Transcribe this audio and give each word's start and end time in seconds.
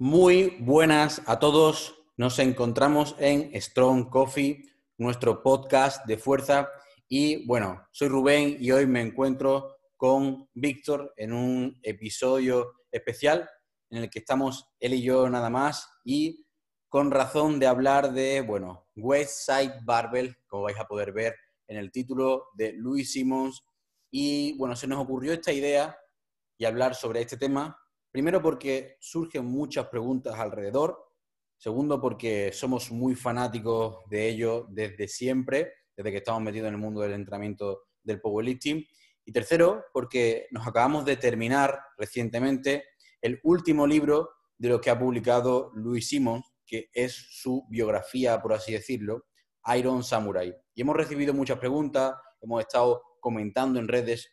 Muy 0.00 0.56
buenas 0.60 1.22
a 1.26 1.40
todos. 1.40 2.04
Nos 2.16 2.38
encontramos 2.38 3.16
en 3.18 3.50
Strong 3.60 4.08
Coffee, 4.10 4.62
nuestro 4.96 5.42
podcast 5.42 6.06
de 6.06 6.16
fuerza. 6.16 6.68
Y 7.08 7.44
bueno, 7.46 7.84
soy 7.90 8.06
Rubén 8.06 8.58
y 8.60 8.70
hoy 8.70 8.86
me 8.86 9.00
encuentro 9.00 9.76
con 9.96 10.48
Víctor 10.54 11.12
en 11.16 11.32
un 11.32 11.80
episodio 11.82 12.74
especial 12.92 13.50
en 13.90 14.04
el 14.04 14.08
que 14.08 14.20
estamos 14.20 14.68
él 14.78 14.94
y 14.94 15.02
yo 15.02 15.28
nada 15.28 15.50
más 15.50 15.90
y 16.04 16.46
con 16.88 17.10
razón 17.10 17.58
de 17.58 17.66
hablar 17.66 18.12
de, 18.12 18.42
bueno, 18.42 18.86
West 18.94 19.50
Side 19.50 19.80
Barbell, 19.82 20.36
como 20.46 20.62
vais 20.62 20.78
a 20.78 20.86
poder 20.86 21.10
ver 21.10 21.34
en 21.66 21.76
el 21.76 21.90
título 21.90 22.50
de 22.54 22.72
Louis 22.72 23.10
Simmons. 23.10 23.64
Y 24.12 24.56
bueno, 24.58 24.76
se 24.76 24.86
nos 24.86 25.02
ocurrió 25.02 25.32
esta 25.32 25.52
idea 25.52 25.98
y 26.56 26.66
hablar 26.66 26.94
sobre 26.94 27.20
este 27.20 27.36
tema 27.36 27.76
Primero 28.18 28.42
porque 28.42 28.96
surgen 28.98 29.44
muchas 29.44 29.86
preguntas 29.86 30.34
alrededor. 30.34 30.98
Segundo 31.56 32.00
porque 32.00 32.50
somos 32.52 32.90
muy 32.90 33.14
fanáticos 33.14 33.98
de 34.10 34.28
ello 34.28 34.66
desde 34.70 35.06
siempre, 35.06 35.72
desde 35.96 36.10
que 36.10 36.16
estamos 36.16 36.42
metidos 36.42 36.66
en 36.66 36.74
el 36.74 36.80
mundo 36.80 37.00
del 37.00 37.12
entrenamiento 37.12 37.84
del 38.02 38.20
powerlifting. 38.20 38.84
Y 39.24 39.30
tercero 39.30 39.84
porque 39.92 40.48
nos 40.50 40.66
acabamos 40.66 41.04
de 41.04 41.16
terminar 41.16 41.78
recientemente 41.96 42.86
el 43.22 43.38
último 43.44 43.86
libro 43.86 44.30
de 44.58 44.70
lo 44.70 44.80
que 44.80 44.90
ha 44.90 44.98
publicado 44.98 45.70
Louis 45.76 46.08
Simmons, 46.08 46.44
que 46.66 46.90
es 46.92 47.14
su 47.30 47.68
biografía, 47.70 48.42
por 48.42 48.52
así 48.52 48.72
decirlo, 48.72 49.26
Iron 49.76 50.02
Samurai. 50.02 50.52
Y 50.74 50.80
hemos 50.80 50.96
recibido 50.96 51.32
muchas 51.32 51.60
preguntas, 51.60 52.14
hemos 52.40 52.62
estado 52.62 53.00
comentando 53.20 53.78
en 53.78 53.86
redes 53.86 54.28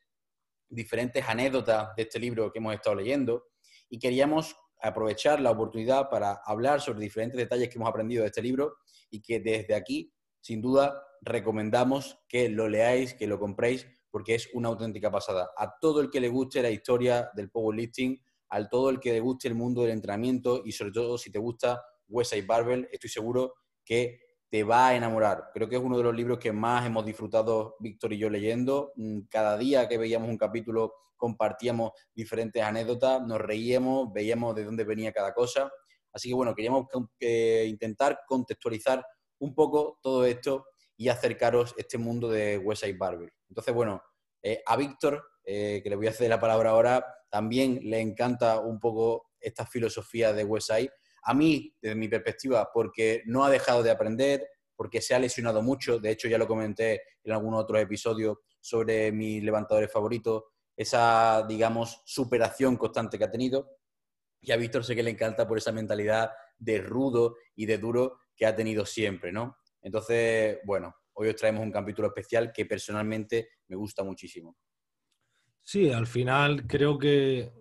diferentes 0.68 1.24
anécdotas 1.30 1.96
de 1.96 2.02
este 2.02 2.18
libro 2.18 2.52
que 2.52 2.58
hemos 2.58 2.74
estado 2.74 2.96
leyendo 2.96 3.44
y 3.90 4.00
queríamos 4.00 4.56
aprovechar 4.82 5.40
la 5.40 5.52
oportunidad 5.52 6.10
para 6.10 6.42
hablar 6.46 6.82
sobre 6.82 7.00
diferentes 7.00 7.38
detalles 7.38 7.70
que 7.70 7.76
hemos 7.76 7.90
aprendido 7.90 8.22
de 8.22 8.28
este 8.28 8.42
libro 8.42 8.78
y 9.10 9.22
que 9.22 9.40
desde 9.40 9.76
aquí, 9.76 10.14
sin 10.42 10.62
duda, 10.62 11.02
recomendamos 11.22 12.20
que 12.28 12.50
lo 12.50 12.70
leáis, 12.70 13.14
que 13.14 13.28
lo 13.28 13.40
compréis, 13.40 13.88
porque 14.12 14.36
es 14.36 14.50
una 14.54 14.70
auténtica 14.70 15.12
pasada. 15.12 15.50
A 15.58 15.78
todo 15.80 16.02
el 16.02 16.10
que 16.10 16.22
le 16.22 16.30
guste 16.30 16.62
la 16.62 16.70
historia 16.70 17.30
del 17.36 17.50
powerlifting, 17.50 18.22
a 18.50 18.68
todo 18.70 18.90
el 18.90 19.00
que 19.00 19.12
le 19.12 19.20
guste 19.20 19.48
el 19.48 19.56
mundo 19.56 19.82
del 19.82 19.92
entrenamiento 19.92 20.62
y 20.64 20.72
sobre 20.72 20.92
todo 20.92 21.18
si 21.18 21.32
te 21.32 21.40
gusta 21.40 21.82
Westside 22.08 22.46
Barbell, 22.46 22.88
estoy 22.92 23.10
seguro 23.10 23.56
que 23.84 24.25
te 24.50 24.64
va 24.64 24.90
a 24.90 24.96
enamorar. 24.96 25.50
Creo 25.54 25.68
que 25.68 25.76
es 25.76 25.82
uno 25.82 25.98
de 25.98 26.04
los 26.04 26.16
libros 26.16 26.40
que 26.40 26.52
más 26.52 26.86
hemos 26.86 27.06
disfrutado 27.06 27.76
Víctor 27.80 28.14
y 28.14 28.18
yo 28.18 28.30
leyendo. 28.30 28.94
Mm, 28.96 29.22
cada 29.30 29.58
día 29.58 29.88
que 29.88 29.98
veíamos 29.98 30.30
un 30.30 30.38
capítulo 30.38 30.94
compartíamos 31.18 31.92
diferentes 32.14 32.62
anécdotas, 32.62 33.22
nos 33.22 33.40
reíamos, 33.40 34.12
veíamos 34.14 34.56
de 34.56 34.66
dónde 34.66 34.84
venía 34.84 35.12
cada 35.12 35.34
cosa. 35.34 35.72
Así 36.12 36.30
que 36.30 36.36
bueno, 36.36 36.54
queríamos 36.54 36.88
intentar 37.20 38.20
contextualizar 38.28 39.06
un 39.40 39.54
poco 39.54 40.00
todo 40.02 40.26
esto 40.26 40.66
y 40.98 41.10
acercaros 41.10 41.74
este 41.78 41.98
mundo 41.98 42.30
de 42.30 42.58
Westside 42.58 42.98
Barber. 42.98 43.34
Entonces, 43.50 43.74
bueno, 43.74 44.02
eh, 44.42 44.62
a 44.66 44.78
Víctor, 44.78 45.24
eh, 45.44 45.82
que 45.84 45.90
le 45.90 45.96
voy 45.96 46.08
a 46.08 46.12
hacer 46.12 46.30
la 46.30 46.40
palabra 46.40 46.70
ahora, 46.70 47.06
también 47.30 47.80
le 47.84 48.00
encanta 48.00 48.60
un 48.60 48.80
poco 48.80 49.32
esta 49.40 49.66
filosofía 49.66 50.32
de 50.34 50.46
Westside. 50.46 50.92
A 51.26 51.34
mí, 51.34 51.76
desde 51.82 51.96
mi 51.96 52.08
perspectiva, 52.08 52.70
porque 52.74 53.24
no 53.26 53.44
ha 53.44 53.50
dejado 53.50 53.84
de 53.84 53.92
aprender, 53.92 54.48
porque 54.76 55.02
se 55.02 55.16
ha 55.16 55.20
lesionado 55.20 55.62
mucho. 55.62 56.00
De 56.00 56.12
hecho, 56.12 56.28
ya 56.28 56.38
lo 56.38 56.48
comenté 56.48 57.02
en 57.24 57.32
algún 57.32 57.54
otro 57.54 57.78
episodio 57.78 58.42
sobre 58.60 59.12
mis 59.12 59.44
levantadores 59.44 59.92
favoritos 59.92 60.44
esa, 60.76 61.46
digamos, 61.48 62.02
superación 62.06 62.76
constante 62.78 63.18
que 63.18 63.24
ha 63.24 63.32
tenido. 63.32 63.78
Y 64.42 64.52
a 64.52 64.58
Víctor 64.58 64.84
sé 64.84 64.96
que 64.96 65.04
le 65.04 65.12
encanta 65.12 65.48
por 65.48 65.58
esa 65.58 65.72
mentalidad 65.72 66.32
de 66.58 66.80
rudo 66.80 67.38
y 67.56 67.66
de 67.66 67.78
duro 67.78 68.20
que 68.36 68.46
ha 68.46 68.56
tenido 68.56 68.86
siempre, 68.86 69.32
¿no? 69.32 69.58
Entonces, 69.82 70.60
bueno, 70.66 70.94
hoy 71.14 71.30
os 71.30 71.36
traemos 71.36 71.64
un 71.64 71.72
capítulo 71.72 72.10
especial 72.10 72.52
que 72.52 72.66
personalmente 72.66 73.50
me 73.68 73.76
gusta 73.76 74.04
muchísimo. 74.04 74.58
Sí, 75.64 75.92
al 75.92 76.06
final 76.06 76.68
creo 76.68 77.00
que, 77.00 77.52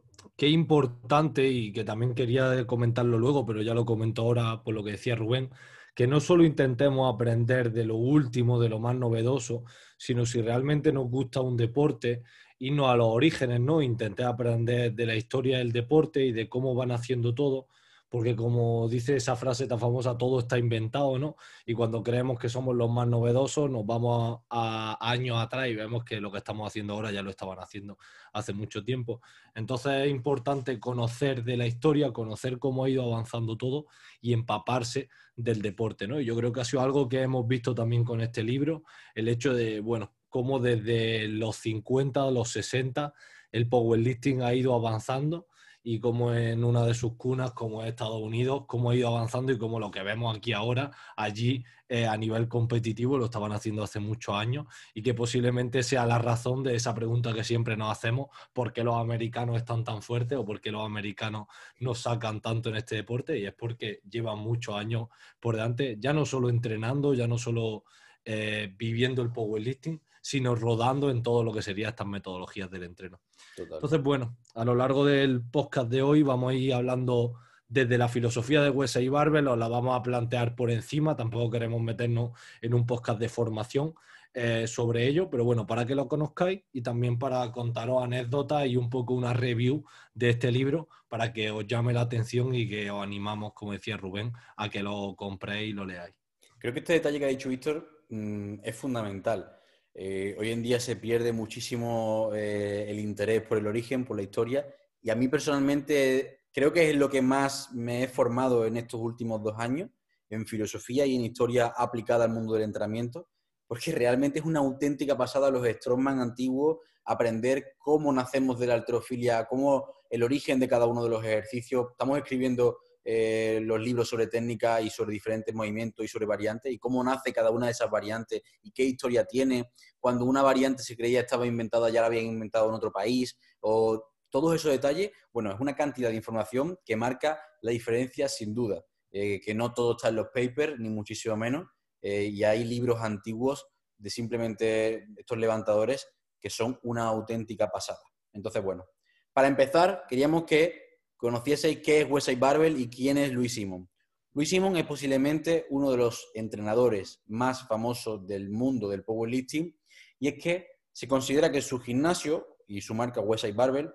es 0.46 0.52
importante 0.52 1.48
y 1.48 1.72
que 1.72 1.84
también 1.84 2.14
quería 2.14 2.66
comentarlo 2.66 3.18
luego, 3.18 3.46
pero 3.46 3.62
ya 3.62 3.74
lo 3.74 3.84
comento 3.84 4.22
ahora 4.22 4.62
por 4.62 4.74
lo 4.74 4.84
que 4.84 4.92
decía 4.92 5.16
Rubén, 5.16 5.50
que 5.94 6.06
no 6.06 6.20
solo 6.20 6.44
intentemos 6.44 7.12
aprender 7.12 7.72
de 7.72 7.84
lo 7.84 7.96
último, 7.96 8.60
de 8.60 8.68
lo 8.68 8.80
más 8.80 8.96
novedoso, 8.96 9.64
sino 9.96 10.26
si 10.26 10.42
realmente 10.42 10.92
nos 10.92 11.08
gusta 11.08 11.40
un 11.40 11.56
deporte, 11.56 12.22
irnos 12.58 12.88
a 12.88 12.96
los 12.96 13.08
orígenes, 13.08 13.60
¿no? 13.60 13.82
Intenté 13.82 14.24
aprender 14.24 14.92
de 14.94 15.06
la 15.06 15.14
historia 15.14 15.58
del 15.58 15.72
deporte 15.72 16.24
y 16.24 16.32
de 16.32 16.48
cómo 16.48 16.74
van 16.74 16.90
haciendo 16.90 17.34
todo, 17.34 17.68
porque 18.14 18.36
como 18.36 18.88
dice 18.88 19.16
esa 19.16 19.34
frase 19.34 19.66
tan 19.66 19.80
famosa, 19.80 20.16
todo 20.16 20.38
está 20.38 20.56
inventado, 20.56 21.18
¿no? 21.18 21.34
Y 21.66 21.74
cuando 21.74 22.00
creemos 22.04 22.38
que 22.38 22.48
somos 22.48 22.76
los 22.76 22.88
más 22.88 23.08
novedosos, 23.08 23.68
nos 23.68 23.84
vamos 23.84 24.42
a, 24.50 24.96
años 25.00 25.38
atrás 25.38 25.66
y 25.66 25.74
vemos 25.74 26.04
que 26.04 26.20
lo 26.20 26.30
que 26.30 26.38
estamos 26.38 26.64
haciendo 26.64 26.92
ahora 26.92 27.10
ya 27.10 27.22
lo 27.22 27.30
estaban 27.30 27.58
haciendo 27.58 27.98
hace 28.32 28.52
mucho 28.52 28.84
tiempo. 28.84 29.20
Entonces 29.56 30.04
es 30.04 30.10
importante 30.12 30.78
conocer 30.78 31.42
de 31.42 31.56
la 31.56 31.66
historia, 31.66 32.12
conocer 32.12 32.60
cómo 32.60 32.84
ha 32.84 32.88
ido 32.88 33.02
avanzando 33.02 33.56
todo 33.56 33.86
y 34.20 34.32
empaparse 34.32 35.08
del 35.34 35.60
deporte, 35.60 36.06
¿no? 36.06 36.20
Y 36.20 36.24
yo 36.24 36.36
creo 36.36 36.52
que 36.52 36.60
ha 36.60 36.64
sido 36.64 36.84
algo 36.84 37.08
que 37.08 37.20
hemos 37.20 37.48
visto 37.48 37.74
también 37.74 38.04
con 38.04 38.20
este 38.20 38.44
libro, 38.44 38.84
el 39.16 39.26
hecho 39.26 39.54
de, 39.54 39.80
bueno, 39.80 40.12
cómo 40.28 40.60
desde 40.60 41.26
los 41.26 41.56
50 41.56 42.22
a 42.22 42.30
los 42.30 42.48
60 42.50 43.12
el 43.50 43.68
powerlifting 43.68 44.42
ha 44.42 44.54
ido 44.54 44.72
avanzando 44.72 45.48
y 45.86 46.00
cómo 46.00 46.32
en 46.32 46.64
una 46.64 46.84
de 46.86 46.94
sus 46.94 47.12
cunas, 47.14 47.52
como 47.52 47.82
es 47.82 47.90
Estados 47.90 48.20
Unidos, 48.20 48.64
cómo 48.66 48.90
ha 48.90 48.96
ido 48.96 49.08
avanzando 49.08 49.52
y 49.52 49.58
cómo 49.58 49.78
lo 49.78 49.90
que 49.90 50.02
vemos 50.02 50.34
aquí 50.34 50.54
ahora, 50.54 50.90
allí 51.14 51.62
eh, 51.90 52.06
a 52.06 52.16
nivel 52.16 52.48
competitivo 52.48 53.18
lo 53.18 53.26
estaban 53.26 53.52
haciendo 53.52 53.82
hace 53.82 54.00
muchos 54.00 54.34
años 54.34 54.66
y 54.94 55.02
que 55.02 55.12
posiblemente 55.12 55.82
sea 55.82 56.06
la 56.06 56.18
razón 56.18 56.62
de 56.62 56.74
esa 56.74 56.94
pregunta 56.94 57.34
que 57.34 57.44
siempre 57.44 57.76
nos 57.76 57.92
hacemos, 57.92 58.28
¿por 58.54 58.72
qué 58.72 58.82
los 58.82 58.96
americanos 58.96 59.58
están 59.58 59.84
tan 59.84 60.00
fuertes 60.00 60.38
o 60.38 60.44
por 60.46 60.62
qué 60.62 60.72
los 60.72 60.86
americanos 60.86 61.48
nos 61.78 61.98
sacan 61.98 62.40
tanto 62.40 62.70
en 62.70 62.76
este 62.76 62.96
deporte? 62.96 63.38
Y 63.38 63.44
es 63.44 63.52
porque 63.52 64.00
llevan 64.08 64.38
muchos 64.38 64.74
años 64.76 65.08
por 65.38 65.56
delante, 65.56 65.96
ya 66.00 66.14
no 66.14 66.24
solo 66.24 66.48
entrenando, 66.48 67.12
ya 67.12 67.28
no 67.28 67.36
solo 67.36 67.84
eh, 68.24 68.72
viviendo 68.74 69.20
el 69.20 69.30
powerlifting, 69.30 70.00
sino 70.22 70.54
rodando 70.54 71.10
en 71.10 71.22
todo 71.22 71.44
lo 71.44 71.52
que 71.52 71.60
serían 71.60 71.90
estas 71.90 72.06
metodologías 72.06 72.70
del 72.70 72.84
entreno. 72.84 73.20
Entonces, 73.56 74.02
bueno, 74.02 74.36
a 74.54 74.64
lo 74.64 74.74
largo 74.74 75.04
del 75.04 75.42
podcast 75.42 75.88
de 75.88 76.02
hoy 76.02 76.22
vamos 76.22 76.52
a 76.52 76.54
ir 76.54 76.74
hablando 76.74 77.34
desde 77.68 77.98
la 77.98 78.08
filosofía 78.08 78.62
de 78.62 78.70
Wesley 78.70 79.08
Barbell, 79.08 79.48
os 79.48 79.58
la 79.58 79.68
vamos 79.68 79.98
a 79.98 80.02
plantear 80.02 80.54
por 80.54 80.70
encima, 80.70 81.16
tampoco 81.16 81.50
queremos 81.50 81.80
meternos 81.80 82.32
en 82.60 82.74
un 82.74 82.86
podcast 82.86 83.18
de 83.18 83.28
formación 83.28 83.94
eh, 84.32 84.66
sobre 84.66 85.06
ello, 85.06 85.30
pero 85.30 85.44
bueno, 85.44 85.66
para 85.66 85.86
que 85.86 85.94
lo 85.94 86.08
conozcáis 86.08 86.62
y 86.72 86.82
también 86.82 87.18
para 87.18 87.50
contaros 87.52 88.02
anécdotas 88.02 88.66
y 88.66 88.76
un 88.76 88.90
poco 88.90 89.14
una 89.14 89.32
review 89.32 89.84
de 90.12 90.30
este 90.30 90.50
libro 90.50 90.88
para 91.08 91.32
que 91.32 91.50
os 91.50 91.66
llame 91.66 91.92
la 91.92 92.02
atención 92.02 92.54
y 92.54 92.68
que 92.68 92.90
os 92.90 93.02
animamos, 93.02 93.52
como 93.54 93.72
decía 93.72 93.96
Rubén, 93.96 94.32
a 94.56 94.68
que 94.68 94.82
lo 94.82 95.14
compréis 95.16 95.70
y 95.70 95.72
lo 95.72 95.84
leáis. 95.84 96.14
Creo 96.58 96.72
que 96.72 96.80
este 96.80 96.94
detalle 96.94 97.18
que 97.18 97.24
ha 97.26 97.28
dicho 97.28 97.48
Víctor 97.48 98.04
mm, 98.08 98.54
es 98.62 98.76
fundamental. 98.76 99.56
Eh, 99.94 100.34
hoy 100.38 100.50
en 100.50 100.62
día 100.62 100.80
se 100.80 100.96
pierde 100.96 101.32
muchísimo 101.32 102.30
eh, 102.34 102.86
el 102.88 102.98
interés 102.98 103.42
por 103.42 103.58
el 103.58 103.66
origen, 103.68 104.04
por 104.04 104.16
la 104.16 104.22
historia, 104.22 104.66
y 105.00 105.10
a 105.10 105.14
mí 105.14 105.28
personalmente 105.28 106.40
creo 106.52 106.72
que 106.72 106.90
es 106.90 106.96
lo 106.96 107.08
que 107.08 107.22
más 107.22 107.72
me 107.72 108.02
he 108.02 108.08
formado 108.08 108.66
en 108.66 108.76
estos 108.76 109.00
últimos 109.00 109.42
dos 109.42 109.54
años, 109.58 109.90
en 110.30 110.46
filosofía 110.46 111.06
y 111.06 111.14
en 111.14 111.22
historia 111.22 111.72
aplicada 111.76 112.24
al 112.24 112.32
mundo 112.32 112.54
del 112.54 112.64
entrenamiento, 112.64 113.28
porque 113.68 113.92
realmente 113.92 114.40
es 114.40 114.44
una 114.44 114.60
auténtica 114.60 115.16
pasada 115.16 115.50
los 115.50 115.66
strongman 115.66 116.18
antiguos, 116.18 116.78
aprender 117.04 117.74
cómo 117.78 118.12
nacemos 118.12 118.58
de 118.58 118.66
la 118.66 118.74
alterofilia, 118.74 119.46
cómo 119.46 119.94
el 120.10 120.22
origen 120.22 120.58
de 120.58 120.68
cada 120.68 120.86
uno 120.86 121.04
de 121.04 121.10
los 121.10 121.24
ejercicios. 121.24 121.88
Estamos 121.92 122.18
escribiendo 122.18 122.78
eh, 123.04 123.60
los 123.62 123.80
libros 123.80 124.08
sobre 124.08 124.26
técnica 124.26 124.80
y 124.80 124.90
sobre 124.90 125.12
diferentes 125.12 125.54
movimientos 125.54 126.04
y 126.04 126.08
sobre 126.08 126.26
variantes 126.26 126.72
y 126.72 126.78
cómo 126.78 127.04
nace 127.04 127.32
cada 127.32 127.50
una 127.50 127.66
de 127.66 127.72
esas 127.72 127.90
variantes 127.90 128.42
y 128.62 128.72
qué 128.72 128.84
historia 128.84 129.24
tiene. 129.24 129.70
Cuando 130.00 130.24
una 130.24 130.42
variante 130.42 130.82
se 130.82 130.96
creía 130.96 131.20
estaba 131.20 131.46
inventada, 131.46 131.90
ya 131.90 132.00
la 132.00 132.06
habían 132.06 132.26
inventado 132.26 132.68
en 132.68 132.74
otro 132.74 132.90
país 132.92 133.38
o 133.60 134.10
todos 134.30 134.54
esos 134.54 134.72
detalles, 134.72 135.12
bueno, 135.32 135.52
es 135.52 135.60
una 135.60 135.76
cantidad 135.76 136.10
de 136.10 136.16
información 136.16 136.76
que 136.84 136.96
marca 136.96 137.40
la 137.62 137.70
diferencia 137.70 138.28
sin 138.28 138.52
duda. 138.52 138.84
Eh, 139.16 139.40
que 139.40 139.54
no 139.54 139.72
todo 139.72 139.92
está 139.92 140.08
en 140.08 140.16
los 140.16 140.26
papers, 140.34 140.74
ni 140.80 140.88
muchísimo 140.90 141.36
menos, 141.36 141.68
eh, 142.02 142.24
y 142.24 142.42
hay 142.42 142.64
libros 142.64 143.00
antiguos 143.00 143.64
de 143.96 144.10
simplemente 144.10 145.06
estos 145.16 145.38
levantadores 145.38 146.08
que 146.40 146.50
son 146.50 146.80
una 146.82 147.04
auténtica 147.04 147.70
pasada. 147.70 148.00
Entonces, 148.32 148.60
bueno, 148.64 148.86
para 149.32 149.46
empezar, 149.46 150.02
queríamos 150.08 150.42
que 150.46 150.83
conocieseis 151.24 151.78
qué 151.78 152.02
es 152.02 152.10
Wesley 152.10 152.36
Barbell 152.36 152.78
y 152.78 152.90
quién 152.90 153.16
es 153.16 153.32
Luis 153.32 153.54
Simon. 153.54 153.88
Luis 154.34 154.50
Simon 154.50 154.76
es 154.76 154.84
posiblemente 154.84 155.64
uno 155.70 155.90
de 155.90 155.96
los 155.96 156.28
entrenadores 156.34 157.22
más 157.24 157.66
famosos 157.66 158.26
del 158.26 158.50
mundo 158.50 158.90
del 158.90 159.04
powerlifting 159.04 159.74
y 160.18 160.28
es 160.28 160.34
que 160.34 160.68
se 160.92 161.08
considera 161.08 161.50
que 161.50 161.62
su 161.62 161.80
gimnasio 161.80 162.58
y 162.66 162.82
su 162.82 162.92
marca 162.92 163.22
Wesley 163.22 163.52
Barbell 163.52 163.94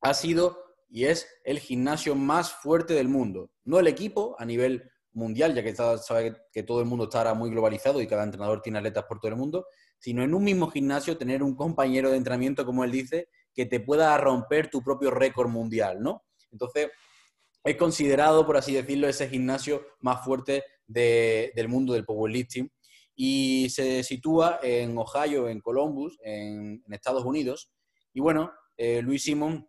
ha 0.00 0.12
sido 0.12 0.58
y 0.88 1.04
es 1.04 1.28
el 1.44 1.60
gimnasio 1.60 2.16
más 2.16 2.52
fuerte 2.52 2.94
del 2.94 3.08
mundo. 3.08 3.52
No 3.62 3.78
el 3.78 3.86
equipo 3.86 4.34
a 4.40 4.44
nivel 4.44 4.90
mundial, 5.12 5.54
ya 5.54 5.62
que 5.62 5.76
sabe 5.76 6.34
que 6.50 6.64
todo 6.64 6.80
el 6.80 6.86
mundo 6.86 7.04
está 7.04 7.18
ahora 7.18 7.34
muy 7.34 7.50
globalizado 7.50 8.02
y 8.02 8.08
cada 8.08 8.24
entrenador 8.24 8.60
tiene 8.60 8.78
atletas 8.78 9.04
por 9.04 9.20
todo 9.20 9.30
el 9.30 9.38
mundo, 9.38 9.66
sino 10.00 10.24
en 10.24 10.34
un 10.34 10.42
mismo 10.42 10.68
gimnasio 10.68 11.16
tener 11.16 11.44
un 11.44 11.54
compañero 11.54 12.10
de 12.10 12.16
entrenamiento, 12.16 12.66
como 12.66 12.82
él 12.82 12.90
dice, 12.90 13.28
que 13.54 13.66
te 13.66 13.78
pueda 13.78 14.16
romper 14.18 14.68
tu 14.68 14.82
propio 14.82 15.12
récord 15.12 15.48
mundial, 15.48 16.02
¿no? 16.02 16.24
Entonces, 16.52 16.90
es 17.64 17.76
considerado, 17.76 18.46
por 18.46 18.56
así 18.56 18.72
decirlo, 18.72 19.08
ese 19.08 19.28
gimnasio 19.28 19.86
más 20.00 20.24
fuerte 20.24 20.64
del 20.86 21.68
mundo 21.68 21.92
del 21.92 22.04
powerlifting 22.04 22.70
y 23.14 23.68
se 23.70 24.02
sitúa 24.02 24.60
en 24.62 24.96
Ohio, 24.96 25.48
en 25.48 25.60
Columbus, 25.60 26.18
en, 26.24 26.82
Estados 26.90 27.24
Unidos. 27.24 27.70
Y 28.14 28.20
bueno, 28.20 28.52
eh, 28.76 29.02
Luis 29.02 29.22
Simon 29.22 29.68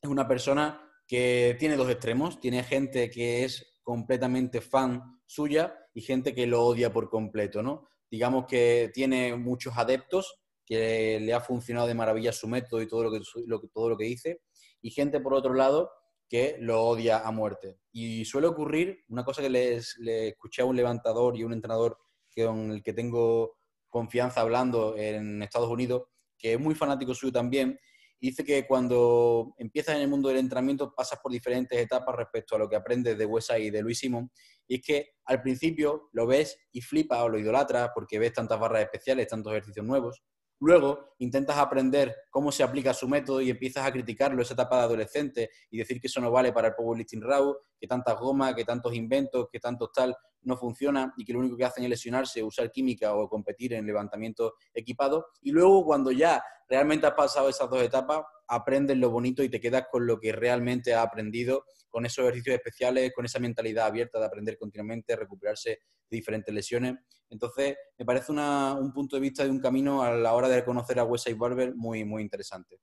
es 0.00 0.10
una 0.10 0.26
persona 0.26 0.90
que 1.06 1.56
tiene 1.58 1.76
dos 1.76 1.88
extremos. 1.90 2.40
Tiene 2.40 2.64
gente 2.64 3.08
que 3.08 3.44
es 3.44 3.78
completamente 3.82 4.60
fan 4.60 5.20
suya 5.26 5.74
y 5.94 6.00
gente 6.02 6.34
que 6.34 6.46
lo 6.46 6.64
odia 6.64 6.92
por 6.92 7.08
completo, 7.08 7.62
¿no? 7.62 7.86
Digamos 8.10 8.46
que 8.46 8.90
tiene 8.92 9.36
muchos 9.36 9.76
adeptos, 9.76 10.40
que 10.64 11.18
le 11.20 11.34
ha 11.34 11.40
funcionado 11.40 11.86
de 11.86 11.94
maravilla 11.94 12.32
su 12.32 12.48
método 12.48 12.82
y 12.82 12.88
todo 12.88 13.04
lo 13.04 13.12
que, 13.12 13.68
todo 13.68 13.88
lo 13.88 13.96
que 13.96 14.04
dice, 14.04 14.40
y 14.80 14.90
gente, 14.90 15.20
por 15.20 15.34
otro 15.34 15.54
lado, 15.54 15.90
que 16.32 16.56
lo 16.60 16.82
odia 16.82 17.18
a 17.18 17.30
muerte. 17.30 17.76
Y 17.92 18.24
suele 18.24 18.46
ocurrir, 18.46 19.04
una 19.10 19.22
cosa 19.22 19.42
que 19.42 19.50
les, 19.50 19.98
le 19.98 20.28
escuché 20.28 20.62
a 20.62 20.64
un 20.64 20.74
levantador 20.74 21.36
y 21.36 21.44
un 21.44 21.52
entrenador 21.52 21.98
con 22.34 22.70
el 22.70 22.82
que 22.82 22.94
tengo 22.94 23.58
confianza 23.90 24.40
hablando 24.40 24.96
en 24.96 25.42
Estados 25.42 25.68
Unidos, 25.68 26.04
que 26.38 26.54
es 26.54 26.58
muy 26.58 26.74
fanático 26.74 27.12
suyo 27.12 27.34
también, 27.34 27.78
dice 28.18 28.46
que 28.46 28.66
cuando 28.66 29.52
empiezas 29.58 29.96
en 29.96 30.00
el 30.00 30.08
mundo 30.08 30.30
del 30.30 30.38
entrenamiento 30.38 30.94
pasas 30.94 31.18
por 31.22 31.30
diferentes 31.30 31.78
etapas 31.78 32.16
respecto 32.16 32.56
a 32.56 32.58
lo 32.58 32.66
que 32.66 32.76
aprendes 32.76 33.18
de 33.18 33.26
Wesa 33.26 33.58
y 33.58 33.68
de 33.68 33.82
Luis 33.82 33.98
Simón. 33.98 34.30
Y 34.66 34.76
es 34.76 34.80
que 34.80 35.10
al 35.26 35.42
principio 35.42 36.08
lo 36.12 36.26
ves 36.26 36.56
y 36.72 36.80
flipas 36.80 37.20
o 37.20 37.28
lo 37.28 37.38
idolatras 37.38 37.90
porque 37.94 38.18
ves 38.18 38.32
tantas 38.32 38.58
barras 38.58 38.84
especiales, 38.84 39.28
tantos 39.28 39.52
ejercicios 39.52 39.84
nuevos. 39.84 40.22
Luego 40.64 41.16
intentas 41.18 41.58
aprender 41.58 42.14
cómo 42.30 42.52
se 42.52 42.62
aplica 42.62 42.94
su 42.94 43.08
método 43.08 43.40
y 43.40 43.50
empiezas 43.50 43.84
a 43.84 43.90
criticarlo 43.90 44.42
esa 44.42 44.54
etapa 44.54 44.76
de 44.76 44.82
adolescente 44.84 45.50
y 45.68 45.78
decir 45.78 46.00
que 46.00 46.06
eso 46.06 46.20
no 46.20 46.30
vale 46.30 46.52
para 46.52 46.68
el 46.68 46.74
powerlifting 46.76 47.20
raw, 47.20 47.52
que 47.80 47.88
tantas 47.88 48.16
gomas, 48.20 48.54
que 48.54 48.64
tantos 48.64 48.94
inventos, 48.94 49.48
que 49.50 49.58
tantos 49.58 49.90
tal 49.92 50.16
no 50.42 50.56
funciona 50.56 51.12
y 51.16 51.24
que 51.24 51.32
lo 51.32 51.40
único 51.40 51.56
que 51.56 51.64
hacen 51.64 51.82
es 51.82 51.90
lesionarse, 51.90 52.44
usar 52.44 52.70
química 52.70 53.12
o 53.12 53.28
competir 53.28 53.72
en 53.72 53.84
levantamiento 53.84 54.54
equipado. 54.72 55.26
Y 55.40 55.50
luego 55.50 55.84
cuando 55.84 56.12
ya 56.12 56.40
realmente 56.68 57.08
has 57.08 57.14
pasado 57.14 57.48
esas 57.48 57.68
dos 57.68 57.82
etapas, 57.82 58.22
aprendes 58.46 58.96
lo 58.98 59.10
bonito 59.10 59.42
y 59.42 59.48
te 59.48 59.58
quedas 59.58 59.86
con 59.90 60.06
lo 60.06 60.20
que 60.20 60.30
realmente 60.30 60.94
has 60.94 61.04
aprendido, 61.04 61.64
con 61.92 62.06
esos 62.06 62.24
ejercicios 62.24 62.56
especiales, 62.56 63.12
con 63.14 63.26
esa 63.26 63.38
mentalidad 63.38 63.86
abierta 63.86 64.18
de 64.18 64.24
aprender 64.24 64.56
continuamente, 64.56 65.14
recuperarse 65.14 65.70
de 65.70 66.16
diferentes 66.16 66.52
lesiones. 66.52 66.94
Entonces, 67.28 67.76
me 67.98 68.04
parece 68.04 68.32
un 68.32 68.92
punto 68.92 69.16
de 69.16 69.20
vista 69.20 69.44
de 69.44 69.50
un 69.50 69.60
camino 69.60 70.02
a 70.02 70.10
la 70.16 70.32
hora 70.32 70.48
de 70.48 70.64
conocer 70.64 70.98
a 70.98 71.04
Westside 71.04 71.36
Barber 71.36 71.74
muy, 71.74 72.04
muy 72.04 72.22
interesante. 72.22 72.80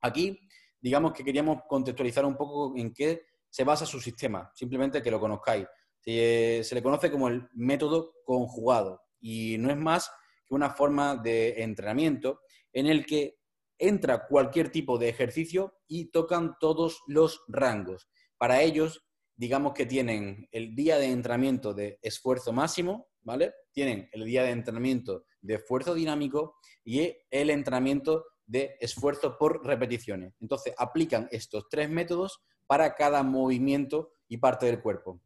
Aquí, 0.00 0.38
digamos 0.80 1.12
que 1.12 1.24
queríamos 1.24 1.62
contextualizar 1.68 2.24
un 2.24 2.36
poco 2.36 2.74
en 2.76 2.94
qué 2.94 3.22
se 3.50 3.64
basa 3.64 3.84
su 3.84 4.00
sistema, 4.00 4.50
simplemente 4.54 5.02
que 5.02 5.10
lo 5.10 5.18
conozcáis. 5.18 5.66
Se, 5.98 6.62
se 6.62 6.74
le 6.76 6.82
conoce 6.82 7.10
como 7.10 7.26
el 7.26 7.48
método 7.54 8.14
conjugado 8.24 9.02
y 9.20 9.56
no 9.58 9.68
es 9.70 9.76
más 9.76 10.10
que 10.46 10.54
una 10.54 10.70
forma 10.70 11.16
de 11.16 11.60
entrenamiento 11.62 12.40
en 12.72 12.86
el 12.86 13.04
que 13.04 13.38
entra 13.78 14.26
cualquier 14.26 14.70
tipo 14.70 14.98
de 14.98 15.08
ejercicio 15.08 15.74
y 15.86 16.10
tocan 16.10 16.56
todos 16.60 17.02
los 17.06 17.42
rangos. 17.48 18.08
Para 18.38 18.62
ellos, 18.62 19.04
digamos 19.36 19.74
que 19.74 19.86
tienen 19.86 20.48
el 20.52 20.74
día 20.74 20.98
de 20.98 21.06
entrenamiento 21.06 21.74
de 21.74 21.98
esfuerzo 22.02 22.52
máximo, 22.52 23.08
¿vale? 23.22 23.52
Tienen 23.72 24.08
el 24.12 24.24
día 24.24 24.42
de 24.44 24.50
entrenamiento 24.50 25.24
de 25.40 25.54
esfuerzo 25.54 25.94
dinámico 25.94 26.56
y 26.84 27.14
el 27.30 27.50
entrenamiento 27.50 28.24
de 28.46 28.76
esfuerzo 28.80 29.36
por 29.36 29.64
repeticiones. 29.64 30.34
Entonces, 30.40 30.74
aplican 30.78 31.28
estos 31.30 31.68
tres 31.68 31.90
métodos 31.90 32.40
para 32.66 32.94
cada 32.94 33.22
movimiento 33.22 34.12
y 34.28 34.38
parte 34.38 34.66
del 34.66 34.80
cuerpo. 34.80 35.20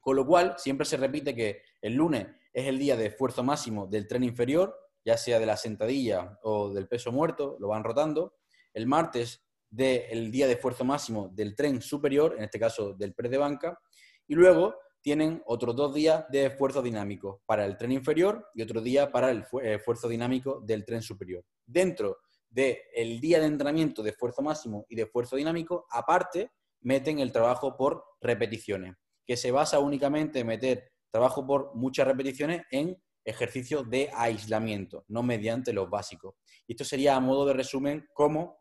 Con 0.00 0.16
lo 0.16 0.26
cual, 0.26 0.54
siempre 0.58 0.86
se 0.86 0.96
repite 0.96 1.34
que 1.34 1.62
el 1.80 1.94
lunes 1.94 2.26
es 2.52 2.66
el 2.66 2.78
día 2.78 2.96
de 2.96 3.06
esfuerzo 3.06 3.44
máximo 3.44 3.86
del 3.86 4.08
tren 4.08 4.24
inferior, 4.24 4.76
ya 5.04 5.16
sea 5.16 5.38
de 5.38 5.46
la 5.46 5.56
sentadilla 5.56 6.38
o 6.42 6.72
del 6.72 6.88
peso 6.88 7.12
muerto, 7.12 7.56
lo 7.60 7.68
van 7.68 7.84
rotando. 7.84 8.36
El 8.74 8.86
martes 8.86 9.47
del 9.70 10.30
día 10.30 10.46
de 10.46 10.54
esfuerzo 10.54 10.84
máximo 10.84 11.28
del 11.28 11.54
tren 11.54 11.82
superior, 11.82 12.34
en 12.36 12.44
este 12.44 12.58
caso 12.58 12.94
del 12.94 13.14
press 13.14 13.30
de 13.30 13.38
banca. 13.38 13.78
Y 14.26 14.34
luego 14.34 14.74
tienen 15.00 15.42
otros 15.46 15.76
dos 15.76 15.94
días 15.94 16.24
de 16.30 16.46
esfuerzo 16.46 16.82
dinámico 16.82 17.42
para 17.46 17.64
el 17.64 17.76
tren 17.76 17.92
inferior 17.92 18.48
y 18.54 18.62
otro 18.62 18.80
día 18.80 19.10
para 19.10 19.30
el 19.30 19.38
eh, 19.62 19.74
esfuerzo 19.74 20.08
dinámico 20.08 20.60
del 20.60 20.84
tren 20.84 21.02
superior. 21.02 21.44
Dentro 21.64 22.18
del 22.50 23.20
día 23.20 23.40
de 23.40 23.46
entrenamiento 23.46 24.02
de 24.02 24.10
esfuerzo 24.10 24.42
máximo 24.42 24.86
y 24.88 24.96
de 24.96 25.02
esfuerzo 25.02 25.36
dinámico, 25.36 25.86
aparte, 25.90 26.50
meten 26.80 27.18
el 27.18 27.32
trabajo 27.32 27.76
por 27.76 28.04
repeticiones, 28.20 28.94
que 29.26 29.36
se 29.36 29.50
basa 29.50 29.78
únicamente 29.78 30.40
en 30.40 30.46
meter 30.46 30.92
trabajo 31.10 31.46
por 31.46 31.74
muchas 31.74 32.06
repeticiones 32.06 32.62
en 32.70 32.96
ejercicios 33.24 33.88
de 33.90 34.10
aislamiento, 34.14 35.04
no 35.08 35.22
mediante 35.22 35.72
los 35.72 35.90
básicos. 35.90 36.34
Y 36.66 36.72
esto 36.72 36.84
sería 36.84 37.16
a 37.16 37.20
modo 37.20 37.46
de 37.46 37.52
resumen 37.52 38.06
cómo 38.14 38.58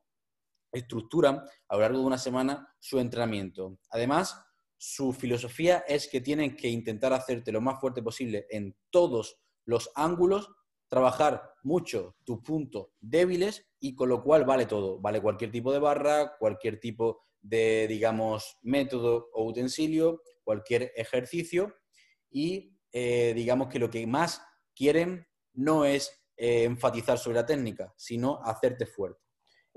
estructuran 0.72 1.42
a 1.68 1.76
lo 1.76 1.82
largo 1.82 2.00
de 2.00 2.06
una 2.06 2.18
semana 2.18 2.74
su 2.80 3.00
entrenamiento. 3.00 3.80
Además, 3.90 4.42
su 4.78 5.14
filosofía 5.14 5.84
es 5.88 6.08
que 6.08 6.22
tienen 6.22 6.56
que 6.56 6.70
intentar 6.70 7.14
hacerte 7.14 7.52
lo 7.52 7.62
más 7.62 7.80
fuerte 7.80 8.04
posible 8.04 8.46
en 8.50 8.76
todos 8.90 9.40
los 9.66 9.92
ángulos, 9.96 10.50
trabajar 10.88 11.52
mucho 11.64 12.16
tus 12.24 12.40
puntos 12.40 12.90
débiles 13.00 13.68
y 13.80 13.96
con 13.96 14.10
lo 14.10 14.24
cual 14.24 14.46
vale 14.46 14.66
todo. 14.66 15.00
Vale 15.00 15.22
cualquier 15.22 15.52
tipo 15.52 15.74
de 15.74 15.80
barra, 15.80 16.38
cualquier 16.38 16.80
tipo 16.80 17.22
de, 17.42 17.88
digamos, 17.88 18.58
método 18.62 19.30
o 19.34 19.46
utensilio, 19.46 20.22
cualquier 20.44 20.94
ejercicio 20.96 21.76
y 22.30 22.78
eh, 22.92 23.34
digamos 23.36 23.68
que 23.68 23.80
lo 23.80 23.90
que 23.90 24.06
más 24.08 24.42
quieren 24.76 25.28
no 25.54 25.86
es 25.86 26.12
eh, 26.38 26.64
enfatizar 26.64 27.18
sobre 27.18 27.36
la 27.36 27.46
técnica, 27.46 27.94
sino 27.98 28.42
hacerte 28.44 28.86
fuerte. 28.86 29.27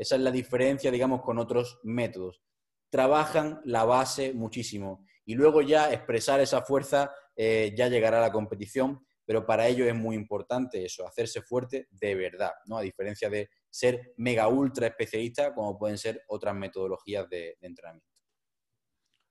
Esa 0.01 0.17
es 0.17 0.23
la 0.23 0.31
diferencia, 0.31 0.91
digamos, 0.91 1.23
con 1.23 1.39
otros 1.39 1.79
métodos 1.83 2.43
trabajan 2.91 3.61
la 3.65 3.85
base 3.85 4.35
muchísimo. 4.35 5.07
Y 5.25 5.35
luego 5.35 5.63
ya 5.63 5.93
expresar 5.93 6.41
esa 6.41 6.63
fuerza 6.63 7.15
eh, 7.37 7.73
ya 7.77 7.89
llegará 7.89 8.19
a 8.19 8.23
la 8.23 8.33
competición, 8.33 9.07
pero 9.25 9.47
para 9.47 9.69
ello 9.69 9.87
es 9.87 9.95
muy 9.95 10.17
importante 10.17 10.85
eso, 10.85 11.07
hacerse 11.07 11.41
fuerte 11.41 11.87
de 11.91 12.15
verdad, 12.17 12.51
¿no? 12.67 12.79
A 12.79 12.83
diferencia 12.83 13.31
de 13.31 13.49
ser 13.71 14.13
mega 14.17 14.49
ultra 14.49 14.89
especialista 14.89 15.55
como 15.55 15.79
pueden 15.79 15.97
ser 15.97 16.25
otras 16.29 16.55
metodologías 16.55 17.29
de, 17.31 17.57
entrenamiento. 17.61 18.09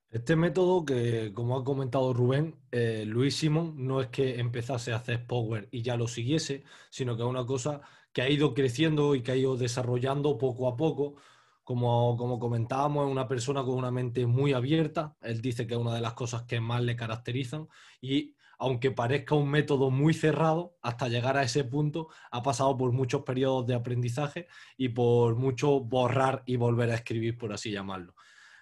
Este 0.10 0.36
método 0.36 0.86
que, 0.86 1.34
como 1.34 1.58
ha 1.58 1.64
comentado 1.64 2.14
Rubén, 2.14 2.56
eh, 2.72 3.04
Luis 3.06 3.36
Simón 3.36 3.76
no 3.86 4.02
es 4.02 4.08
que 4.08 4.40
empezase 4.40 4.92
a 4.92 4.96
hacer 4.96 5.28
power 5.28 5.68
y 5.70 5.84
ya 5.84 5.98
lo 5.98 6.08
siguiese, 6.08 6.64
sino 6.90 7.16
que 7.16 7.22
es 7.22 7.30
una 7.30 7.46
cosa 7.46 7.82
que 8.14 8.22
ha 8.22 8.30
ido 8.30 8.54
creciendo 8.54 9.16
y 9.16 9.24
que 9.24 9.32
ha 9.32 9.36
ido 9.36 9.58
desarrollando 9.58 10.38
poco 10.38 10.68
a 10.68 10.76
poco, 10.76 11.16
como, 11.64 12.40
comentábamos, 12.40 13.06
es 13.06 13.12
una 13.12 13.28
persona 13.28 13.64
con 13.64 13.76
una 13.76 13.92
mente 13.92 14.26
muy 14.26 14.54
abierta. 14.54 15.16
Él 15.22 15.42
dice 15.42 15.68
que 15.68 15.76
es 15.76 15.80
una 15.80 15.94
de 15.94 16.02
las 16.02 16.14
cosas 16.14 16.44
que 16.44 16.60
más 16.60 16.82
le 16.82 16.96
caracterizan 16.96 17.68
y 18.02 18.34
aunque 18.58 18.92
parezca 18.92 19.36
un 19.36 19.50
método 19.50 19.90
muy 19.92 20.14
cerrado, 20.14 20.78
hasta 20.82 21.08
llegar 21.08 21.38
a 21.38 21.44
ese 21.44 21.64
punto 21.64 22.10
ha 22.32 22.44
pasado 22.44 22.76
por 22.76 22.92
muchos 22.92 23.22
periodos 23.22 23.68
de 23.68 23.76
aprendizaje 23.76 24.48
y 24.78 24.90
por 24.90 25.36
mucho 25.36 25.80
borrar 25.80 26.44
y 26.46 26.58
volver 26.58 26.90
a 26.92 26.96
escribir, 26.96 27.38
por 27.38 27.54
así 27.54 27.72
llamarlo. 27.72 28.16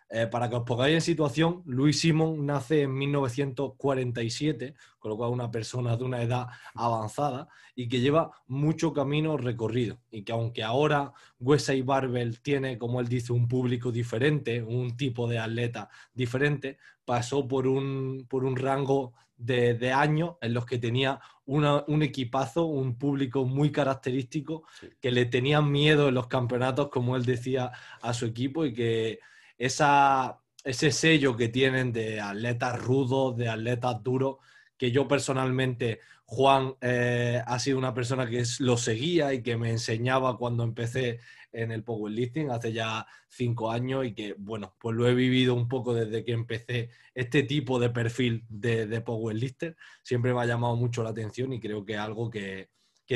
Eh, 0.10 0.26
para 0.28 0.50
que 0.50 0.56
os 0.56 0.64
pongáis 0.64 0.96
en 0.96 1.02
situación, 1.02 1.64
Luis 1.66 2.00
Simon 2.00 2.46
nace 2.46 2.84
en 2.84 2.94
1947, 2.94 4.74
con 5.00 5.12
lo 5.12 5.18
cual 5.18 5.32
una 5.32 5.52
persona 5.52 5.98
de 5.98 6.04
una 6.06 6.22
edad 6.22 6.48
avanzada 6.76 7.50
y 7.76 7.90
que 7.90 8.00
lleva 8.00 8.32
mucho 8.48 8.94
camino 8.94 9.36
recorrido. 9.36 10.00
Y 10.10 10.24
que 10.24 10.32
aunque 10.32 10.64
ahora 10.64 11.12
Wesley 11.40 11.82
Barbell 11.82 12.40
tiene, 12.40 12.78
como 12.78 13.02
él 13.02 13.08
dice, 13.10 13.34
un 13.34 13.50
público 13.50 13.92
diferente, 13.92 14.64
un 14.64 14.96
tipo 14.96 15.28
de 15.28 15.40
atleta 15.40 15.90
diferente, 16.14 16.78
pasó 17.04 17.46
por 17.46 17.68
un, 17.68 18.26
por 18.30 18.46
un 18.46 18.56
rango 18.56 19.14
de, 19.38 19.92
años 19.92 20.36
en 20.42 20.54
los 20.54 20.66
que 20.66 20.80
tenía 20.80 21.20
un 21.46 22.02
equipazo, 22.02 22.66
un 22.66 22.98
público 22.98 23.46
muy 23.46 23.72
característico, 23.72 24.64
que 25.00 25.12
le 25.12 25.26
tenían 25.26 25.72
miedo 25.72 26.10
en 26.10 26.16
los 26.16 26.28
campeonatos, 26.28 26.90
como 26.90 27.16
él 27.16 27.26
decía 27.26 27.72
a 28.02 28.14
su 28.14 28.26
equipo, 28.26 28.66
y 28.66 28.74
que 28.74 29.20
esa, 29.58 30.40
ese 30.64 30.92
sello 30.92 31.36
que 31.36 31.50
tienen 31.50 31.92
de 31.92 32.20
atletas 32.20 32.82
rudos, 32.82 33.38
de 33.38 33.50
atletas 33.50 34.04
duros, 34.04 34.38
que 34.78 34.92
yo 34.92 35.08
personalmente 35.08 36.00
Juan 36.26 36.76
eh, 36.82 37.42
ha 37.46 37.58
sido 37.58 37.78
una 37.78 37.94
persona 37.94 38.30
que 38.30 38.44
lo 38.60 38.78
seguía 38.78 39.34
y 39.34 39.42
que 39.42 39.58
me 39.58 39.72
enseñaba 39.72 40.38
cuando 40.38 40.64
empecé 40.64 41.20
en 41.54 41.72
el 41.72 41.84
powerlifting 41.84 42.52
hace 42.52 42.74
ya 42.74 43.08
cinco 43.30 43.72
años 43.72 44.06
y 44.06 44.14
que, 44.14 44.36
bueno, 44.38 44.76
pues 44.80 44.96
lo 44.96 45.08
he 45.08 45.16
vivido 45.16 45.54
un 45.54 45.68
poco 45.68 45.94
desde 45.94 46.26
que 46.26 46.34
empecé 46.34 46.90
este 47.16 47.44
tipo 47.44 47.80
de 47.80 47.90
perfil 47.90 48.46
de, 48.50 48.88
de 48.88 49.02
powerlifter. 49.02 49.76
Siempre 50.04 50.34
me 50.34 50.42
ha 50.42 50.46
llamado 50.46 50.76
mucho 50.76 51.02
la 51.02 51.10
atención 51.10 51.54
y 51.54 51.60
creo 51.60 51.86
que 51.86 51.98
algo 51.98 52.30
que, 52.30 52.70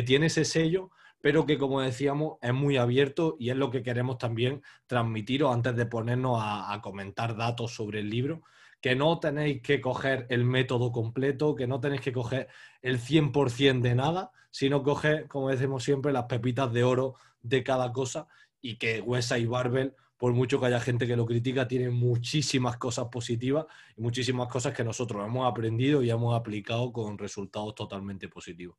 tiene 0.05 0.27
ese 0.27 0.45
sello, 0.45 0.91
pero 1.22 1.46
que, 1.46 1.58
como 1.58 1.82
decíamos, 1.82 2.38
es 2.42 2.54
muy 2.54 2.78
abierto 2.78 3.36
y 3.40 3.50
es 3.50 3.56
lo 3.56 3.72
que 3.72 3.84
queremos 3.84 4.18
también 4.18 4.62
transmitiros 4.88 5.54
antes 5.54 5.75
de 5.75 5.86
ponernos 5.86 6.40
a 6.42 6.80
comentar 6.82 7.36
datos 7.36 7.74
sobre 7.74 8.00
el 8.00 8.10
libro 8.10 8.42
que 8.82 8.96
no 8.96 9.20
tenéis 9.20 9.62
que 9.62 9.80
coger 9.80 10.25
el 10.30 10.44
método 10.44 10.92
completo, 10.92 11.56
que 11.56 11.68
no 11.68 11.80
tenéis 11.80 12.01
que 12.01 12.12
coger 12.12 12.48
el 12.82 13.00
100% 13.00 13.82
de 13.82 13.96
nada, 13.96 14.32
sino 14.50 14.84
coger, 14.84 15.28
como 15.28 15.50
decimos 15.50 15.84
siempre, 15.84 16.12
las 16.12 16.25
pepitas 16.25 16.74
de 16.74 16.84
oro 16.84 17.16
de 17.42 17.63
cada 17.63 17.94
cosa 17.94 18.28
y 18.60 18.78
que 18.78 19.00
Huesa 19.00 19.38
y 19.38 19.46
Barbel, 19.46 19.96
por 20.18 20.34
mucho 20.34 20.60
que 20.60 20.66
haya 20.66 20.80
gente 20.80 21.08
que 21.08 21.16
lo 21.16 21.25
critica, 21.28 21.68
tienen 21.68 21.94
muchísimas 21.94 22.78
cosas 22.78 23.08
positivas 23.10 23.66
y 23.96 24.01
muchísimas 24.01 24.48
cosas 24.48 24.74
que 24.74 24.84
nosotros 24.84 25.25
hemos 25.25 25.50
aprendido 25.50 26.01
y 26.01 26.10
hemos 26.10 26.36
aplicado 26.36 26.92
con 26.92 27.18
resultados 27.20 27.75
totalmente 27.75 28.28
positivos. 28.30 28.78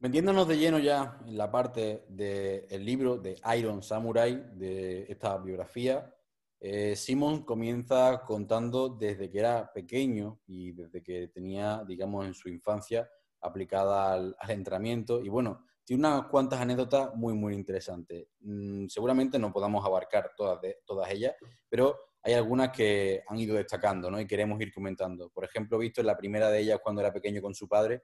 Metiéndonos 0.00 0.46
de 0.46 0.56
lleno 0.56 0.78
ya 0.78 1.18
en 1.26 1.36
la 1.36 1.50
parte 1.50 2.04
del 2.08 2.84
libro 2.84 3.18
de 3.18 3.36
Iron 3.58 3.82
Samurai, 3.82 4.52
de 4.54 5.06
esta 5.08 5.36
biografía, 5.38 6.14
eh, 6.60 6.94
Simon 6.94 7.44
comienza 7.44 8.22
contando 8.24 8.90
desde 8.90 9.28
que 9.28 9.40
era 9.40 9.72
pequeño 9.72 10.40
y 10.46 10.70
desde 10.70 11.02
que 11.02 11.26
tenía, 11.26 11.82
digamos, 11.84 12.26
en 12.26 12.34
su 12.34 12.48
infancia 12.48 13.10
aplicada 13.40 14.12
al, 14.12 14.36
entrenamiento. 14.48 15.20
Y 15.20 15.28
bueno, 15.28 15.64
tiene 15.84 16.06
unas 16.06 16.26
cuantas 16.26 16.60
anécdotas 16.60 17.12
muy, 17.16 17.34
muy 17.34 17.54
interesantes. 17.54 18.28
Mm, 18.38 18.86
seguramente 18.86 19.36
no 19.36 19.52
podamos 19.52 19.84
abarcar 19.84 20.30
todas, 20.36 20.60
todas 20.84 21.10
ellas, 21.10 21.34
pero 21.68 21.96
hay 22.22 22.34
algunas 22.34 22.70
que 22.70 23.24
han 23.26 23.38
ido 23.38 23.56
destacando 23.56 24.12
¿no? 24.12 24.20
y 24.20 24.28
queremos 24.28 24.60
ir 24.60 24.72
comentando. 24.72 25.28
Por 25.30 25.44
ejemplo, 25.44 25.76
visto 25.78 26.00
en 26.00 26.06
la 26.06 26.16
primera 26.16 26.50
de 26.50 26.60
ellas 26.60 26.78
cuando 26.82 27.00
era 27.00 27.12
pequeño 27.12 27.42
con 27.42 27.54
su 27.54 27.66
padre. 27.66 28.02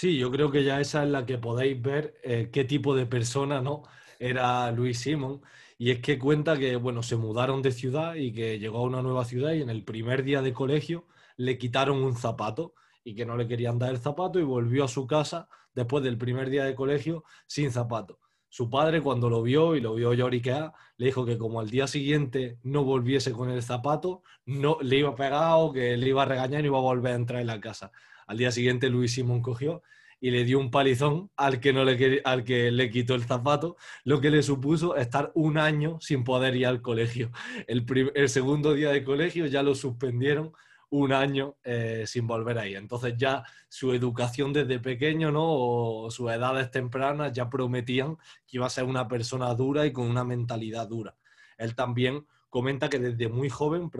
Sí, 0.00 0.16
yo 0.16 0.30
creo 0.30 0.52
que 0.52 0.62
ya 0.62 0.80
esa 0.80 1.02
es 1.02 1.08
la 1.10 1.26
que 1.26 1.38
podéis 1.38 1.82
ver 1.82 2.20
eh, 2.22 2.50
qué 2.52 2.62
tipo 2.62 2.94
de 2.94 3.04
persona 3.06 3.60
¿no? 3.60 3.82
era 4.20 4.70
Luis 4.70 5.00
Simon. 5.00 5.42
Y 5.76 5.90
es 5.90 5.98
que 6.00 6.20
cuenta 6.20 6.56
que, 6.56 6.76
bueno, 6.76 7.02
se 7.02 7.16
mudaron 7.16 7.62
de 7.62 7.72
ciudad 7.72 8.14
y 8.14 8.32
que 8.32 8.60
llegó 8.60 8.78
a 8.78 8.82
una 8.82 9.02
nueva 9.02 9.24
ciudad 9.24 9.54
y 9.54 9.60
en 9.62 9.70
el 9.70 9.82
primer 9.84 10.22
día 10.22 10.40
de 10.40 10.52
colegio 10.52 11.08
le 11.36 11.58
quitaron 11.58 12.00
un 12.04 12.14
zapato 12.14 12.74
y 13.02 13.16
que 13.16 13.26
no 13.26 13.36
le 13.36 13.48
querían 13.48 13.80
dar 13.80 13.90
el 13.90 13.98
zapato 13.98 14.38
y 14.38 14.44
volvió 14.44 14.84
a 14.84 14.88
su 14.88 15.04
casa 15.08 15.48
después 15.74 16.04
del 16.04 16.16
primer 16.16 16.48
día 16.48 16.64
de 16.64 16.76
colegio 16.76 17.24
sin 17.48 17.72
zapato. 17.72 18.20
Su 18.48 18.70
padre 18.70 19.02
cuando 19.02 19.28
lo 19.28 19.42
vio 19.42 19.74
y 19.74 19.80
lo 19.80 19.94
vio 19.96 20.14
lloriquear, 20.14 20.74
le 20.96 21.06
dijo 21.06 21.26
que 21.26 21.38
como 21.38 21.58
al 21.58 21.70
día 21.70 21.88
siguiente 21.88 22.60
no 22.62 22.84
volviese 22.84 23.32
con 23.32 23.50
el 23.50 23.64
zapato, 23.64 24.22
no 24.46 24.78
le 24.80 24.98
iba 24.98 25.10
a 25.10 25.16
pegar 25.16 25.54
o 25.56 25.72
que 25.72 25.96
le 25.96 26.08
iba 26.08 26.22
a 26.22 26.26
regañar 26.26 26.62
y 26.62 26.66
iba 26.66 26.78
a 26.78 26.82
volver 26.82 27.14
a 27.14 27.16
entrar 27.16 27.40
en 27.40 27.48
la 27.48 27.60
casa. 27.60 27.90
Al 28.28 28.38
día 28.38 28.52
siguiente 28.52 28.88
Luis 28.88 29.12
Simón 29.14 29.42
cogió 29.42 29.82
y 30.20 30.30
le 30.30 30.44
dio 30.44 30.58
un 30.60 30.70
palizón 30.70 31.30
al 31.36 31.60
que, 31.60 31.72
no 31.72 31.84
le, 31.84 32.20
al 32.24 32.44
que 32.44 32.70
le 32.70 32.90
quitó 32.90 33.14
el 33.14 33.24
zapato, 33.24 33.76
lo 34.04 34.20
que 34.20 34.30
le 34.30 34.42
supuso 34.42 34.96
estar 34.96 35.32
un 35.34 35.58
año 35.58 35.98
sin 36.00 36.24
poder 36.24 36.54
ir 36.54 36.66
al 36.66 36.82
colegio. 36.82 37.30
El, 37.66 37.84
el 38.14 38.28
segundo 38.28 38.74
día 38.74 38.90
de 38.90 39.02
colegio 39.02 39.46
ya 39.46 39.62
lo 39.62 39.74
suspendieron 39.74 40.52
un 40.90 41.12
año 41.12 41.56
eh, 41.64 42.04
sin 42.06 42.26
volver 42.26 42.58
ahí. 42.58 42.74
Entonces 42.74 43.14
ya 43.16 43.44
su 43.68 43.92
educación 43.92 44.52
desde 44.52 44.78
pequeño, 44.78 45.30
¿no? 45.30 45.44
O 45.44 46.10
sus 46.10 46.30
edades 46.30 46.70
tempranas 46.70 47.32
ya 47.32 47.48
prometían 47.48 48.16
que 48.46 48.56
iba 48.56 48.66
a 48.66 48.70
ser 48.70 48.84
una 48.84 49.06
persona 49.06 49.52
dura 49.54 49.86
y 49.86 49.92
con 49.92 50.06
una 50.06 50.24
mentalidad 50.24 50.88
dura. 50.88 51.16
Él 51.58 51.74
también 51.74 52.26
comenta 52.48 52.88
que 52.88 52.98
desde 52.98 53.28
muy 53.28 53.48
joven, 53.48 53.90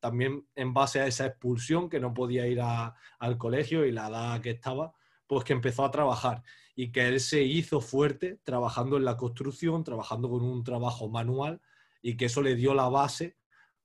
también 0.00 0.46
en 0.54 0.74
base 0.74 1.00
a 1.00 1.06
esa 1.06 1.26
expulsión, 1.26 1.88
que 1.88 2.00
no 2.00 2.12
podía 2.12 2.46
ir 2.46 2.60
al 2.60 3.38
colegio 3.38 3.84
y 3.84 3.92
la 3.92 4.08
edad 4.08 4.40
que 4.40 4.50
estaba, 4.50 4.94
pues 5.26 5.44
que 5.44 5.52
empezó 5.52 5.84
a 5.84 5.90
trabajar 5.90 6.42
y 6.76 6.90
que 6.90 7.06
él 7.06 7.20
se 7.20 7.42
hizo 7.42 7.80
fuerte 7.80 8.38
trabajando 8.42 8.96
en 8.96 9.04
la 9.04 9.16
construcción, 9.16 9.84
trabajando 9.84 10.28
con 10.28 10.42
un 10.42 10.64
trabajo 10.64 11.08
manual 11.08 11.60
y 12.02 12.16
que 12.16 12.26
eso 12.26 12.42
le 12.42 12.56
dio 12.56 12.74
la 12.74 12.88
base 12.88 13.36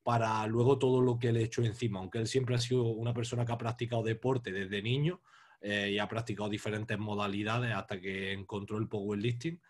para 0.03 0.45
luego 0.47 0.79
todo 0.79 1.01
lo 1.01 1.19
que 1.19 1.31
le 1.31 1.43
echó 1.43 1.61
encima, 1.63 1.99
aunque 1.99 2.17
él 2.17 2.27
siempre 2.27 2.55
ha 2.55 2.59
sido 2.59 2.83
una 2.83 3.13
persona 3.13 3.45
que 3.45 3.51
ha 3.51 3.57
practicado 3.57 4.01
deporte 4.01 4.51
desde 4.51 4.81
niño 4.81 5.21
eh, 5.61 5.91
y 5.93 5.99
ha 5.99 6.07
practicado 6.07 6.49
diferentes 6.49 6.97
modalidades 6.97 7.73
hasta 7.73 7.99
que 7.99 8.31
encontró 8.31 8.77
el 8.77 8.87
powerlifting. 8.87 9.61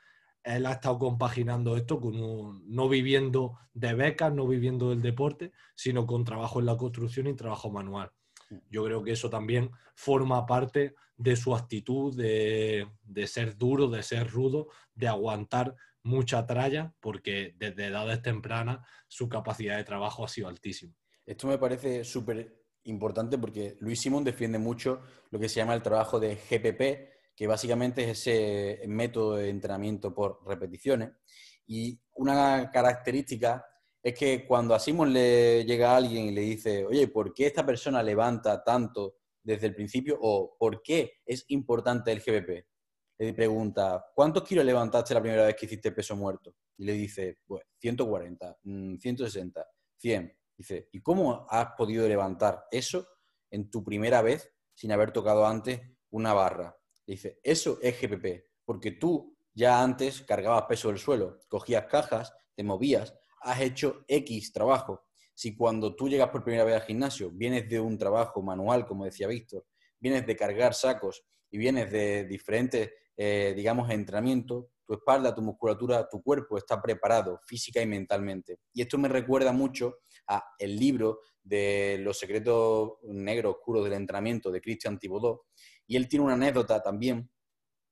Él 0.43 0.65
ha 0.65 0.73
estado 0.73 0.97
compaginando 0.97 1.75
esto 1.75 1.99
con 1.99 2.15
un, 2.21 2.63
no 2.67 2.89
viviendo 2.89 3.59
de 3.73 3.93
becas, 3.93 4.33
no 4.33 4.47
viviendo 4.47 4.89
del 4.89 5.01
deporte, 5.01 5.51
sino 5.75 6.05
con 6.05 6.23
trabajo 6.23 6.59
en 6.59 6.65
la 6.65 6.77
construcción 6.77 7.27
y 7.27 7.35
trabajo 7.35 7.69
manual. 7.69 8.11
Yo 8.69 8.83
creo 8.83 9.03
que 9.03 9.11
eso 9.11 9.29
también 9.29 9.71
forma 9.95 10.45
parte 10.45 10.95
de 11.17 11.35
su 11.35 11.53
actitud 11.53 12.15
de, 12.15 12.87
ser 13.27 13.57
duro, 13.57 13.89
de 13.89 14.01
ser 14.01 14.29
rudo, 14.29 14.69
de 14.95 15.07
aguantar 15.07 15.75
mucha 16.01 16.45
tralla, 16.45 16.93
porque 16.99 17.53
desde 17.57 17.87
edades 17.87 18.21
tempranas 18.21 18.79
su 19.07 19.27
capacidad 19.27 19.77
de 19.77 19.83
trabajo 19.83 20.23
ha 20.23 20.29
sido 20.29 20.47
altísima. 20.47 20.95
Esto 21.25 21.47
me 21.47 21.57
parece 21.57 22.03
súper 22.03 22.63
importante 22.83 23.37
porque 23.37 23.75
Luis 23.81 23.99
Simón 23.99 24.23
defiende 24.23 24.57
mucho 24.57 25.01
lo 25.29 25.39
que 25.39 25.49
se 25.49 25.57
llama 25.57 25.75
el 25.75 25.83
trabajo 25.83 26.19
de 26.19 26.35
GPP, 26.35 27.18
que 27.39 27.47
básicamente 27.47 28.03
es 28.03 28.27
ese 28.27 28.85
método 28.89 29.37
de 29.37 29.47
entrenamiento 29.47 30.13
por 30.13 30.45
repeticiones. 30.45 31.11
Y 31.67 31.97
una 32.15 32.69
característica 32.69 33.65
es 34.03 34.13
que 34.13 34.45
cuando 34.45 34.75
a 34.75 34.79
Simon 34.79 35.13
le 35.13 35.63
llega 35.63 35.95
alguien 35.95 36.25
y 36.25 36.31
le 36.31 36.41
dice, 36.41 36.83
oye, 36.83 37.07
¿por 37.07 37.33
qué 37.33 37.47
esta 37.47 37.65
persona 37.65 38.03
levanta 38.03 38.61
tanto 38.61 39.19
desde 39.41 39.67
el 39.67 39.73
principio? 39.73 40.17
¿O 40.19 40.57
por 40.59 40.83
qué 40.83 41.13
es 41.25 41.45
importante 41.47 42.11
el 42.11 42.19
GBP? 42.19 42.65
Le 43.19 43.33
pregunta, 43.33 44.07
¿cuántos 44.13 44.43
kilos 44.43 44.65
levantaste 44.65 45.13
la 45.13 45.21
primera 45.21 45.45
vez 45.45 45.55
que 45.55 45.65
hiciste 45.65 45.93
peso 45.93 46.17
muerto? 46.17 46.53
Y 46.75 46.83
le 46.83 46.91
dice, 46.91 47.37
pues 47.47 47.63
140, 47.77 48.57
160, 48.99 49.65
100. 49.95 50.37
Dice, 50.57 50.89
¿y 50.91 51.01
cómo 51.01 51.47
has 51.49 51.67
podido 51.77 52.05
levantar 52.05 52.65
eso 52.69 53.07
en 53.49 53.71
tu 53.71 53.81
primera 53.81 54.21
vez 54.21 54.51
sin 54.73 54.91
haber 54.91 55.13
tocado 55.13 55.47
antes 55.47 55.79
una 56.09 56.33
barra? 56.33 56.75
Dice, 57.11 57.39
eso 57.43 57.79
es 57.81 57.99
GPP, 57.99 58.45
porque 58.65 58.91
tú 58.91 59.35
ya 59.53 59.81
antes 59.81 60.21
cargabas 60.21 60.63
peso 60.63 60.89
del 60.89 60.99
suelo, 60.99 61.39
cogías 61.47 61.85
cajas, 61.85 62.33
te 62.55 62.63
movías, 62.63 63.13
has 63.41 63.61
hecho 63.61 64.03
X 64.07 64.51
trabajo. 64.51 65.05
Si 65.33 65.55
cuando 65.55 65.95
tú 65.95 66.09
llegas 66.09 66.29
por 66.29 66.43
primera 66.43 66.65
vez 66.65 66.75
al 66.75 66.81
gimnasio, 66.81 67.31
vienes 67.31 67.67
de 67.69 67.79
un 67.79 67.97
trabajo 67.97 68.41
manual, 68.41 68.85
como 68.85 69.05
decía 69.05 69.27
Víctor, 69.27 69.65
vienes 69.99 70.25
de 70.25 70.35
cargar 70.35 70.73
sacos 70.73 71.23
y 71.49 71.57
vienes 71.57 71.91
de 71.91 72.25
diferentes, 72.25 72.91
eh, 73.15 73.53
digamos, 73.55 73.89
entrenamientos, 73.89 74.65
tu 74.85 74.93
espalda, 74.93 75.35
tu 75.35 75.41
musculatura, 75.41 76.07
tu 76.09 76.21
cuerpo 76.21 76.57
está 76.57 76.81
preparado 76.81 77.39
física 77.45 77.81
y 77.81 77.85
mentalmente. 77.85 78.57
Y 78.73 78.81
esto 78.81 78.97
me 78.97 79.07
recuerda 79.07 79.51
mucho 79.51 79.99
a 80.27 80.43
el 80.57 80.75
libro 80.75 81.19
de 81.43 81.97
Los 82.01 82.19
secretos 82.19 82.93
negros 83.03 83.55
oscuros 83.55 83.83
del 83.83 83.93
entrenamiento 83.93 84.51
de 84.51 84.61
Christian 84.61 84.97
Thibodeau. 84.99 85.41
Y 85.89 85.97
él 85.97 86.07
tiene 86.07 86.23
una 86.23 86.35
anécdota 86.35 86.81
también 86.81 87.29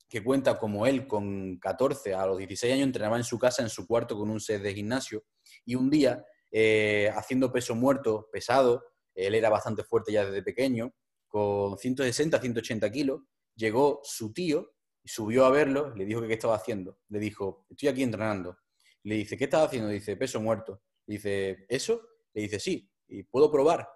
que 0.08 0.24
cuenta 0.24 0.58
como 0.58 0.88
él 0.88 1.06
con 1.06 1.60
14 1.60 2.14
a 2.14 2.26
los 2.26 2.38
16 2.38 2.74
años 2.74 2.86
entrenaba 2.86 3.18
en 3.18 3.26
su 3.26 3.38
casa, 3.38 3.62
en 3.62 3.70
su 3.70 3.86
cuarto, 3.86 4.18
con 4.18 4.30
un 4.30 4.40
set 4.40 4.62
de 4.62 4.74
gimnasio. 4.74 5.26
Y 5.66 5.76
un 5.76 5.90
día, 5.90 6.24
eh, 6.50 7.12
haciendo 7.14 7.52
peso 7.52 7.76
muerto, 7.76 8.30
pesado, 8.32 8.86
él 9.14 9.36
era 9.36 9.50
bastante 9.50 9.84
fuerte 9.84 10.14
ya 10.14 10.26
desde 10.26 10.42
pequeño, 10.44 10.94
con 11.28 11.78
160, 11.78 12.40
180 12.40 12.90
kilos, 12.90 13.22
llegó 13.54 14.00
su 14.04 14.32
tío 14.32 14.72
subió 15.08 15.46
a 15.46 15.50
verlo, 15.50 15.96
le 15.96 16.06
dijo 16.06 16.22
que 16.22 16.28
qué 16.28 16.34
estaba 16.34 16.56
haciendo. 16.56 17.00
Le 17.10 17.20
dijo, 17.20 17.66
estoy 17.70 17.90
aquí 17.90 18.04
entrenando. 18.04 18.58
Le 19.04 19.16
dice, 19.16 19.38
¿qué 19.38 19.46
estás 19.46 19.66
haciendo? 19.66 19.90
Dice, 19.90 20.18
peso 20.18 20.42
muerto. 20.42 20.82
Le 21.06 21.16
dice, 21.16 21.66
¿eso? 21.70 22.02
Le 22.34 22.44
dice, 22.44 22.60
sí, 22.60 22.92
y 23.08 23.24
puedo 23.24 23.52
probar. 23.52 23.90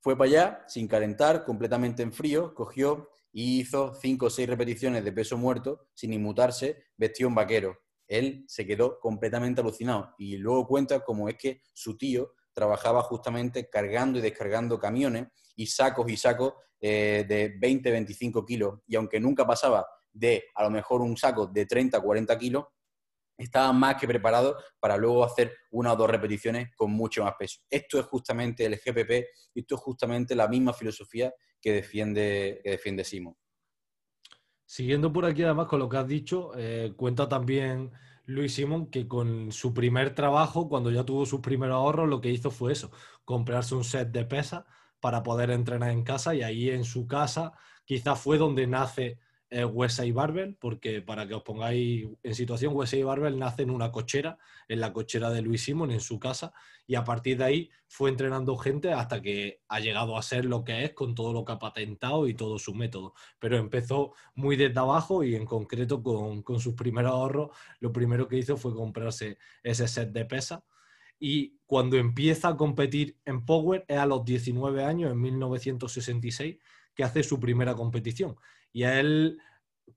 Fue 0.00 0.16
para 0.16 0.28
allá, 0.28 0.64
sin 0.66 0.88
calentar, 0.88 1.44
completamente 1.44 2.02
en 2.02 2.12
frío, 2.12 2.54
cogió 2.54 3.10
y 3.38 3.60
hizo 3.60 3.92
cinco 4.00 4.26
o 4.26 4.30
seis 4.30 4.48
repeticiones 4.48 5.04
de 5.04 5.12
peso 5.12 5.36
muerto 5.36 5.90
sin 5.92 6.10
inmutarse, 6.14 6.86
vestido 6.96 7.28
en 7.28 7.34
vaquero. 7.34 7.78
Él 8.08 8.46
se 8.48 8.66
quedó 8.66 8.98
completamente 8.98 9.60
alucinado 9.60 10.14
y 10.16 10.38
luego 10.38 10.66
cuenta 10.66 11.00
cómo 11.00 11.28
es 11.28 11.36
que 11.36 11.60
su 11.74 11.98
tío 11.98 12.32
trabajaba 12.54 13.02
justamente 13.02 13.68
cargando 13.68 14.18
y 14.18 14.22
descargando 14.22 14.78
camiones 14.78 15.26
y 15.54 15.66
sacos 15.66 16.10
y 16.10 16.16
sacos 16.16 16.54
eh, 16.80 17.26
de 17.28 17.54
20, 17.60 17.90
25 17.90 18.42
kilos. 18.46 18.80
Y 18.86 18.96
aunque 18.96 19.20
nunca 19.20 19.46
pasaba 19.46 19.86
de 20.10 20.44
a 20.54 20.62
lo 20.62 20.70
mejor 20.70 21.02
un 21.02 21.18
saco 21.18 21.46
de 21.46 21.66
30, 21.66 22.00
40 22.00 22.38
kilos, 22.38 22.64
estaba 23.36 23.70
más 23.74 23.96
que 23.96 24.08
preparado 24.08 24.56
para 24.80 24.96
luego 24.96 25.22
hacer 25.22 25.52
una 25.72 25.92
o 25.92 25.96
dos 25.96 26.08
repeticiones 26.08 26.74
con 26.74 26.90
mucho 26.90 27.22
más 27.22 27.34
peso. 27.38 27.60
Esto 27.68 28.00
es 28.00 28.06
justamente 28.06 28.64
el 28.64 28.76
GPP, 28.76 29.26
esto 29.54 29.74
es 29.74 29.80
justamente 29.82 30.34
la 30.34 30.48
misma 30.48 30.72
filosofía 30.72 31.34
que 31.60 31.72
defiende, 31.72 32.60
que 32.62 32.70
defiende 32.70 33.04
Simon. 33.04 33.36
Siguiendo 34.64 35.12
por 35.12 35.24
aquí, 35.24 35.42
además, 35.42 35.68
con 35.68 35.78
lo 35.78 35.88
que 35.88 35.96
has 35.96 36.08
dicho, 36.08 36.50
eh, 36.56 36.92
cuenta 36.96 37.28
también 37.28 37.92
Luis 38.24 38.54
Simón 38.54 38.90
que 38.90 39.06
con 39.06 39.52
su 39.52 39.72
primer 39.72 40.14
trabajo, 40.14 40.68
cuando 40.68 40.90
ya 40.90 41.04
tuvo 41.04 41.24
sus 41.24 41.40
primeros 41.40 41.76
ahorros, 41.76 42.08
lo 42.08 42.20
que 42.20 42.30
hizo 42.30 42.50
fue 42.50 42.72
eso, 42.72 42.90
comprarse 43.24 43.76
un 43.76 43.84
set 43.84 44.10
de 44.10 44.24
pesas 44.24 44.64
para 45.00 45.22
poder 45.22 45.50
entrenar 45.50 45.90
en 45.90 46.02
casa 46.02 46.34
y 46.34 46.42
ahí 46.42 46.70
en 46.70 46.84
su 46.84 47.06
casa 47.06 47.52
quizás 47.84 48.20
fue 48.20 48.38
donde 48.38 48.66
nace 48.66 49.20
eh, 49.50 49.64
Wesley 49.64 50.10
Barbel, 50.12 50.56
porque 50.56 51.02
para 51.02 51.26
que 51.26 51.34
os 51.34 51.42
pongáis 51.42 52.08
en 52.22 52.34
situación, 52.34 52.74
Wesley 52.74 53.02
Barbel 53.02 53.38
nace 53.38 53.62
en 53.62 53.70
una 53.70 53.92
cochera, 53.92 54.38
en 54.68 54.80
la 54.80 54.92
cochera 54.92 55.30
de 55.30 55.42
Luis 55.42 55.62
Simon, 55.62 55.92
en 55.92 56.00
su 56.00 56.18
casa, 56.18 56.52
y 56.86 56.96
a 56.96 57.04
partir 57.04 57.38
de 57.38 57.44
ahí 57.44 57.70
fue 57.86 58.10
entrenando 58.10 58.56
gente 58.56 58.92
hasta 58.92 59.22
que 59.22 59.60
ha 59.68 59.80
llegado 59.80 60.16
a 60.16 60.22
ser 60.22 60.44
lo 60.44 60.64
que 60.64 60.84
es 60.84 60.92
con 60.94 61.14
todo 61.14 61.32
lo 61.32 61.44
que 61.44 61.52
ha 61.52 61.58
patentado 61.58 62.26
y 62.26 62.34
todo 62.34 62.58
su 62.58 62.74
método. 62.74 63.14
Pero 63.38 63.56
empezó 63.56 64.14
muy 64.34 64.56
desde 64.56 64.80
abajo 64.80 65.22
y 65.22 65.34
en 65.36 65.46
concreto 65.46 66.02
con, 66.02 66.42
con 66.42 66.58
sus 66.60 66.74
primeros 66.74 67.12
ahorros, 67.12 67.50
lo 67.80 67.92
primero 67.92 68.26
que 68.26 68.38
hizo 68.38 68.56
fue 68.56 68.74
comprarse 68.74 69.38
ese 69.62 69.86
set 69.86 70.10
de 70.12 70.24
pesas. 70.24 70.60
Y 71.18 71.58
cuando 71.66 71.96
empieza 71.96 72.48
a 72.48 72.56
competir 72.56 73.16
en 73.24 73.44
Power 73.44 73.84
es 73.88 73.98
a 73.98 74.06
los 74.06 74.24
19 74.24 74.84
años, 74.84 75.12
en 75.12 75.20
1966, 75.20 76.56
que 76.94 77.04
hace 77.04 77.22
su 77.22 77.38
primera 77.38 77.74
competición. 77.74 78.36
Y 78.72 78.84
a 78.84 79.00
él 79.00 79.38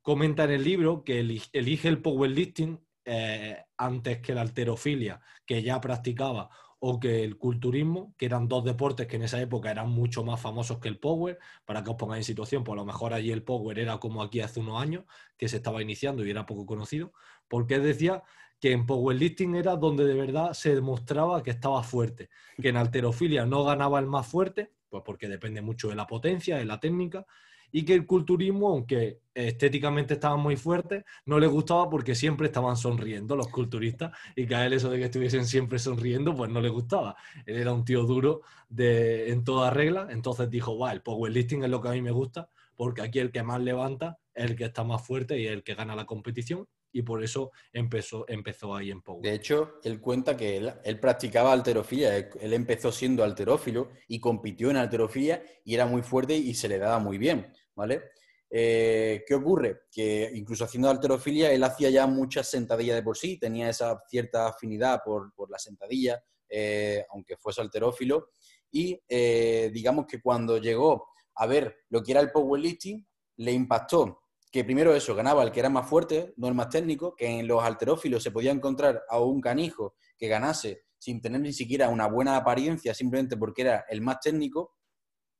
comenta 0.01 0.43
en 0.45 0.51
el 0.51 0.63
libro 0.63 1.03
que 1.03 1.19
elige 1.19 1.87
el 1.87 2.01
powerlifting 2.01 2.79
eh, 3.05 3.57
antes 3.77 4.19
que 4.19 4.33
la 4.33 4.41
alterofilia, 4.41 5.21
que 5.45 5.63
ya 5.63 5.81
practicaba, 5.81 6.49
o 6.79 6.99
que 6.99 7.23
el 7.23 7.37
culturismo, 7.37 8.13
que 8.17 8.25
eran 8.25 8.47
dos 8.47 8.63
deportes 8.63 9.05
que 9.07 9.17
en 9.17 9.23
esa 9.23 9.41
época 9.41 9.69
eran 9.69 9.89
mucho 9.89 10.23
más 10.23 10.39
famosos 10.39 10.79
que 10.79 10.87
el 10.87 10.97
power. 10.97 11.37
Para 11.65 11.83
que 11.83 11.89
os 11.89 11.97
pongáis 11.97 12.21
en 12.21 12.23
situación, 12.23 12.63
pues 12.63 12.73
a 12.73 12.77
lo 12.77 12.85
mejor 12.85 13.13
allí 13.13 13.31
el 13.31 13.43
power 13.43 13.79
era 13.79 13.97
como 13.97 14.23
aquí 14.23 14.39
hace 14.39 14.59
unos 14.59 14.81
años, 14.81 15.03
que 15.37 15.49
se 15.49 15.57
estaba 15.57 15.81
iniciando 15.81 16.25
y 16.25 16.29
era 16.29 16.45
poco 16.45 16.65
conocido, 16.65 17.11
porque 17.47 17.79
decía 17.79 18.23
que 18.59 18.71
en 18.71 18.85
powerlifting 18.85 19.55
era 19.55 19.75
donde 19.75 20.05
de 20.05 20.13
verdad 20.13 20.53
se 20.53 20.75
demostraba 20.75 21.43
que 21.43 21.51
estaba 21.51 21.81
fuerte, 21.83 22.29
que 22.61 22.69
en 22.69 22.77
alterofilia 22.77 23.45
no 23.45 23.63
ganaba 23.63 23.99
el 23.99 24.07
más 24.07 24.27
fuerte, 24.27 24.71
pues 24.89 25.03
porque 25.05 25.27
depende 25.27 25.61
mucho 25.61 25.89
de 25.89 25.95
la 25.95 26.07
potencia, 26.07 26.57
de 26.57 26.65
la 26.65 26.79
técnica, 26.79 27.25
y 27.71 27.83
que 27.83 27.93
el 27.93 28.05
culturismo, 28.05 28.69
aunque 28.69 29.19
estéticamente 29.33 30.15
estaban 30.15 30.39
muy 30.39 30.55
fuertes, 30.55 31.03
no 31.25 31.39
les 31.39 31.49
gustaba 31.49 31.89
porque 31.89 32.15
siempre 32.15 32.47
estaban 32.47 32.75
sonriendo 32.75 33.35
los 33.35 33.47
culturistas 33.47 34.11
y 34.35 34.45
que 34.45 34.55
a 34.55 34.65
él 34.65 34.73
eso 34.73 34.89
de 34.89 34.97
que 34.97 35.05
estuviesen 35.05 35.45
siempre 35.45 35.79
sonriendo, 35.79 36.35
pues 36.35 36.49
no 36.49 36.61
le 36.61 36.69
gustaba. 36.69 37.15
Él 37.45 37.57
era 37.57 37.73
un 37.73 37.85
tío 37.85 38.03
duro 38.03 38.41
de, 38.67 39.31
en 39.31 39.43
toda 39.43 39.69
regla, 39.69 40.07
entonces 40.09 40.49
dijo, 40.49 40.77
va, 40.77 40.91
el 40.91 41.01
powerlifting 41.01 41.63
es 41.63 41.69
lo 41.69 41.81
que 41.81 41.89
a 41.89 41.91
mí 41.91 42.01
me 42.01 42.11
gusta 42.11 42.49
porque 42.75 43.01
aquí 43.01 43.19
el 43.19 43.31
que 43.31 43.43
más 43.43 43.59
levanta 43.59 44.19
es 44.33 44.51
el 44.51 44.55
que 44.55 44.63
está 44.63 44.85
más 44.85 45.05
fuerte 45.05 45.37
y 45.37 45.45
el 45.47 45.63
que 45.63 45.75
gana 45.75 45.97
la 45.97 46.05
competición 46.05 46.65
y 46.91 47.01
por 47.03 47.23
eso 47.23 47.51
empezó, 47.71 48.25
empezó 48.27 48.75
ahí 48.75 48.91
en 48.91 49.01
Power. 49.01 49.21
De 49.21 49.33
hecho, 49.33 49.79
él 49.83 50.01
cuenta 50.01 50.35
que 50.35 50.57
él, 50.57 50.99
practicaba 50.99 51.53
alterofilia, 51.53 52.15
él, 52.17 52.53
empezó 52.53 52.91
siendo 52.91 53.23
alterófilo 53.23 53.89
y 54.07 54.19
compitió 54.19 54.69
en 54.69 54.77
alterofilia 54.77 55.43
y 55.63 55.75
era 55.75 55.85
muy 55.85 56.01
fuerte 56.01 56.35
y 56.35 56.53
se 56.53 56.67
le 56.67 56.79
daba 56.79 56.99
muy 56.99 57.17
bien, 57.17 57.53
¿vale? 57.75 58.11
Eh, 58.49 59.23
¿Qué 59.27 59.35
ocurre? 59.35 59.81
Que 59.91 60.31
incluso 60.33 60.65
haciendo 60.65 60.89
alterofilia, 60.89 61.51
él 61.51 61.63
hacía 61.63 61.89
ya 61.89 62.07
muchas 62.07 62.49
sentadillas 62.49 62.95
de 62.95 63.03
por 63.03 63.17
sí, 63.17 63.37
tenía 63.37 63.69
esa 63.69 64.01
cierta 64.07 64.47
afinidad 64.47 65.01
por, 65.05 65.31
la 65.49 65.59
sentadilla, 65.59 66.23
eh, 66.49 67.05
aunque 67.11 67.37
fuese 67.37 67.61
alterófilo, 67.61 68.29
y 68.71 68.99
eh, 69.07 69.69
digamos 69.73 70.05
que 70.07 70.21
cuando 70.21 70.57
llegó 70.57 71.09
a 71.35 71.45
ver 71.45 71.75
lo 71.89 72.01
que 72.01 72.11
era 72.11 72.21
el 72.21 72.31
powerlifting, 72.31 73.05
le 73.37 73.51
impactó 73.51 74.19
que 74.51 74.63
primero 74.63 74.95
eso, 74.95 75.15
ganaba 75.15 75.43
el 75.43 75.51
que 75.51 75.59
era 75.59 75.69
más 75.69 75.87
fuerte, 75.87 76.33
no 76.37 76.47
el 76.47 76.55
más 76.55 76.69
técnico, 76.69 77.15
que 77.15 77.27
en 77.27 77.47
los 77.47 77.63
alterófilos 77.63 78.23
se 78.23 78.31
podía 78.31 78.51
encontrar 78.51 79.03
a 79.09 79.19
un 79.19 79.41
canijo 79.41 79.95
que 80.17 80.27
ganase 80.27 80.83
sin 80.97 81.21
tener 81.21 81.41
ni 81.41 81.53
siquiera 81.53 81.89
una 81.89 82.07
buena 82.07 82.35
apariencia, 82.35 82.93
simplemente 82.93 83.37
porque 83.37 83.61
era 83.61 83.85
el 83.89 84.01
más 84.01 84.19
técnico, 84.19 84.75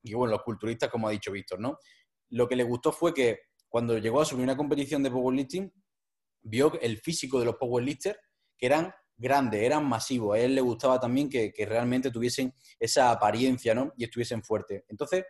y 0.03 0.13
bueno, 0.13 0.31
los 0.31 0.43
culturistas, 0.43 0.89
como 0.89 1.07
ha 1.07 1.11
dicho 1.11 1.31
Víctor, 1.31 1.59
¿no? 1.59 1.77
Lo 2.29 2.47
que 2.47 2.55
le 2.55 2.63
gustó 2.63 2.91
fue 2.91 3.13
que 3.13 3.39
cuando 3.67 3.97
llegó 3.97 4.21
a 4.21 4.25
subir 4.25 4.43
una 4.43 4.55
competición 4.55 5.03
de 5.03 5.11
powerlifting, 5.11 5.73
vio 6.41 6.79
el 6.79 6.99
físico 6.99 7.39
de 7.39 7.45
los 7.45 7.55
powerlifters, 7.55 8.17
que 8.57 8.65
eran 8.67 8.93
grandes, 9.17 9.61
eran 9.61 9.85
masivos. 9.87 10.35
A 10.35 10.39
él 10.39 10.55
le 10.55 10.61
gustaba 10.61 10.99
también 10.99 11.29
que, 11.29 11.51
que 11.51 11.65
realmente 11.65 12.11
tuviesen 12.11 12.53
esa 12.79 13.11
apariencia, 13.11 13.75
¿no? 13.75 13.91
Y 13.97 14.05
estuviesen 14.05 14.43
fuertes. 14.43 14.83
Entonces, 14.87 15.25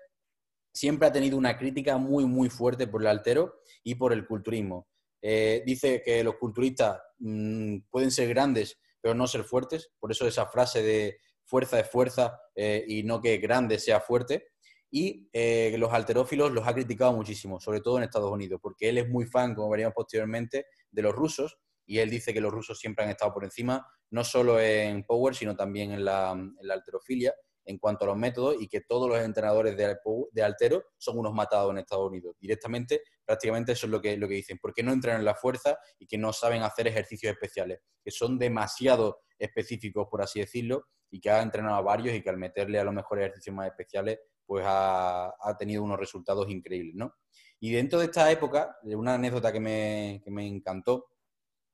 siempre 0.73 1.07
ha 1.07 1.11
tenido 1.11 1.37
una 1.37 1.57
crítica 1.57 1.97
muy, 1.97 2.25
muy 2.25 2.49
fuerte 2.49 2.87
por 2.87 3.01
el 3.01 3.07
altero 3.07 3.61
y 3.83 3.95
por 3.95 4.13
el 4.13 4.25
culturismo. 4.25 4.87
Eh, 5.21 5.63
dice 5.65 6.01
que 6.03 6.23
los 6.23 6.35
culturistas 6.35 7.01
mm, 7.19 7.79
pueden 7.89 8.11
ser 8.11 8.29
grandes, 8.29 8.79
pero 9.01 9.13
no 9.13 9.27
ser 9.27 9.43
fuertes, 9.43 9.91
por 9.99 10.11
eso 10.11 10.27
esa 10.27 10.45
frase 10.47 10.81
de 10.81 11.17
fuerza 11.45 11.79
es 11.79 11.89
fuerza 11.89 12.39
eh, 12.55 12.85
y 12.87 13.03
no 13.03 13.21
que 13.21 13.37
grande 13.37 13.79
sea 13.79 13.99
fuerte. 13.99 14.47
Y 14.91 15.29
eh, 15.33 15.75
los 15.77 15.93
alterófilos 15.93 16.51
los 16.51 16.67
ha 16.67 16.73
criticado 16.73 17.13
muchísimo, 17.13 17.59
sobre 17.59 17.79
todo 17.81 17.97
en 17.97 18.03
Estados 18.03 18.31
Unidos, 18.31 18.59
porque 18.61 18.89
él 18.89 18.97
es 18.97 19.07
muy 19.07 19.25
fan, 19.25 19.53
como 19.53 19.69
veríamos 19.69 19.93
posteriormente, 19.93 20.65
de 20.89 21.01
los 21.01 21.13
rusos 21.13 21.57
y 21.85 21.99
él 21.99 22.09
dice 22.09 22.33
que 22.33 22.41
los 22.41 22.51
rusos 22.51 22.79
siempre 22.79 23.03
han 23.03 23.11
estado 23.11 23.33
por 23.33 23.43
encima, 23.43 23.85
no 24.11 24.23
solo 24.23 24.59
en 24.59 25.03
Power, 25.03 25.33
sino 25.33 25.55
también 25.55 25.91
en 25.91 26.05
la, 26.05 26.31
en 26.31 26.55
la 26.61 26.75
alterofilia 26.75 27.33
en 27.65 27.77
cuanto 27.77 28.05
a 28.05 28.07
los 28.07 28.17
métodos 28.17 28.55
y 28.59 28.67
que 28.67 28.81
todos 28.81 29.09
los 29.09 29.19
entrenadores 29.19 29.77
de, 29.77 30.43
altero 30.43 30.83
son 30.97 31.19
unos 31.19 31.33
matados 31.33 31.71
en 31.71 31.79
Estados 31.79 32.07
Unidos. 32.07 32.35
Directamente, 32.39 33.01
prácticamente 33.25 33.73
eso 33.73 33.85
es 33.85 33.91
lo 33.91 34.01
que, 34.01 34.17
lo 34.17 34.27
que 34.27 34.35
dicen, 34.35 34.57
porque 34.61 34.83
no 34.83 34.91
entrenan 34.91 35.23
la 35.23 35.35
fuerza 35.35 35.77
y 35.97 36.07
que 36.07 36.17
no 36.17 36.33
saben 36.33 36.63
hacer 36.63 36.87
ejercicios 36.87 37.31
especiales, 37.31 37.79
que 38.03 38.11
son 38.11 38.39
demasiado 38.39 39.21
específicos, 39.37 40.07
por 40.09 40.21
así 40.21 40.39
decirlo, 40.39 40.85
y 41.11 41.19
que 41.19 41.29
ha 41.29 41.41
entrenado 41.41 41.75
a 41.75 41.81
varios 41.81 42.15
y 42.15 42.21
que 42.21 42.29
al 42.29 42.37
meterle 42.37 42.79
a 42.79 42.83
los 42.83 42.93
mejores 42.93 43.25
ejercicios 43.25 43.55
más 43.55 43.67
especiales, 43.67 44.19
pues 44.45 44.65
ha, 44.67 45.31
tenido 45.59 45.83
unos 45.83 45.99
resultados 45.99 46.49
increíbles, 46.49 46.95
¿no? 46.95 47.13
Y 47.59 47.71
dentro 47.71 47.99
de 47.99 48.05
esta 48.05 48.31
época, 48.31 48.77
una 48.83 49.13
anécdota 49.13 49.51
que 49.51 49.59
me, 49.59 50.21
que 50.23 50.31
me 50.31 50.47
encantó 50.47 51.07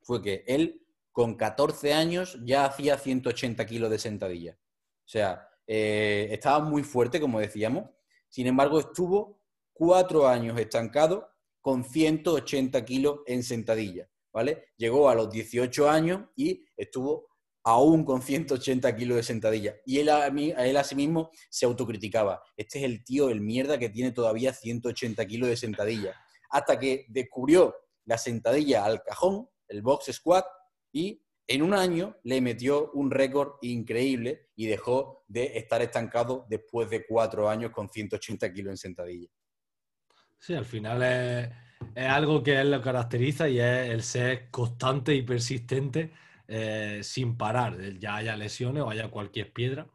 fue 0.02 0.22
que 0.22 0.44
él, 0.46 0.86
con 1.12 1.36
14 1.36 1.94
años, 1.94 2.38
ya 2.44 2.66
hacía 2.66 2.98
180 2.98 3.66
kilos 3.66 3.90
de 3.90 4.00
sentadilla. 4.00 4.58
O 5.06 5.08
sea, 5.08 5.48
eh, 5.68 6.28
estaba 6.32 6.60
muy 6.60 6.84
fuerte, 6.84 7.20
como 7.20 7.40
decíamos. 7.40 7.90
Sin 8.30 8.48
embargo, 8.48 8.80
estuvo 8.80 9.42
cuatro 9.74 10.28
años 10.28 10.60
estancado 10.60 11.30
con 11.62 11.84
180 11.84 12.86
kilos 12.86 13.20
en 13.26 13.44
sentadilla, 13.44 14.10
¿vale? 14.32 14.70
Llegó 14.78 15.10
a 15.10 15.16
los 15.16 15.32
18 15.32 15.90
años 15.90 16.26
y 16.36 16.64
estuvo 16.78 17.28
aún 17.64 18.06
con 18.06 18.22
180 18.22 18.96
kilos 18.96 19.18
de 19.18 19.24
sentadilla. 19.24 19.76
Y 19.86 19.98
él 20.00 20.10
a, 20.10 20.30
mí, 20.30 20.52
a 20.52 20.68
él 20.68 20.78
a 20.78 20.84
sí 20.84 20.96
mismo 20.96 21.32
se 21.50 21.66
autocriticaba. 21.66 22.44
Este 22.56 22.78
es 22.80 22.86
el 22.86 23.04
tío, 23.04 23.30
el 23.30 23.42
mierda 23.42 23.80
que 23.80 23.90
tiene 23.90 24.12
todavía 24.12 24.54
180 24.54 25.26
kilos 25.26 25.50
de 25.50 25.58
sentadilla. 25.58 26.16
Hasta 26.52 26.78
que 26.78 27.06
descubrió 27.10 27.76
la 28.06 28.20
sentadilla 28.20 28.86
al 28.86 29.02
cajón, 29.02 29.50
el 29.68 29.82
box 29.82 30.12
squat, 30.14 30.46
y 30.94 31.25
en 31.48 31.62
un 31.62 31.74
año 31.74 32.18
le 32.24 32.42
metió 32.42 32.92
un 32.92 33.12
récord 33.12 33.54
increíble 33.62 34.50
y 34.56 34.66
dejó 34.66 35.24
de 35.28 35.58
estar 35.58 35.82
estancado 35.82 36.46
después 36.50 36.90
de 36.90 37.06
cuatro 37.06 37.50
años 37.50 37.72
con 37.72 37.90
180 37.90 38.52
kilos 38.52 38.72
en 38.72 38.78
sentadilla. 38.78 39.30
Sí, 40.40 40.54
al 40.54 40.66
final 40.66 41.04
es, 41.04 41.50
algo 41.96 42.42
que 42.42 42.60
él 42.60 42.72
lo 42.72 42.82
caracteriza 42.82 43.48
y 43.48 43.60
es 43.60 43.90
el 43.90 44.04
ser 44.04 44.50
constante 44.50 45.14
y 45.14 45.22
persistente 45.22 46.12
eh, 46.48 47.00
sin 47.04 47.38
parar, 47.38 47.78
ya 48.00 48.18
haya 48.18 48.36
lesiones 48.36 48.84
o 48.84 48.90
haya 48.90 49.10
cualquier 49.10 49.54
piedra. 49.54 49.88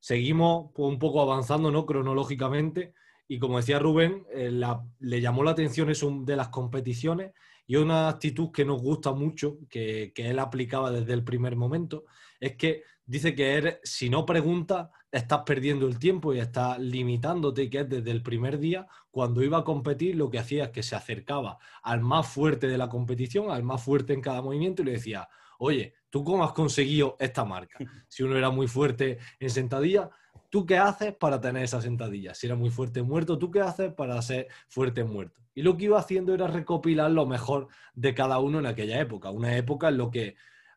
Seguimos 0.00 0.70
pues, 0.74 0.88
un 0.88 0.98
poco 0.98 1.22
avanzando 1.22 1.70
¿no? 1.70 1.86
cronológicamente 1.86 2.94
y 3.26 3.38
como 3.38 3.56
decía 3.56 3.78
Rubén, 3.78 4.26
eh, 4.32 4.50
le 4.98 5.20
llamó 5.20 5.44
la 5.44 5.52
atención 5.52 5.90
eso 5.90 6.12
de 6.24 6.36
las 6.36 6.48
competiciones 6.48 7.32
y 7.66 7.76
una 7.76 8.08
actitud 8.08 8.50
que 8.50 8.64
nos 8.64 8.80
gusta 8.80 9.12
mucho, 9.12 9.58
que, 9.68 10.12
él 10.16 10.38
aplicaba 10.38 10.90
desde 10.90 11.12
el 11.12 11.24
primer 11.24 11.56
momento, 11.56 12.04
es 12.38 12.56
que 12.56 12.82
dice 13.06 13.34
que 13.34 13.54
eres, 13.54 13.78
si 13.82 14.10
no 14.10 14.26
preguntas, 14.26 14.88
estás 15.10 15.42
perdiendo 15.46 15.86
el 15.86 15.98
tiempo 15.98 16.34
y 16.34 16.40
estás 16.40 16.78
limitándote, 16.78 17.70
que 17.70 17.80
es 17.80 17.88
desde 17.88 18.10
el 18.10 18.22
primer 18.22 18.58
día, 18.58 18.86
cuando 19.10 19.42
iba 19.42 19.58
a 19.58 19.64
competir, 19.64 20.16
lo 20.16 20.30
que 20.30 20.38
hacía 20.38 20.64
es 20.64 20.70
que 20.70 20.82
se 20.82 20.96
acercaba 20.96 21.58
al 21.82 22.00
más 22.00 22.26
fuerte 22.28 22.66
de 22.66 22.78
la 22.78 22.88
competición, 22.88 23.50
al 23.50 23.62
más 23.62 23.82
fuerte 23.82 24.12
en 24.12 24.20
cada 24.20 24.42
movimiento 24.42 24.82
y 24.82 24.86
le 24.86 24.92
decía, 24.92 25.28
oye, 25.58 25.94
¿tú 26.10 26.24
cómo 26.24 26.44
has 26.44 26.52
conseguido 26.52 27.16
esta 27.18 27.44
marca? 27.44 27.78
Si 28.08 28.22
uno 28.22 28.36
era 28.36 28.50
muy 28.50 28.68
fuerte 28.68 29.18
en 29.40 29.50
sentadilla, 29.50 30.10
¿tú 30.50 30.66
qué 30.66 30.78
haces 30.78 31.14
para 31.14 31.40
tener 31.40 31.64
esa 31.64 31.80
sentadilla? 31.80 32.34
Si 32.34 32.46
era 32.46 32.56
muy 32.56 32.70
fuerte 32.70 33.02
muerto, 33.02 33.38
¿tú 33.38 33.50
qué 33.50 33.60
haces 33.60 33.92
para 33.92 34.20
ser 34.22 34.48
fuerte 34.68 35.02
muerto? 35.02 35.43
Y 35.54 35.62
lo 35.62 35.76
que 35.76 35.84
iba 35.84 35.98
haciendo 35.98 36.34
era 36.34 36.46
recopilar 36.46 37.10
lo 37.10 37.26
mejor 37.26 37.68
de 37.94 38.14
cada 38.14 38.38
uno 38.38 38.58
en 38.58 38.66
aquella 38.66 39.00
época. 39.00 39.30
Una 39.30 39.56
época 39.56 39.88
en 39.88 39.98
lo 39.98 40.10
que 40.10 40.36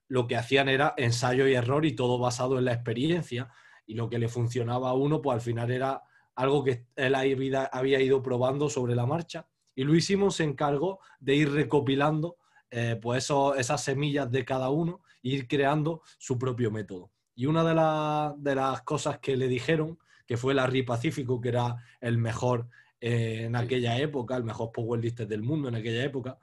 lo 0.09 0.27
que 0.27 0.37
hacían 0.37 0.69
era 0.69 0.93
ensayo 0.97 1.47
y 1.47 1.53
error 1.53 1.85
y 1.85 1.95
todo 1.95 2.17
basado 2.17 2.57
en 2.57 2.65
la 2.65 2.73
experiencia. 2.73 3.49
Y 3.85 3.95
lo 3.95 4.09
que 4.09 4.19
le 4.19 4.29
funcionaba 4.29 4.89
a 4.89 4.93
uno, 4.93 5.21
pues 5.21 5.35
al 5.35 5.41
final 5.41 5.71
era 5.71 6.03
algo 6.35 6.63
que 6.63 6.85
él 6.95 7.15
había 7.15 8.01
ido 8.01 8.21
probando 8.21 8.69
sobre 8.69 8.95
la 8.95 9.05
marcha. 9.05 9.47
Y 9.75 9.83
Luis 9.83 10.05
Simon 10.05 10.31
se 10.31 10.43
encargó 10.43 10.99
de 11.19 11.35
ir 11.35 11.51
recopilando 11.51 12.37
eh, 12.69 12.99
pues 13.01 13.31
esas 13.57 13.83
semillas 13.83 14.29
de 14.31 14.43
cada 14.43 14.69
uno 14.69 15.01
e 15.23 15.29
ir 15.29 15.47
creando 15.47 16.01
su 16.17 16.37
propio 16.37 16.71
método. 16.71 17.11
Y 17.35 17.45
una 17.45 17.63
de, 17.63 18.55
las 18.55 18.81
cosas 18.81 19.19
que 19.19 19.37
le 19.37 19.47
dijeron, 19.47 19.99
que 20.25 20.37
fue 20.37 20.53
Larry 20.53 20.83
Pacífico, 20.83 21.39
que 21.39 21.49
era 21.49 21.75
el 22.01 22.17
mejor 22.17 22.67
eh, 22.99 23.43
en 23.45 23.55
aquella 23.55 23.97
época, 23.97 24.35
el 24.35 24.43
mejor 24.43 24.71
powerlifter 24.71 25.27
del 25.27 25.43
mundo 25.43 25.69
en 25.69 25.75
aquella 25.75 26.03
época, 26.03 26.39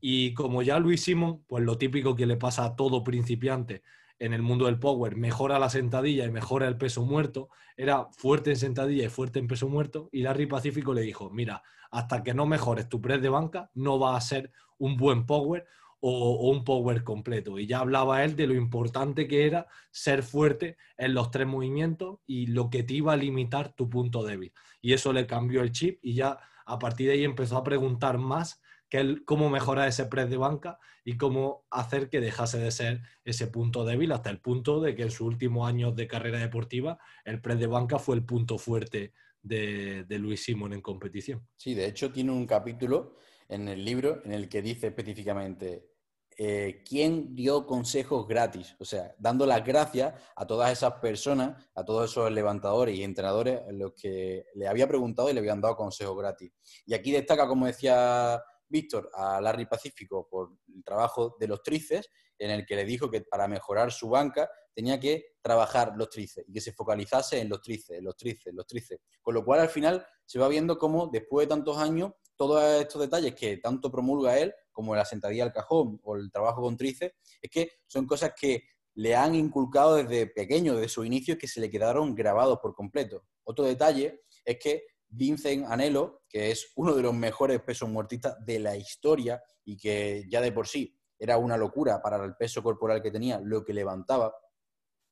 y 0.00 0.34
como 0.34 0.62
ya 0.62 0.78
Luis 0.78 1.02
Simon, 1.02 1.44
pues 1.46 1.64
lo 1.64 1.78
típico 1.78 2.16
que 2.16 2.26
le 2.26 2.36
pasa 2.36 2.64
a 2.64 2.76
todo 2.76 3.04
principiante 3.04 3.82
en 4.18 4.32
el 4.32 4.42
mundo 4.42 4.66
del 4.66 4.78
power, 4.78 5.16
mejora 5.16 5.58
la 5.58 5.70
sentadilla 5.70 6.24
y 6.24 6.30
mejora 6.30 6.68
el 6.68 6.76
peso 6.76 7.04
muerto, 7.04 7.48
era 7.76 8.06
fuerte 8.10 8.50
en 8.50 8.56
sentadilla 8.56 9.04
y 9.04 9.08
fuerte 9.08 9.38
en 9.38 9.48
peso 9.48 9.68
muerto, 9.68 10.08
y 10.12 10.22
Larry 10.22 10.46
Pacífico 10.46 10.92
le 10.94 11.02
dijo, 11.02 11.30
mira, 11.30 11.62
hasta 11.90 12.22
que 12.22 12.34
no 12.34 12.46
mejores 12.46 12.88
tu 12.88 13.00
press 13.00 13.20
de 13.20 13.28
banca, 13.28 13.70
no 13.74 13.98
va 13.98 14.16
a 14.16 14.20
ser 14.20 14.50
un 14.78 14.96
buen 14.96 15.26
power 15.26 15.66
o, 16.04 16.50
un 16.50 16.64
power 16.64 17.04
completo. 17.04 17.58
Y 17.58 17.66
ya 17.66 17.78
hablaba 17.78 18.24
él 18.24 18.34
de 18.34 18.48
lo 18.48 18.54
importante 18.54 19.28
que 19.28 19.46
era 19.46 19.68
ser 19.92 20.22
fuerte 20.22 20.76
en 20.96 21.14
los 21.14 21.30
tres 21.30 21.46
movimientos 21.46 22.18
y 22.26 22.48
lo 22.48 22.70
que 22.70 22.82
te 22.82 22.94
iba 22.94 23.12
a 23.12 23.16
limitar 23.16 23.72
tu 23.74 23.88
punto 23.88 24.24
débil. 24.24 24.52
Y 24.80 24.92
eso 24.94 25.12
le 25.12 25.26
cambió 25.26 25.62
el 25.62 25.70
chip 25.70 26.00
y 26.02 26.14
ya 26.14 26.38
a 26.66 26.78
partir 26.78 27.06
de 27.06 27.14
ahí 27.14 27.24
empezó 27.24 27.56
a 27.56 27.62
preguntar 27.62 28.18
más 28.18 28.60
que 28.88 29.24
cómo 29.24 29.48
mejorar 29.48 29.88
ese 29.88 30.06
press 30.06 30.28
de 30.28 30.36
banca 30.36 30.78
y 31.04 31.16
cómo 31.16 31.64
hacer 31.70 32.10
que 32.10 32.20
dejase 32.20 32.58
de 32.58 32.72
ser 32.72 33.02
ese 33.24 33.46
punto 33.46 33.84
débil 33.84 34.10
hasta 34.10 34.30
el 34.30 34.40
punto 34.40 34.80
de 34.80 34.96
que 34.96 35.04
en 35.04 35.10
sus 35.10 35.28
últimos 35.28 35.68
años 35.68 35.94
de 35.94 36.08
carrera 36.08 36.40
deportiva 36.40 36.98
el 37.24 37.40
press 37.40 37.60
de 37.60 37.68
banca 37.68 38.00
fue 38.00 38.16
el 38.16 38.24
punto 38.24 38.58
fuerte 38.58 39.12
de, 39.40 40.04
de 40.04 40.18
Luis 40.18 40.42
Simón 40.42 40.72
en 40.72 40.82
competición. 40.82 41.46
Sí, 41.56 41.74
de 41.74 41.86
hecho 41.86 42.10
tiene 42.10 42.32
un 42.32 42.46
capítulo 42.46 43.16
en 43.48 43.68
el 43.68 43.84
libro 43.84 44.20
en 44.24 44.32
el 44.32 44.48
que 44.48 44.62
dice 44.62 44.88
específicamente 44.88 45.91
eh, 46.38 46.82
quién 46.88 47.34
dio 47.34 47.66
consejos 47.66 48.26
gratis, 48.26 48.74
o 48.78 48.84
sea, 48.84 49.14
dando 49.18 49.46
las 49.46 49.64
gracias 49.64 50.14
a 50.36 50.46
todas 50.46 50.72
esas 50.72 50.94
personas, 50.94 51.68
a 51.74 51.84
todos 51.84 52.10
esos 52.10 52.30
levantadores 52.32 52.96
y 52.96 53.02
entrenadores 53.02 53.60
a 53.68 53.72
los 53.72 53.92
que 53.94 54.46
le 54.54 54.66
había 54.66 54.88
preguntado 54.88 55.30
y 55.30 55.32
le 55.34 55.40
habían 55.40 55.60
dado 55.60 55.76
consejos 55.76 56.16
gratis. 56.16 56.52
Y 56.86 56.94
aquí 56.94 57.12
destaca, 57.12 57.46
como 57.46 57.66
decía 57.66 58.42
Víctor, 58.68 59.10
a 59.14 59.40
Larry 59.40 59.66
Pacífico 59.66 60.26
por 60.28 60.56
el 60.74 60.82
trabajo 60.82 61.36
de 61.38 61.48
los 61.48 61.62
tríceps, 61.62 62.08
en 62.38 62.50
el 62.50 62.66
que 62.66 62.76
le 62.76 62.84
dijo 62.84 63.10
que 63.10 63.20
para 63.20 63.46
mejorar 63.46 63.92
su 63.92 64.08
banca 64.08 64.50
tenía 64.74 64.98
que 64.98 65.36
trabajar 65.42 65.92
los 65.96 66.08
tríceps 66.08 66.48
y 66.48 66.52
que 66.52 66.60
se 66.60 66.72
focalizase 66.72 67.40
en 67.40 67.48
los 67.48 67.60
tríceps, 67.60 68.02
los 68.02 68.16
tríceps, 68.16 68.54
los 68.54 68.66
tríceps. 68.66 69.02
Con 69.20 69.34
lo 69.34 69.44
cual, 69.44 69.60
al 69.60 69.68
final, 69.68 70.04
se 70.24 70.38
va 70.38 70.48
viendo 70.48 70.78
cómo, 70.78 71.08
después 71.12 71.46
de 71.46 71.54
tantos 71.54 71.76
años, 71.78 72.12
todos 72.36 72.62
estos 72.80 73.02
detalles 73.02 73.34
que 73.34 73.58
tanto 73.58 73.90
promulga 73.90 74.38
él, 74.38 74.52
como 74.72 74.94
la 74.94 75.04
sentadilla 75.04 75.44
al 75.44 75.52
cajón 75.52 76.00
o 76.02 76.16
el 76.16 76.30
trabajo 76.30 76.62
con 76.62 76.76
tríceps, 76.76 77.14
es 77.40 77.50
que 77.50 77.70
son 77.86 78.06
cosas 78.06 78.32
que 78.38 78.64
le 78.94 79.14
han 79.14 79.34
inculcado 79.34 79.96
desde 79.96 80.26
pequeño, 80.26 80.74
desde 80.74 80.88
su 80.88 81.04
inicio, 81.04 81.38
que 81.38 81.48
se 81.48 81.60
le 81.60 81.70
quedaron 81.70 82.14
grabados 82.14 82.58
por 82.60 82.74
completo. 82.74 83.24
Otro 83.44 83.64
detalle 83.64 84.22
es 84.44 84.58
que 84.58 84.84
Vincent 85.08 85.66
Anelo, 85.66 86.22
que 86.28 86.50
es 86.50 86.72
uno 86.76 86.94
de 86.94 87.02
los 87.02 87.14
mejores 87.14 87.60
pesos 87.60 87.88
muertistas 87.88 88.36
de 88.44 88.58
la 88.58 88.76
historia 88.76 89.42
y 89.64 89.76
que 89.76 90.24
ya 90.28 90.40
de 90.40 90.52
por 90.52 90.66
sí 90.66 90.98
era 91.18 91.36
una 91.36 91.56
locura 91.56 92.00
para 92.02 92.22
el 92.24 92.34
peso 92.34 92.62
corporal 92.62 93.02
que 93.02 93.10
tenía, 93.10 93.38
lo 93.38 93.64
que 93.64 93.72
levantaba, 93.72 94.34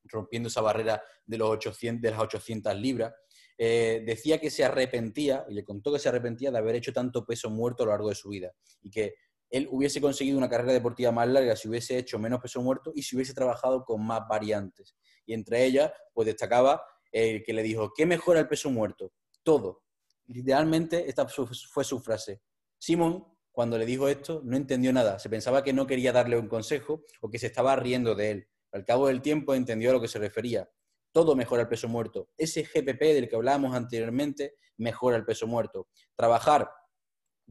rompiendo 0.05 0.49
esa 0.49 0.61
barrera 0.61 1.03
de, 1.25 1.39
los 1.39 1.51
800, 1.51 2.03
de 2.03 2.11
las 2.11 2.21
800 2.21 2.75
libras, 2.77 3.15
eh, 3.57 4.03
decía 4.07 4.41
que 4.41 4.51
se 4.51 4.65
arrepentía, 4.65 5.45
y 5.49 5.55
le 5.55 5.65
contó 5.65 5.93
que 5.93 5.99
se 5.99 6.09
arrepentía 6.09 6.51
de 6.51 6.59
haber 6.59 6.77
hecho 6.77 6.93
tanto 6.93 7.25
peso 7.25 7.51
muerto 7.51 7.83
a 7.83 7.87
lo 7.87 7.93
largo 7.93 8.09
de 8.09 8.15
su 8.15 8.31
vida, 8.31 8.53
y 8.83 8.91
que 8.91 9.15
él 9.51 9.69
hubiese 9.71 10.01
conseguido 10.01 10.39
una 10.39 10.49
carrera 10.49 10.73
deportiva 10.73 11.11
más 11.11 11.29
larga 11.29 11.57
si 11.57 11.69
hubiese 11.69 11.99
hecho 11.99 12.19
menos 12.19 12.41
peso 12.41 12.63
muerto 12.63 12.93
y 12.95 13.03
si 13.03 13.17
hubiese 13.17 13.35
trabajado 13.35 13.85
con 13.85 14.05
más 14.05 14.23
variantes. 14.29 14.97
Y 15.27 15.35
entre 15.35 15.65
ellas, 15.65 15.93
pues 16.13 16.27
destacaba 16.27 16.83
el 17.11 17.43
que 17.43 17.53
le 17.53 17.63
dijo, 17.63 17.93
¿qué 17.95 18.07
mejora 18.07 18.41
el 18.41 18.49
peso 18.49 18.71
muerto? 18.71 19.13
Todo. 19.43 19.83
Literalmente, 20.27 21.09
esta 21.09 21.27
fue 21.27 21.85
su 21.85 22.01
frase. 22.01 22.41
Simón, 22.79 23.27
cuando 23.51 23.77
le 23.77 23.85
dijo 23.85 24.09
esto, 24.09 24.41
no 24.45 24.57
entendió 24.57 24.93
nada. 24.93 25.19
Se 25.19 25.29
pensaba 25.29 25.65
que 25.65 25.73
no 25.73 25.87
quería 25.87 26.13
darle 26.13 26.39
un 26.39 26.49
consejo 26.49 27.03
o 27.21 27.29
que 27.29 27.39
se 27.39 27.49
estaba 27.49 27.75
riendo 27.77 28.15
de 28.15 28.31
él. 28.31 28.49
Al 28.73 28.85
cabo 28.85 29.09
del 29.09 29.21
tiempo 29.21 29.55
entendió 29.55 29.91
a 29.91 29.93
lo 29.95 30.01
que 30.01 30.09
se 30.09 30.21
refería. 30.21 30.71
Todo 31.13 31.35
mejora 31.35 31.63
el 31.63 31.69
peso 31.69 31.89
muerto. 31.89 32.31
Ese 32.39 32.63
GPP 32.63 33.01
del 33.01 33.29
que 33.29 33.35
hablábamos 33.35 33.75
anteriormente 33.75 34.55
mejora 34.77 35.17
el 35.17 35.25
peso 35.25 35.49
muerto. 35.49 35.89
Trabajar 36.15 36.71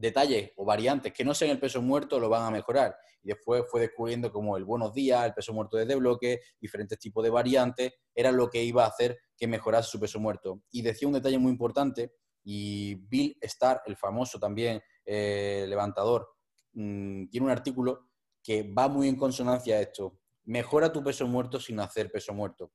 detalles 0.00 0.52
o 0.56 0.64
variantes 0.64 1.12
que 1.12 1.24
no 1.24 1.34
sean 1.34 1.50
el 1.50 1.60
peso 1.60 1.82
muerto 1.82 2.18
lo 2.18 2.28
van 2.28 2.42
a 2.42 2.50
mejorar. 2.50 2.96
Y 3.22 3.28
después 3.28 3.64
fue 3.70 3.82
descubriendo 3.82 4.32
como 4.32 4.56
el 4.56 4.64
buenos 4.64 4.94
días, 4.94 5.26
el 5.26 5.34
peso 5.34 5.52
muerto 5.52 5.76
desde 5.76 5.94
bloque, 5.94 6.40
diferentes 6.58 6.98
tipos 6.98 7.22
de 7.22 7.30
variantes, 7.30 7.92
era 8.14 8.32
lo 8.32 8.48
que 8.48 8.64
iba 8.64 8.84
a 8.84 8.88
hacer 8.88 9.18
que 9.36 9.46
mejorase 9.46 9.90
su 9.90 10.00
peso 10.00 10.18
muerto. 10.18 10.62
Y 10.70 10.82
decía 10.82 11.06
un 11.06 11.14
detalle 11.14 11.38
muy 11.38 11.52
importante, 11.52 12.14
y 12.42 12.94
Bill 12.94 13.36
Starr, 13.42 13.82
el 13.84 13.96
famoso 13.96 14.38
también 14.38 14.80
eh, 15.04 15.66
levantador, 15.68 16.28
mm, 16.72 17.28
tiene 17.28 17.46
un 17.46 17.52
artículo 17.52 18.08
que 18.42 18.62
va 18.62 18.88
muy 18.88 19.06
en 19.06 19.16
consonancia 19.16 19.76
a 19.76 19.80
esto. 19.80 20.18
Mejora 20.44 20.90
tu 20.90 21.04
peso 21.04 21.26
muerto 21.26 21.60
sin 21.60 21.78
hacer 21.78 22.10
peso 22.10 22.32
muerto, 22.32 22.72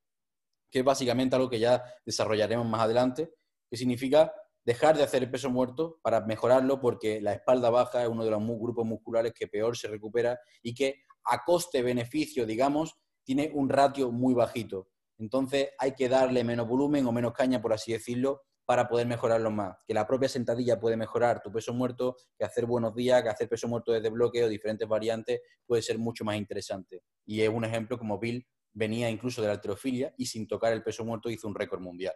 que 0.70 0.78
es 0.78 0.84
básicamente 0.84 1.34
algo 1.34 1.50
que 1.50 1.58
ya 1.58 1.82
desarrollaremos 2.04 2.66
más 2.66 2.82
adelante, 2.82 3.34
que 3.68 3.76
significa 3.76 4.32
dejar 4.66 4.96
de 4.96 5.04
hacer 5.04 5.22
el 5.22 5.30
peso 5.30 5.48
muerto 5.48 6.00
para 6.02 6.20
mejorarlo 6.26 6.80
porque 6.80 7.20
la 7.20 7.32
espalda 7.32 7.70
baja 7.70 8.02
es 8.02 8.08
uno 8.08 8.24
de 8.24 8.32
los 8.32 8.42
grupos 8.44 8.84
musculares 8.84 9.32
que 9.32 9.46
peor 9.46 9.76
se 9.76 9.86
recupera 9.86 10.40
y 10.60 10.74
que 10.74 11.04
a 11.24 11.44
coste-beneficio, 11.44 12.44
digamos, 12.44 12.96
tiene 13.22 13.52
un 13.54 13.68
ratio 13.68 14.10
muy 14.10 14.34
bajito. 14.34 14.88
Entonces 15.18 15.70
hay 15.78 15.92
que 15.92 16.08
darle 16.08 16.42
menos 16.42 16.66
volumen 16.66 17.06
o 17.06 17.12
menos 17.12 17.32
caña, 17.32 17.62
por 17.62 17.72
así 17.72 17.92
decirlo, 17.92 18.42
para 18.64 18.88
poder 18.88 19.06
mejorarlo 19.06 19.52
más. 19.52 19.76
Que 19.86 19.94
la 19.94 20.04
propia 20.04 20.28
sentadilla 20.28 20.80
puede 20.80 20.96
mejorar 20.96 21.40
tu 21.40 21.52
peso 21.52 21.72
muerto, 21.72 22.16
que 22.36 22.44
hacer 22.44 22.66
buenos 22.66 22.92
días, 22.92 23.22
que 23.22 23.28
hacer 23.28 23.48
peso 23.48 23.68
muerto 23.68 23.92
desde 23.92 24.10
bloqueo, 24.10 24.48
diferentes 24.48 24.88
variantes, 24.88 25.42
puede 25.64 25.80
ser 25.80 25.98
mucho 25.98 26.24
más 26.24 26.36
interesante. 26.36 27.04
Y 27.24 27.40
es 27.40 27.48
un 27.48 27.64
ejemplo 27.64 27.96
como 27.98 28.18
Bill 28.18 28.44
venía 28.72 29.08
incluso 29.08 29.40
de 29.40 29.46
la 29.46 29.54
alterofilia 29.54 30.12
y 30.18 30.26
sin 30.26 30.48
tocar 30.48 30.72
el 30.72 30.82
peso 30.82 31.04
muerto 31.04 31.30
hizo 31.30 31.46
un 31.46 31.54
récord 31.54 31.80
mundial. 31.80 32.14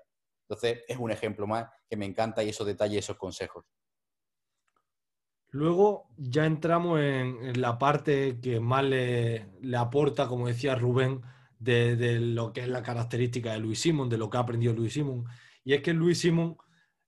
Entonces, 0.50 0.82
es 0.88 0.98
un 0.98 1.12
ejemplo 1.12 1.46
más 1.46 1.68
que 1.88 1.96
me 1.96 2.04
encanta 2.04 2.42
y 2.42 2.48
esos 2.48 2.66
detalles, 2.66 3.04
esos 3.04 3.16
consejos. 3.16 3.64
Luego 5.50 6.08
ya 6.16 6.44
entramos 6.44 6.98
en, 6.98 7.60
la 7.60 7.78
parte 7.78 8.40
que 8.40 8.58
más 8.58 8.82
le, 8.82 9.46
aporta, 9.78 10.26
como 10.26 10.48
decía 10.48 10.74
Rubén, 10.74 11.22
de, 11.60 12.18
lo 12.18 12.52
que 12.52 12.62
es 12.62 12.68
la 12.68 12.82
característica 12.82 13.52
de 13.52 13.60
Luis 13.60 13.80
Simon, 13.80 14.08
de 14.08 14.18
lo 14.18 14.28
que 14.28 14.38
ha 14.38 14.40
aprendido 14.40 14.72
Luis 14.72 14.92
Simon. 14.94 15.24
Y 15.62 15.74
es 15.74 15.82
que 15.82 15.92
Luis 15.92 16.18
Simon, 16.18 16.56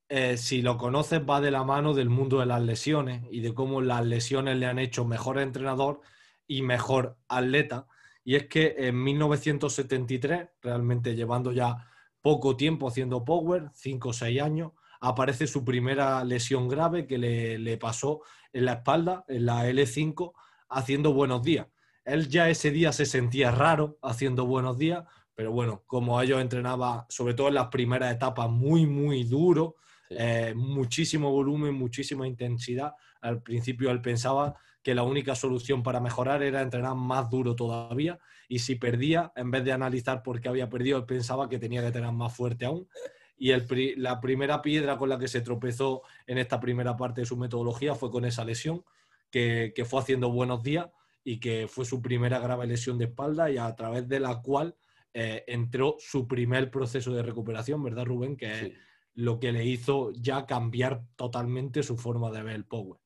eh, 0.08 0.36
si 0.36 0.62
lo 0.62 0.76
conoces, 0.76 1.20
va 1.28 1.40
de 1.40 1.50
la 1.50 1.64
mano 1.64 1.94
del 1.94 2.10
mundo 2.10 2.38
de 2.38 2.46
las 2.46 2.62
lesiones 2.62 3.24
y 3.32 3.40
de 3.40 3.54
cómo 3.54 3.80
las 3.80 4.06
lesiones 4.06 4.56
le 4.56 4.66
han 4.66 4.78
hecho 4.78 5.04
mejor 5.04 5.40
entrenador 5.40 6.00
y 6.46 6.62
mejor 6.62 7.18
atleta. 7.26 7.88
Y 8.22 8.36
es 8.36 8.46
que 8.46 8.76
en 8.78 9.02
1973, 9.02 10.48
realmente 10.60 11.16
llevando 11.16 11.50
ya 11.50 11.88
poco 12.22 12.56
tiempo 12.56 12.88
haciendo 12.88 13.24
power, 13.24 13.70
5 13.74 14.08
o 14.08 14.12
6 14.12 14.40
años, 14.40 14.72
aparece 15.00 15.48
su 15.48 15.64
primera 15.64 16.24
lesión 16.24 16.68
grave 16.68 17.06
que 17.06 17.18
le, 17.18 17.76
pasó 17.76 18.22
en 18.52 18.64
la 18.66 18.74
espalda, 18.74 19.24
en 19.28 19.46
la 19.46 19.68
L5, 19.68 20.32
haciendo 20.70 21.12
buenos 21.12 21.42
días. 21.42 21.66
Él 22.04 22.28
ya 22.28 22.48
ese 22.48 22.70
día 22.70 22.92
se 22.92 23.04
sentía 23.04 23.50
raro 23.50 23.98
haciendo 24.00 24.46
buenos 24.46 24.78
días, 24.78 25.04
pero 25.34 25.50
bueno, 25.50 25.82
como 25.86 26.20
ellos 26.20 26.40
entrenaba, 26.40 27.06
sobre 27.08 27.34
todo 27.34 27.48
en 27.48 27.54
las 27.54 27.68
primeras 27.68 28.14
etapas, 28.14 28.48
muy, 28.48 28.86
muy 28.86 29.24
duro, 29.24 29.76
eh, 30.10 30.54
muchísimo 30.54 31.30
volumen, 31.32 31.74
muchísima 31.74 32.26
intensidad. 32.26 32.92
Al 33.20 33.42
principio 33.42 33.90
él 33.90 34.00
pensaba 34.00 34.54
que 34.82 34.94
la 34.94 35.02
única 35.02 35.34
solución 35.34 35.82
para 35.82 36.00
mejorar 36.00 36.42
era 36.42 36.62
entrenar 36.62 36.94
más 36.94 37.28
duro 37.28 37.56
todavía 37.56 38.18
y 38.48 38.58
si 38.60 38.76
perdía, 38.76 39.32
en 39.36 39.50
vez 39.50 39.64
de 39.64 39.72
analizar 39.72 40.22
por 40.22 40.40
qué 40.40 40.48
había 40.48 40.68
perdido, 40.68 40.98
él 40.98 41.04
pensaba 41.04 41.48
que 41.48 41.58
tenía 41.58 41.82
que 41.82 41.92
tener 41.92 42.12
más 42.12 42.34
fuerte 42.34 42.64
aún. 42.64 42.88
Y 43.36 43.52
la 43.96 44.20
primera 44.20 44.62
piedra 44.62 44.96
con 44.96 45.08
la 45.08 45.18
que 45.18 45.26
se 45.26 45.40
tropezó 45.40 46.02
en 46.26 46.38
esta 46.38 46.60
primera 46.60 46.96
parte 46.96 47.22
de 47.22 47.26
su 47.26 47.36
metodología 47.36 47.94
fue 47.94 48.10
con 48.10 48.24
esa 48.24 48.44
lesión, 48.44 48.84
que, 49.30 49.72
fue 49.84 50.00
haciendo 50.00 50.30
buenos 50.30 50.62
días 50.62 50.88
y 51.24 51.40
que 51.40 51.66
fue 51.68 51.84
su 51.84 52.00
primera 52.00 52.38
grave 52.38 52.66
lesión 52.66 52.98
de 52.98 53.06
espalda 53.06 53.50
y 53.50 53.58
a 53.58 53.74
través 53.74 54.08
de 54.08 54.20
la 54.20 54.42
cual 54.42 54.76
eh, 55.14 55.44
entró 55.48 55.96
su 55.98 56.28
primer 56.28 56.70
proceso 56.70 57.12
de 57.12 57.22
recuperación, 57.22 57.82
¿verdad, 57.82 58.04
Rubén? 58.04 58.36
Que 58.36 58.52
es 58.52 58.72
lo 59.14 59.40
que 59.40 59.52
le 59.52 59.64
hizo 59.64 60.12
ya 60.12 60.46
cambiar 60.46 61.02
totalmente 61.16 61.82
su 61.82 61.96
forma 61.96 62.30
de 62.30 62.42
ver 62.42 62.54
el 62.54 62.64
power. 62.64 63.00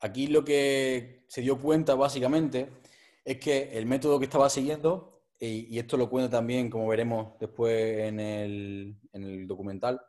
Aquí 0.00 0.26
lo 0.26 0.44
que 0.44 1.24
se 1.28 1.42
dio 1.42 1.58
cuenta 1.58 1.94
básicamente 1.94 2.70
es 3.24 3.38
que 3.38 3.76
el 3.76 3.86
método 3.86 4.18
que 4.18 4.24
estaba 4.24 4.48
siguiendo, 4.48 5.22
y, 5.38 5.78
esto 5.78 5.96
lo 5.96 6.10
cuento 6.10 6.30
también, 6.30 6.68
como 6.68 6.88
veremos 6.88 7.38
después 7.38 8.00
en 8.00 8.20
el, 8.20 9.46
documental, 9.46 10.00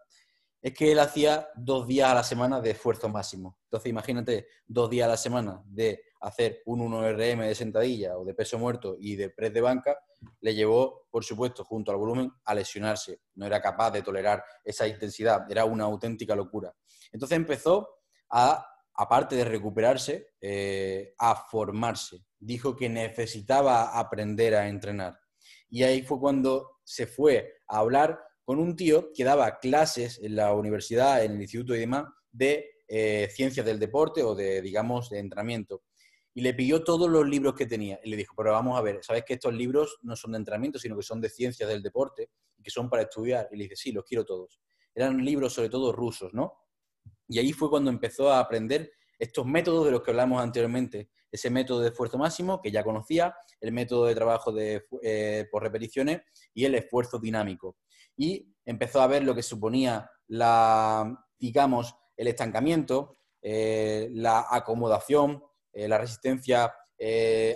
es 0.62 0.74
que 0.74 0.92
él 0.92 1.00
hacía 1.00 1.50
dos 1.56 1.88
días 1.88 2.12
a 2.12 2.16
la 2.16 2.24
semana 2.24 2.62
de 2.62 2.72
esfuerzo 2.72 3.10
máximo. 3.10 3.58
Entonces, 3.64 3.90
imagínate, 3.90 4.48
dos 4.68 4.90
días 4.90 5.06
a 5.06 5.12
la 5.12 5.18
semana 5.18 5.62
de 5.66 6.04
hacer 6.20 6.62
un 6.66 6.82
1RM 6.82 7.48
de 7.48 7.56
sentadilla 7.56 8.18
o 8.18 8.26
de 8.26 8.34
peso 8.36 8.60
muerto 8.60 8.96
y 9.00 9.16
de 9.16 9.30
press 9.32 9.54
de 9.54 9.62
banca, 9.62 9.98
le 10.42 10.54
llevó, 10.54 11.08
por 11.10 11.24
supuesto, 11.24 11.64
junto 11.64 11.92
al 11.92 11.98
volumen, 11.98 12.32
a 12.46 12.54
lesionarse. 12.54 13.22
No 13.36 13.46
era 13.48 13.60
capaz 13.60 13.92
de 13.92 14.04
tolerar 14.04 14.44
esa 14.64 14.88
intensidad, 14.88 15.50
era 15.50 15.66
una 15.66 15.86
auténtica 15.86 16.36
locura. 16.36 16.72
Entonces 17.12 17.38
empezó 17.38 17.88
a, 18.30 18.66
aparte 19.02 19.36
de 19.36 19.46
recuperarse, 19.46 20.28
eh, 20.40 21.16
a 21.18 21.36
formarse. 21.36 22.24
Dijo 22.38 22.76
que 22.76 22.88
necesitaba 22.88 23.98
aprender 23.98 24.54
a 24.54 24.68
entrenar. 24.68 25.20
Y 25.70 25.82
ahí 25.82 26.04
fue 26.04 26.20
cuando 26.20 26.82
se 26.84 27.08
fue 27.08 27.52
a 27.68 27.80
hablar 27.80 28.20
con 28.44 28.60
un 28.60 28.76
tío 28.76 29.12
que 29.12 29.24
daba 29.24 29.58
clases 29.58 30.20
en 30.22 30.36
la 30.36 30.54
universidad, 30.54 31.26
en 31.26 31.32
el 31.32 31.42
instituto 31.42 31.76
y 31.76 31.80
demás, 31.80 32.06
de 32.32 32.70
eh, 32.88 33.28
ciencias 33.32 33.66
del 33.66 33.80
deporte 33.80 34.22
o 34.22 34.36
de, 34.36 34.62
digamos, 34.62 35.10
de 35.10 35.18
entrenamiento. 35.18 35.82
Y 36.36 36.42
le 36.42 36.54
pidió 36.54 36.84
todos 36.84 37.10
los 37.10 37.28
libros 37.28 37.56
que 37.56 37.66
tenía. 37.66 38.00
Y 38.04 38.10
le 38.12 38.18
dijo, 38.18 38.36
pero 38.38 38.52
vamos 38.52 38.78
a 38.78 38.84
ver, 38.84 39.00
¿sabes 39.02 39.24
que 39.26 39.34
estos 39.34 39.54
libros 39.54 39.98
no 40.04 40.16
son 40.16 40.34
de 40.34 40.38
entrenamiento, 40.38 40.78
sino 40.78 40.96
que 40.96 41.04
son 41.04 41.20
de 41.20 41.30
ciencias 41.30 41.68
del 41.68 41.82
deporte 41.82 42.30
y 42.56 42.62
que 42.62 42.70
son 42.70 42.88
para 42.88 43.02
estudiar? 43.02 43.50
Y 43.52 43.58
le 43.58 43.64
dice, 43.64 43.78
sí, 43.78 43.92
los 43.92 44.06
quiero 44.06 44.24
todos. 44.26 44.62
Eran 44.94 45.26
libros 45.26 45.54
sobre 45.54 45.70
todo 45.70 45.92
rusos, 45.92 46.34
¿no? 46.36 46.54
Y 47.32 47.40
ahí 47.40 47.54
fue 47.54 47.70
cuando 47.70 47.90
empezó 47.90 48.30
a 48.30 48.40
aprender 48.40 48.92
estos 49.18 49.46
métodos 49.46 49.86
de 49.86 49.92
los 49.92 50.02
que 50.02 50.12
hablamos 50.12 50.42
anteriormente. 50.42 51.10
Ese 51.32 51.50
método 51.50 51.80
de 51.80 51.88
esfuerzo 51.88 52.18
máximo, 52.18 52.62
que 52.62 52.72
ya 52.72 52.84
conocía, 52.84 53.34
el 53.62 53.72
método 53.72 54.08
de 54.08 54.16
trabajo 54.16 54.52
de, 54.52 54.84
eh, 55.02 55.48
por 55.50 55.64
repeticiones 55.64 56.24
y 56.54 56.66
el 56.66 56.76
esfuerzo 56.76 57.20
dinámico 57.20 57.78
y 58.18 58.54
empezó 58.66 59.02
a 59.02 59.08
ver 59.08 59.24
lo 59.24 59.34
que 59.34 59.44
suponía 59.44 60.12
la, 60.28 61.26
digamos, 61.40 61.96
el 62.18 62.28
estancamiento, 62.28 63.18
eh, 63.42 64.10
la 64.12 64.48
acomodación, 64.52 65.42
eh, 65.72 65.88
la 65.88 65.98
resistencia 65.98 66.74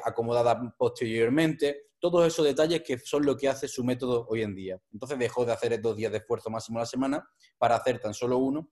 acomodada 0.03 0.73
posteriormente, 0.75 1.89
todos 1.99 2.25
esos 2.25 2.45
detalles 2.45 2.81
que 2.81 2.97
son 2.97 3.25
lo 3.25 3.37
que 3.37 3.47
hace 3.47 3.67
su 3.67 3.83
método 3.83 4.25
hoy 4.27 4.41
en 4.41 4.55
día. 4.55 4.81
Entonces 4.91 5.19
dejó 5.19 5.45
de 5.45 5.51
hacer 5.51 5.79
dos 5.81 5.95
días 5.95 6.11
de 6.11 6.17
esfuerzo 6.17 6.49
máximo 6.49 6.79
a 6.79 6.81
la 6.81 6.87
semana 6.87 7.29
para 7.59 7.75
hacer 7.75 7.99
tan 7.99 8.15
solo 8.15 8.39
uno 8.39 8.71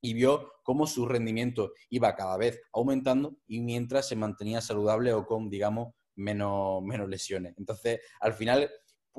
y 0.00 0.14
vio 0.14 0.52
cómo 0.62 0.86
su 0.86 1.06
rendimiento 1.06 1.72
iba 1.90 2.14
cada 2.14 2.36
vez 2.36 2.60
aumentando 2.72 3.36
y 3.46 3.60
mientras 3.60 4.08
se 4.08 4.16
mantenía 4.16 4.60
saludable 4.60 5.12
o 5.12 5.26
con, 5.26 5.48
digamos, 5.48 5.94
menos, 6.16 6.82
menos 6.82 7.08
lesiones. 7.08 7.54
Entonces, 7.56 8.00
al 8.20 8.34
final, 8.34 8.70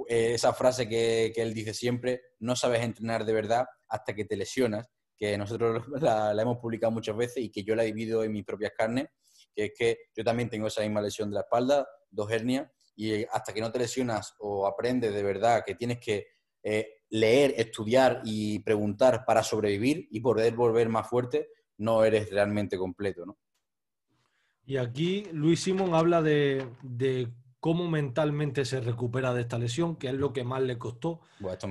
eh, 0.08 0.34
esa 0.34 0.54
frase 0.54 0.88
que, 0.88 1.34
él 1.36 1.54
dice 1.54 1.74
siempre, 1.74 2.22
no 2.40 2.56
sabes 2.56 2.82
entrenar 2.82 3.26
de 3.26 3.34
verdad 3.34 3.66
hasta 3.88 4.14
que 4.14 4.26
te 4.26 4.36
lesionas, 4.36 4.88
que 5.18 5.38
nosotros 5.38 5.84
la, 6.02 6.34
hemos 6.40 6.58
publicado 6.58 6.92
muchas 6.92 7.16
veces 7.16 7.44
y 7.44 7.52
que 7.52 7.64
yo 7.64 7.76
la 7.76 7.84
he 7.84 7.92
vivido 7.92 8.24
en 8.24 8.32
mis 8.32 8.46
propias 8.46 8.74
carnes, 8.78 9.08
que 9.56 9.66
es 9.66 9.72
que 9.78 9.98
yo 10.16 10.24
también 10.24 10.50
tengo 10.50 10.68
esa 10.68 10.82
misma 10.82 11.02
lesión 11.02 11.30
de 11.30 11.36
la 11.36 11.42
espalda, 11.42 11.88
dos 12.10 12.32
hernias, 12.32 12.68
y 12.96 13.24
hasta 13.26 13.54
que 13.54 13.62
no 13.62 13.72
te 13.72 13.80
lesionas 13.80 14.34
o 14.40 14.66
aprendes 14.66 15.14
de 15.14 15.22
verdad 15.22 15.64
que 15.66 15.76
tienes 15.76 16.00
que 16.00 16.26
eh, 16.70 17.04
leer, 17.12 17.54
estudiar 17.56 18.22
y 18.26 18.60
preguntar 18.60 19.24
para 19.26 19.42
sobrevivir 19.42 20.10
y 20.12 20.20
poder 20.20 20.54
volver 20.54 20.90
más 20.90 21.08
fuerte, 21.08 21.48
no 21.78 22.04
eres 22.04 22.30
realmente 22.30 22.78
completo, 22.78 23.26
¿no? 23.26 23.38
Y 24.66 24.76
aquí 24.76 25.24
Luis 25.32 25.62
Simón 25.62 25.94
habla 25.94 26.22
de, 26.22 26.68
de 26.84 27.30
cómo 27.62 27.88
mentalmente 27.90 28.66
se 28.66 28.82
recupera 28.82 29.34
de 29.34 29.44
esta 29.44 29.58
lesión, 29.58 29.96
que 29.96 30.10
es 30.10 30.14
lo 30.16 30.34
que 30.34 30.44
más 30.44 30.62
le 30.62 30.78
costó. 30.78 31.22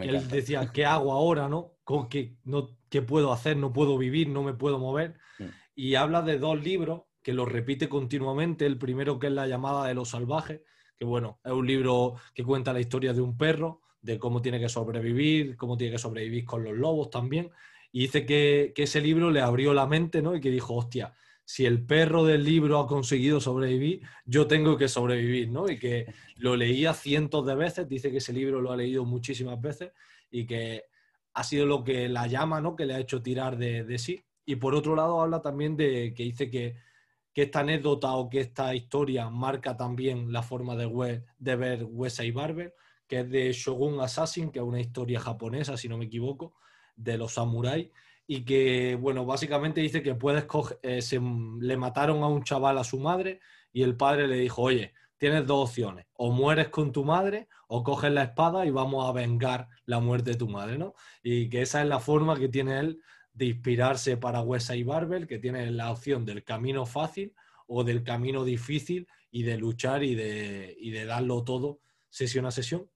Él 0.01 0.29
decía, 0.29 0.71
¿qué 0.73 0.87
hago 0.87 1.13
ahora? 1.13 1.47
¿no? 1.47 1.73
¿Con 1.85 2.09
qué, 2.09 2.39
no, 2.45 2.71
¿Qué 2.89 3.03
puedo 3.03 3.35
hacer? 3.35 3.59
No 3.59 3.75
puedo 3.75 3.99
vivir, 3.99 4.31
no 4.31 4.43
me 4.43 4.55
puedo 4.55 4.79
mover. 4.79 5.19
Mm. 5.39 5.45
Y 5.75 5.95
habla 5.97 6.23
de 6.23 6.39
dos 6.39 6.59
libros 6.65 7.03
que 7.23 7.35
los 7.35 7.53
repite 7.53 7.91
continuamente. 7.91 8.65
El 8.65 8.79
primero 8.79 9.19
que 9.19 9.27
es 9.27 9.33
La 9.35 9.47
llamada 9.47 9.87
de 9.87 9.95
los 9.95 10.09
salvajes, 10.09 10.63
que 10.97 11.05
bueno, 11.05 11.39
es 11.45 11.53
un 11.53 11.67
libro 11.67 12.15
que 12.33 12.45
cuenta 12.45 12.73
la 12.73 12.81
historia 12.81 13.13
de 13.13 13.21
un 13.21 13.37
perro, 13.37 13.83
de 14.03 14.19
cómo 14.19 14.43
tiene 14.43 14.61
que 14.61 14.69
sobrevivir, 14.69 15.57
cómo 15.57 15.77
tiene 15.77 15.93
que 15.93 15.99
sobrevivir 15.99 16.45
con 16.45 16.65
los 16.65 16.75
lobos 16.75 17.11
también. 17.11 17.51
Y 17.93 18.01
dice 18.01 18.27
que, 18.27 18.73
que 18.75 18.85
ese 18.85 19.01
libro 19.01 19.31
le 19.31 19.41
abrió 19.41 19.75
la 19.75 19.87
mente, 19.87 20.23
¿no? 20.23 20.35
Y 20.37 20.41
que 20.41 20.51
dijo, 20.51 20.75
hostia, 20.75 21.15
si 21.47 21.65
el 21.65 21.87
perro 21.87 22.25
del 22.25 22.45
libro 22.45 22.81
ha 22.81 22.89
conseguido 22.89 23.41
sobrevivir, 23.41 24.03
yo 24.25 24.49
tengo 24.49 24.77
que 24.77 24.89
sobrevivir, 24.89 25.49
¿no? 25.49 25.71
Y 25.71 25.79
que 25.79 26.13
lo 26.37 26.57
leía 26.57 26.93
cientos 26.93 27.47
de 27.47 27.55
veces, 27.55 27.89
dice 27.89 28.11
que 28.11 28.19
ese 28.19 28.33
libro 28.33 28.61
lo 28.61 28.73
ha 28.73 28.77
leído 28.77 29.05
muchísimas 29.05 29.61
veces 29.61 29.93
y 30.29 30.45
que 30.45 30.83
ha 31.35 31.45
sido 31.45 31.65
lo 31.65 31.85
que 31.85 32.09
la 32.09 32.27
llama, 32.27 32.61
¿no? 32.61 32.75
Que 32.75 32.85
le 32.85 32.95
ha 32.95 32.99
hecho 32.99 33.23
tirar 33.23 33.57
de, 33.57 33.97
sí. 33.99 34.25
Y 34.45 34.57
por 34.57 34.75
otro 34.75 34.97
lado 34.97 35.21
habla 35.21 35.41
también 35.41 35.77
de 35.77 36.13
que 36.15 36.25
dice 36.25 36.51
que, 36.51 36.75
esta 37.35 37.61
anécdota 37.61 38.13
o 38.15 38.31
que 38.31 38.41
esta 38.41 38.75
historia 38.75 39.29
marca 39.29 39.77
también 39.77 40.33
la 40.33 40.43
forma 40.43 40.75
de, 40.75 41.23
de 41.39 41.57
ver 41.57 41.85
Wesley 41.85 42.31
Barber, 42.31 42.75
que 43.07 43.21
es 43.21 43.31
de 43.31 43.53
Shogun 43.53 44.01
Assassin, 44.01 44.51
que 44.51 44.59
es 44.59 44.65
una 44.65 44.81
historia 44.81 45.21
japonesa, 45.21 45.77
si 45.77 45.89
no 45.89 45.99
me 45.99 46.07
equivoco, 46.07 46.55
de 46.97 47.19
los 47.19 47.35
samuráis, 47.35 47.91
y 48.27 48.45
que, 48.45 48.97
bueno, 49.01 49.25
básicamente 49.25 49.81
dice 49.81 50.03
que 50.03 50.15
puedes 50.15 50.45
coger, 50.45 50.79
eh, 50.83 51.03
se, 51.03 51.21
le 51.21 51.77
mataron 51.77 52.23
a 52.23 52.29
un 52.29 52.43
chaval 52.43 52.79
a 52.79 52.85
su 52.85 52.99
madre 52.99 53.41
y 53.73 53.83
el 53.83 53.97
padre 53.97 54.27
le 54.27 54.37
dijo, 54.37 54.63
oye, 54.63 54.95
tienes 55.19 55.47
dos 55.47 55.71
opciones, 55.71 56.07
o 56.15 56.33
mueres 56.33 56.69
con 56.69 56.93
tu 56.93 57.05
madre 57.05 57.49
o 57.69 57.83
coges 57.83 58.13
la 58.13 58.25
espada 58.25 58.67
y 58.67 58.71
vamos 58.71 59.09
a 59.09 59.13
vengar 59.13 59.69
la 59.85 60.01
muerte 60.01 60.33
de 60.33 60.37
tu 60.37 60.49
madre, 60.49 60.79
¿no? 60.79 60.95
Y 61.23 61.49
que 61.49 61.63
esa 61.63 61.83
es 61.83 61.89
la 61.89 62.01
forma 62.01 62.39
que 62.39 62.49
tiene 62.49 62.79
él 62.79 63.01
de 63.33 63.47
inspirarse 63.47 64.17
para 64.17 64.43
y 64.75 64.83
Barber, 64.83 65.27
que 65.27 65.39
tiene 65.39 65.71
la 65.71 65.91
opción 65.91 66.25
del 66.25 66.43
camino 66.43 66.87
fácil 66.87 67.35
o 67.67 67.85
del 67.85 68.03
camino 68.03 68.45
difícil 68.45 69.07
y 69.31 69.43
de 69.43 69.59
luchar 69.59 70.03
y 70.03 70.15
de, 70.15 70.77
y 70.79 70.91
de 70.91 71.05
darlo 71.05 71.45
todo 71.45 71.81
sesión 72.09 72.47
a 72.47 72.51
sesión. 72.51 72.89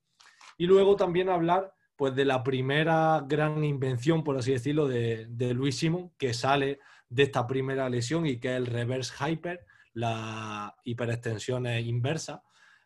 Y 0.61 0.67
luego 0.67 0.95
también 0.95 1.31
hablar 1.31 1.73
pues 1.97 2.15
de 2.15 2.27
la 2.27 2.43
primera 2.43 3.25
gran 3.27 3.65
invención, 3.65 4.23
por 4.23 4.37
así 4.37 4.53
decirlo, 4.53 4.87
de, 4.87 5.25
de 5.31 5.55
Luis 5.55 5.79
Simon, 5.79 6.13
que 6.19 6.35
sale 6.35 6.81
de 7.09 7.23
esta 7.23 7.47
primera 7.47 7.89
lesión 7.89 8.27
y 8.27 8.39
que 8.39 8.49
es 8.51 8.57
el 8.59 8.67
reverse 8.67 9.15
hyper, 9.25 9.65
la 9.95 10.77
hiperextensión 10.85 11.67
inversa, 11.67 12.43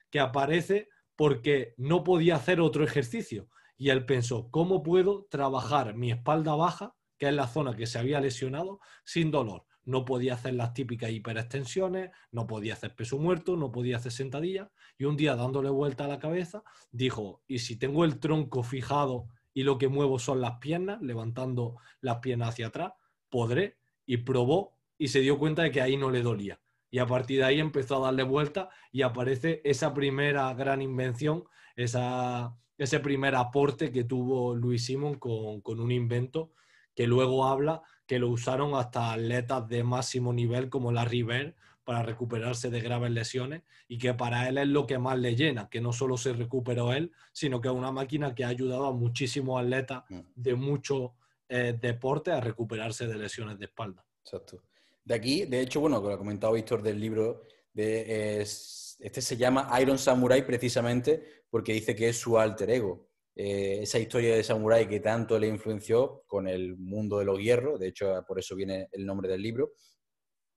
que 0.09 0.21
aparece 0.21 0.89
porque 1.17 1.75
no 1.77 2.05
podía 2.05 2.37
hacer 2.37 2.61
otro 2.61 2.85
ejercicio. 2.85 3.49
Y 3.77 3.89
él 3.91 4.07
pensó, 4.07 4.53
¿cómo 4.53 4.85
puedo 4.85 5.27
trabajar 5.29 5.97
mi 5.97 6.13
espalda 6.13 6.55
baja, 6.55 6.95
que 7.19 7.27
es 7.27 7.35
la 7.35 7.49
zona 7.49 7.75
que 7.75 7.89
se 7.89 7.99
había 7.99 8.21
lesionado, 8.21 8.79
sin 9.05 9.33
dolor? 9.33 9.67
No 9.87 10.05
podía 10.05 10.35
hacer 10.35 10.55
las 10.55 10.75
típicas 10.75 11.11
hiperextensiones, 11.11 12.11
no 12.31 12.47
podía 12.47 12.75
hacer 12.75 12.95
peso 12.95 13.19
muerto, 13.19 13.57
no 13.57 13.71
podía 13.73 13.97
hacer 13.97 14.13
sentadillas. 14.13 14.69
Y 14.99 15.05
un 15.05 15.17
día 15.17 15.37
dándole 15.37 15.71
vuelta 15.71 16.05
a 16.05 16.09
la 16.09 16.19
cabeza, 16.19 16.63
dijo, 16.91 17.43
¿y 17.47 17.59
si 17.59 17.77
tengo 17.77 18.05
el 18.05 18.19
tronco 18.19 18.63
fijado 18.63 19.29
y 19.53 19.63
lo 19.63 19.79
que 19.79 19.89
muevo 19.89 20.19
son 20.19 20.41
las 20.41 20.59
piernas, 20.59 21.01
levantando 21.03 21.77
las 22.01 22.19
piernas 22.19 22.51
hacia 22.51 22.69
atrás, 22.69 22.93
podré? 23.29 23.77
Y 24.07 24.19
probó 24.19 24.77
y 24.99 25.09
se 25.09 25.21
dio 25.21 25.39
cuenta 25.39 25.63
de 25.63 25.71
que 25.71 25.81
ahí 25.81 25.97
no 25.97 26.11
le 26.11 26.23
dolía. 26.23 26.61
Y 26.91 26.99
a 26.99 27.07
partir 27.07 27.39
de 27.39 27.45
ahí 27.45 27.61
empezó 27.61 27.97
a 27.97 28.07
darle 28.07 28.23
vuelta 28.23 28.69
y 28.93 29.03
aparece 29.03 29.61
esa 29.65 29.93
primera 29.95 30.53
gran 30.55 30.81
invención, 30.81 31.45
ese 31.75 33.01
primer 33.01 33.35
aporte 33.35 33.91
que 33.91 34.05
tuvo 34.05 34.55
Luis 34.55 34.85
Simon 34.85 35.19
con 35.19 35.81
un 35.81 35.91
invento 35.91 36.53
que 36.95 37.07
luego 37.07 37.47
habla 37.47 37.83
que 38.07 38.19
lo 38.19 38.29
usaron 38.29 38.75
hasta 38.75 39.13
atletas 39.13 39.69
de 39.69 39.83
máximo 39.83 40.33
nivel 40.33 40.69
como 40.69 40.93
la 40.93 41.05
River 41.05 41.55
para 41.85 42.03
recuperarse 42.03 42.71
de 42.71 42.81
graves 42.81 43.11
lesiones 43.11 43.63
y 43.89 43.99
que 43.99 44.15
para 44.15 44.49
él 44.49 44.59
es 44.59 44.69
lo 44.69 44.87
que 44.87 44.99
más 44.99 45.19
le 45.19 45.37
llena, 45.37 45.69
que 45.69 45.81
no 45.81 45.93
solo 45.93 46.17
se 46.17 46.33
recuperó 46.33 46.93
él, 46.93 47.13
sino 47.33 47.61
que 47.61 47.69
es 47.69 47.75
una 47.75 47.93
máquina 47.93 48.35
que 48.35 48.45
ha 48.45 48.49
ayudado 48.49 48.87
a 48.87 48.93
muchísimos 48.93 49.63
atletas 49.63 50.05
mm. 50.09 50.21
de 50.35 50.55
muchos 50.55 51.11
eh, 51.49 51.77
deportes 51.79 52.35
a 52.35 52.41
recuperarse 52.41 53.07
de 53.07 53.17
lesiones 53.17 53.59
de 53.59 53.67
espalda. 53.67 54.05
Exacto. 54.23 54.63
De 55.05 55.15
aquí, 55.15 55.45
de 55.45 55.61
hecho, 55.61 55.81
bueno, 55.81 56.01
como 56.01 56.15
ha 56.15 56.19
comentado 56.19 56.55
Víctor 56.55 56.83
del 56.83 56.99
libro, 56.99 57.43
de, 57.75 58.41
este 58.41 59.21
se 59.21 59.37
llama 59.37 59.69
Iron 59.81 59.99
Samurai 59.99 60.47
precisamente 60.47 61.45
porque 61.51 61.75
dice 61.75 61.95
que 61.95 62.09
es 62.09 62.19
su 62.19 62.39
alter 62.39 62.71
ego. 62.71 63.07
Eh, 63.37 63.81
esa 63.83 63.99
historia 63.99 64.37
de 64.37 64.45
samurái 64.45 64.89
que 64.89 65.01
tanto 65.01 65.39
le 65.39 65.49
influenció 65.49 66.23
con 66.27 66.47
el 66.47 66.77
mundo 66.77 67.19
de 67.19 67.25
los 67.25 67.39
hierros, 67.39 67.81
de 67.81 67.89
hecho 67.89 68.25
por 68.27 68.39
eso 68.39 68.55
viene 68.55 68.89
el 68.93 69.05
nombre 69.05 69.29
del 69.29 69.43
libro, 69.43 69.73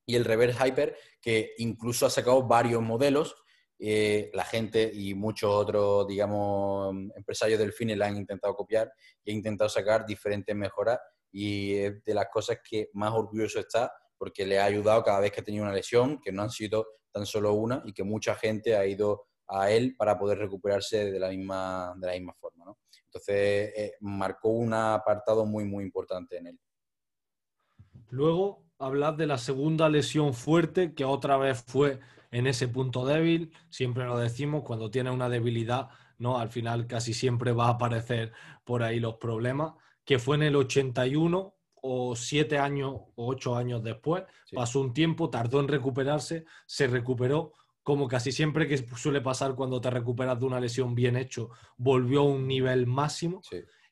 y 0.06 0.16
el 0.16 0.26
Reverse 0.26 0.66
Hyper, 0.66 0.98
que 1.22 1.54
incluso 1.58 2.06
ha 2.06 2.10
sacado 2.10 2.44
varios 2.48 2.82
modelos. 2.82 3.36
Eh, 3.80 4.32
la 4.34 4.46
gente 4.46 4.90
y 4.92 5.14
muchos 5.14 5.54
otros, 5.54 6.08
digamos, 6.08 6.96
empresarios 7.16 7.60
del 7.60 7.74
cine 7.74 7.96
la 7.96 8.08
han 8.08 8.18
intentado 8.18 8.56
copiar 8.56 8.92
y 9.24 9.32
han 9.32 9.38
intentado 9.38 9.70
sacar 9.70 10.06
diferentes 10.06 10.56
mejoras 10.56 11.00
y 11.32 11.76
es 11.76 12.04
de 12.04 12.14
las 12.14 12.28
cosas 12.32 12.60
que 12.68 12.90
más 12.94 13.12
orgulloso 13.14 13.60
está 13.60 13.92
porque 14.18 14.46
le 14.46 14.60
ha 14.60 14.66
ayudado 14.66 15.04
cada 15.04 15.20
vez 15.20 15.32
que 15.32 15.42
ha 15.42 15.44
tenido 15.44 15.64
una 15.64 15.74
lesión, 15.74 16.20
que 16.22 16.32
no 16.32 16.42
han 16.42 16.50
sido 16.50 16.88
tan 17.12 17.26
solo 17.26 17.54
una 17.54 17.84
y 17.86 17.94
que 17.94 18.04
mucha 18.04 18.34
gente 18.34 18.76
ha 18.76 18.86
ido 18.86 19.28
a 19.48 19.72
él 19.72 19.96
para 19.98 20.18
poder 20.18 20.40
recuperarse 20.40 21.12
de 21.12 21.20
la 21.20 21.30
misma, 21.30 21.94
de 21.98 22.08
la 22.08 22.14
misma 22.14 22.34
forma. 22.34 22.66
Entonces, 23.06 23.74
eh, 23.76 23.94
marcó 24.02 24.50
un 24.50 24.74
apartado 24.74 25.46
muy, 25.46 25.66
muy 25.66 25.84
importante 25.84 26.38
en 26.38 26.48
él. 26.48 26.60
Luego, 28.10 28.66
hablar 28.80 29.18
de 29.18 29.28
la 29.28 29.38
segunda 29.38 29.90
lesión 29.90 30.34
fuerte, 30.34 30.94
que 30.94 31.06
otra 31.06 31.38
vez 31.38 31.64
fue 31.66 32.00
en 32.32 32.48
ese 32.48 32.68
punto 32.68 33.06
débil. 33.06 33.54
Siempre 33.70 34.06
lo 34.06 34.18
decimos, 34.18 34.64
cuando 34.64 34.92
tiene 34.92 35.12
una 35.12 35.30
debilidad, 35.30 35.90
¿no? 36.18 36.38
Al 36.38 36.50
final 36.50 36.88
casi 36.88 37.14
siempre 37.14 37.52
va 37.52 37.68
a 37.68 37.72
aparecer 37.72 38.34
por 38.64 38.84
ahí 38.84 39.00
los 39.00 39.16
problemas, 39.16 39.74
que 40.06 40.20
fue 40.20 40.36
en 40.36 40.44
el 40.44 40.56
81 40.56 41.56
o 41.82 42.16
siete 42.16 42.58
años 42.58 42.94
o 43.16 43.28
ocho 43.28 43.56
años 43.56 43.84
después. 43.84 44.24
Pasó 44.54 44.82
un 44.82 44.94
tiempo, 44.94 45.30
tardó 45.30 45.60
en 45.60 45.68
recuperarse, 45.68 46.46
se 46.66 46.88
recuperó, 46.88 47.54
como 47.88 48.10
casi 48.10 48.34
siempre 48.34 48.68
que 48.68 48.78
suele 48.98 49.22
pasar 49.22 49.56
cuando 49.56 49.80
te 49.80 49.90
recuperas 49.90 50.38
de 50.38 50.46
una 50.46 50.60
lesión 50.60 50.94
bien 50.94 51.16
hecho, 51.16 51.52
volvió 51.78 52.20
a 52.20 52.26
un 52.26 52.46
nivel 52.46 52.86
máximo. 52.86 53.42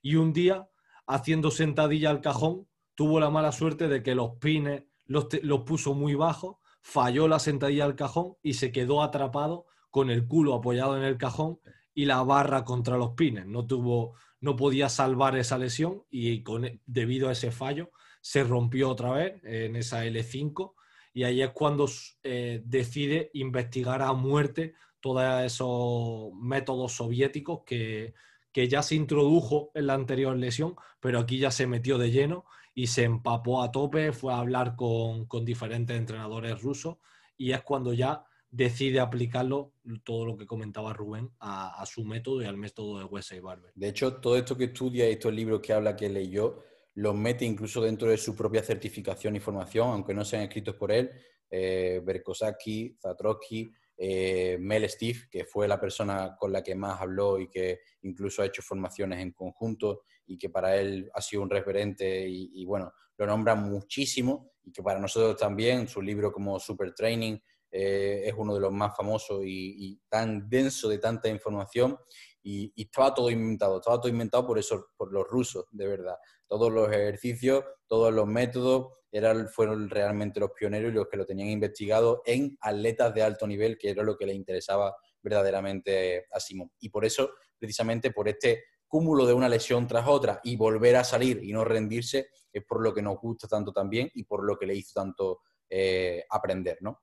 Y 0.01 0.15
un 0.15 0.34
día, 0.34 0.67
haciendo 1.08 1.49
sentadilla 1.49 2.10
al 2.10 2.19
cajón, 2.19 2.67
tuvo 2.93 3.21
la 3.21 3.29
mala 3.29 3.53
suerte 3.53 3.88
de 3.88 4.03
que 4.03 4.13
los 4.13 4.31
pines 4.31 4.84
los, 5.05 5.27
los 5.43 5.62
puso 5.62 5.93
muy 5.93 6.13
bajos, 6.13 6.58
falló 6.81 7.29
la 7.29 7.39
sentadilla 7.39 7.86
al 7.86 7.95
cajón 7.95 8.36
y 8.43 8.55
se 8.55 8.73
quedó 8.73 9.01
atrapado 9.01 9.65
con 9.91 10.10
el 10.10 10.27
culo 10.27 10.55
apoyado 10.55 10.97
en 10.97 11.03
el 11.03 11.17
cajón 11.17 11.62
y 11.93 12.03
la 12.03 12.21
barra 12.21 12.65
contra 12.65 12.97
los 12.97 13.12
pines. 13.12 13.45
No 13.45 13.65
tuvo, 13.65 14.15
no 14.41 14.58
podía 14.58 14.89
salvar 14.89 15.38
esa 15.38 15.58
lesión 15.58 16.03
y 16.10 16.43
con, 16.43 16.81
debido 16.86 17.29
a 17.29 17.31
ese 17.31 17.49
fallo 17.49 17.91
se 18.19 18.43
rompió 18.43 18.89
otra 18.89 19.12
vez 19.12 19.41
en 19.45 19.77
esa 19.77 20.03
L5 20.03 20.73
y 21.15 21.23
ahí 21.23 21.41
es 21.41 21.51
cuando 21.51 21.89
eh, 22.23 22.62
decide 22.65 23.32
investigar 23.34 24.01
a 24.01 24.12
muerte 24.12 24.75
todos 24.99 25.43
esos 25.43 26.34
métodos 26.34 26.91
soviéticos 26.91 27.62
que, 27.65 28.13
que 28.51 28.67
ya 28.67 28.84
se 28.84 28.95
introdujo 28.95 29.71
en 29.75 29.88
la 29.88 29.93
anterior 29.93 30.36
lesión, 30.36 30.75
pero 30.99 31.19
aquí 31.19 31.38
ya 31.39 31.51
se 31.51 31.67
metió 31.67 31.97
de 31.97 32.12
lleno 32.12 32.43
y 32.73 32.88
se 32.88 33.04
empapó 33.04 33.63
a 33.63 33.71
tope, 33.71 34.12
fue 34.12 34.34
a 34.34 34.39
hablar 34.39 34.75
con, 34.75 35.25
con 35.25 35.45
diferentes 35.45 35.97
entrenadores 35.97 36.62
rusos 36.62 36.97
y 37.38 37.54
es 37.54 37.62
cuando 37.62 37.93
ya 37.93 38.25
decide 38.51 38.99
aplicarlo, 38.99 39.71
todo 40.04 40.25
lo 40.25 40.36
que 40.36 40.45
comentaba 40.45 40.91
Rubén, 40.91 41.32
a, 41.39 41.86
su 41.86 42.04
método 42.04 42.41
y 42.41 42.45
al 42.45 42.58
método 42.58 42.99
de 42.99 43.06
Wesley 43.06 43.39
Barber. 43.39 43.71
De 43.73 43.88
hecho, 43.88 44.17
todo 44.17 44.36
esto 44.36 44.58
que 44.58 44.65
estudia 44.65 45.08
y 45.08 45.13
estos 45.13 45.34
libros 45.34 45.62
que 45.62 45.71
habla, 45.71 45.95
que 45.95 46.10
leyó, 46.10 46.62
los 46.95 47.13
mete 47.13 47.45
incluso 47.45 47.81
dentro 47.81 48.10
de 48.10 48.17
su 48.17 48.36
propia 48.36 48.63
certificación 48.63 49.36
y 49.36 49.39
formación, 49.39 49.89
aunque 49.89 50.13
no 50.13 50.23
sean 50.23 50.43
escritos 50.43 50.75
por 50.75 50.91
él. 50.91 51.12
Eh, 51.49 52.01
Berkosaki, 52.03 52.97
Zatrowski, 53.01 53.71
eh, 53.97 54.58
Mel 54.60 54.89
Steve, 54.89 55.19
que 55.29 55.45
fue 55.45 55.67
la 55.67 55.79
persona 55.79 56.36
con 56.38 56.51
la 56.51 56.63
que 56.63 56.75
más 56.75 57.01
habló 57.01 57.39
y 57.39 57.49
que 57.49 57.81
incluso 58.01 58.41
ha 58.41 58.45
hecho 58.45 58.62
formaciones 58.62 59.19
en 59.19 59.31
conjunto 59.31 60.03
y 60.25 60.38
que 60.38 60.49
para 60.49 60.77
él 60.77 61.10
ha 61.13 61.21
sido 61.21 61.43
un 61.43 61.49
referente 61.49 62.27
y, 62.27 62.65
bueno, 62.65 62.91
lo 63.17 63.27
nombra 63.27 63.55
muchísimo 63.55 64.51
y 64.63 64.71
que 64.71 64.81
para 64.81 64.99
nosotros 64.99 65.38
también, 65.38 65.88
su 65.88 66.01
libro 66.01 66.31
como 66.31 66.60
Super 66.60 66.93
Training, 66.93 67.38
eh, 67.71 68.23
es 68.25 68.34
uno 68.38 68.53
de 68.53 68.62
los 68.62 68.71
más 68.71 68.95
famosos 68.95 69.41
y, 69.45 69.99
tan 70.10 70.49
denso 70.49 70.89
de 70.89 70.97
tanta 70.97 71.29
información 71.29 71.97
y, 72.45 72.71
estaba 72.75 73.12
todo 73.13 73.31
inventado, 73.31 73.77
estaba 73.77 73.99
todo 73.99 74.10
inventado 74.10 74.45
por 74.45 74.60
eso, 74.60 74.89
por 74.95 75.12
los 75.12 75.27
rusos, 75.27 75.65
de 75.71 75.88
verdad. 75.88 76.15
Todos 76.47 76.71
los 76.71 76.89
ejercicios, 76.89 77.63
todos 77.88 78.13
los 78.13 78.27
métodos 78.27 78.93
eran, 79.12 79.49
fueron 79.49 79.89
realmente 79.89 80.39
los 80.39 80.51
pioneros 80.51 80.91
y 80.91 80.95
los 80.95 81.08
que 81.08 81.17
lo 81.17 81.25
tenían 81.25 81.49
investigado 81.49 82.21
en 82.23 82.55
atletas 82.62 83.15
de 83.15 83.23
alto 83.23 83.47
nivel, 83.47 83.79
que 83.79 83.89
era 83.89 84.03
lo 84.03 84.15
que 84.15 84.27
le 84.27 84.34
interesaba 84.36 84.95
verdaderamente 85.23 86.27
a 86.31 86.39
Simón. 86.39 86.71
Y 86.79 86.89
por 86.89 87.03
eso, 87.03 87.31
precisamente 87.58 88.12
por 88.12 88.29
este 88.29 88.65
cúmulo 88.88 89.25
de 89.25 89.34
una 89.34 89.49
lesión 89.49 89.88
tras 89.88 90.08
otra 90.08 90.39
y 90.43 90.55
volver 90.55 90.97
a 90.97 91.03
salir 91.03 91.43
y 91.43 91.51
no 91.51 91.65
rendirse, 91.65 92.29
es 92.53 92.63
por 92.63 92.84
lo 92.84 92.93
que 92.93 93.01
nos 93.01 93.19
gusta 93.19 93.47
tanto 93.47 93.73
también 93.73 94.12
y 94.13 94.23
por 94.23 94.45
lo 94.45 94.55
que 94.55 94.67
le 94.67 94.75
hizo 94.75 94.91
tanto 94.93 95.41
eh, 95.67 96.23
aprender, 96.29 96.77
¿no? 96.81 97.01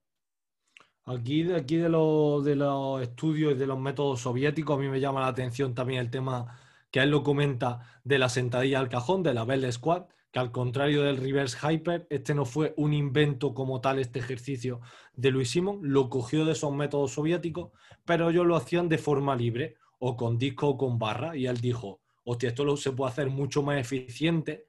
Aquí, 1.05 1.43
de, 1.43 1.57
aquí 1.57 1.77
de, 1.77 1.89
los, 1.89 2.45
de 2.45 2.55
los 2.55 3.03
estudios 3.03 3.53
y 3.53 3.57
de 3.57 3.67
los 3.67 3.79
métodos 3.79 4.21
soviéticos, 4.21 4.77
a 4.77 4.81
mí 4.81 4.89
me 4.89 5.01
llama 5.01 5.21
la 5.21 5.29
atención 5.29 5.75
también 5.75 6.01
el 6.01 6.11
tema 6.11 6.59
que 6.93 7.01
él 7.01 7.11
lo 7.11 7.25
comenta 7.25 8.01
de 8.05 8.19
la 8.19 8.29
sentadilla 8.29 8.79
al 8.79 8.89
cajón, 8.89 9.23
de 9.25 9.35
la 9.35 9.45
Bell 9.45 9.71
Squat, 9.73 10.09
que 10.31 10.39
al 10.39 10.53
contrario 10.53 11.03
del 11.03 11.17
reverse 11.17 11.59
hyper, 11.61 12.07
este 12.09 12.35
no 12.35 12.45
fue 12.45 12.73
un 12.77 12.93
invento 12.93 13.53
como 13.53 13.81
tal, 13.81 13.99
este 13.99 14.21
ejercicio 14.21 14.81
de 15.15 15.31
Luis 15.33 15.51
Simon, 15.51 15.81
lo 15.83 16.09
cogió 16.09 16.45
de 16.45 16.53
esos 16.53 16.73
métodos 16.73 17.13
soviéticos, 17.13 17.71
pero 18.05 18.31
ellos 18.31 18.47
lo 18.47 18.57
hacían 18.57 18.89
de 18.89 18.99
forma 18.99 19.35
libre, 19.35 19.77
o 19.99 20.17
con 20.17 20.39
disco 20.39 20.69
o 20.69 20.79
con 20.79 20.99
barra, 20.99 21.37
y 21.37 21.47
él 21.47 21.61
dijo, 21.61 22.01
hostia, 22.25 22.51
esto 22.51 22.77
se 22.77 22.93
puede 22.93 23.11
hacer 23.11 23.29
mucho 23.29 23.63
más 23.63 23.79
eficiente 23.79 24.67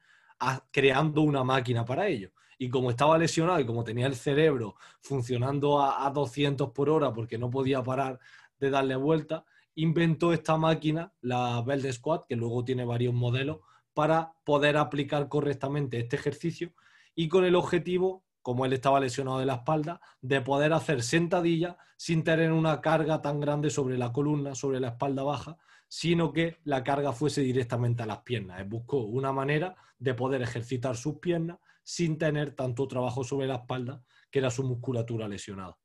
creando 0.71 1.21
una 1.21 1.43
máquina 1.43 1.85
para 1.85 2.07
ello 2.07 2.31
y 2.63 2.69
como 2.69 2.89
estaba 2.91 3.17
lesionado 3.17 3.59
y 3.59 3.65
como 3.65 3.83
tenía 3.83 4.07
el 4.07 4.15
cerebro 4.15 4.75
funcionando 5.01 5.81
a, 5.81 6.09
200 6.09 6.71
por 6.71 6.89
hora 6.89 7.11
porque 7.11 7.37
no 7.37 7.49
podía 7.49 7.83
parar 7.83 8.21
de 8.57 8.69
darle 8.69 8.95
vuelta, 8.95 9.43
inventó 9.75 10.31
esta 10.31 10.55
máquina, 10.55 11.11
la 11.19 11.61
Bell 11.61 11.91
Squat, 11.91 12.25
que 12.25 12.37
luego 12.37 12.63
tiene 12.63 12.85
varios 12.85 13.13
modelos, 13.13 13.57
para 13.93 14.35
poder 14.45 14.77
aplicar 14.77 15.27
correctamente 15.27 15.99
este 15.99 16.15
ejercicio 16.15 16.71
y 17.13 17.27
con 17.27 17.43
el 17.43 17.55
objetivo, 17.55 18.23
como 18.41 18.65
él 18.65 18.71
estaba 18.71 19.01
lesionado 19.01 19.39
de 19.39 19.45
la 19.45 19.55
espalda, 19.55 19.99
de 20.21 20.39
poder 20.39 20.71
hacer 20.71 21.03
sentadilla 21.03 21.77
sin 21.97 22.23
tener 22.23 22.53
una 22.53 22.79
carga 22.79 23.21
tan 23.21 23.41
grande 23.41 23.71
sobre 23.71 23.97
la 23.97 24.13
columna, 24.13 24.55
sobre 24.55 24.79
la 24.79 24.89
espalda 24.89 25.23
baja, 25.23 25.57
sino 25.89 26.31
que 26.31 26.59
la 26.63 26.81
carga 26.81 27.11
fuese 27.11 27.41
directamente 27.41 28.03
a 28.03 28.05
las 28.05 28.19
piernas. 28.19 28.65
buscó 28.69 28.99
una 28.99 29.33
manera 29.33 29.75
de 29.99 30.13
poder 30.13 30.41
ejercitar 30.41 30.95
sus 30.95 31.15
piernas 31.15 31.57
sin 31.83 32.17
tener 32.17 32.55
tanto 32.55 32.87
trabajo 32.87 33.23
sobre 33.23 33.47
la 33.47 33.55
espalda, 33.55 34.03
que 34.31 34.39
era 34.39 34.49
su 34.49 34.63
musculatura 34.63 35.27
lesionada. 35.27 35.77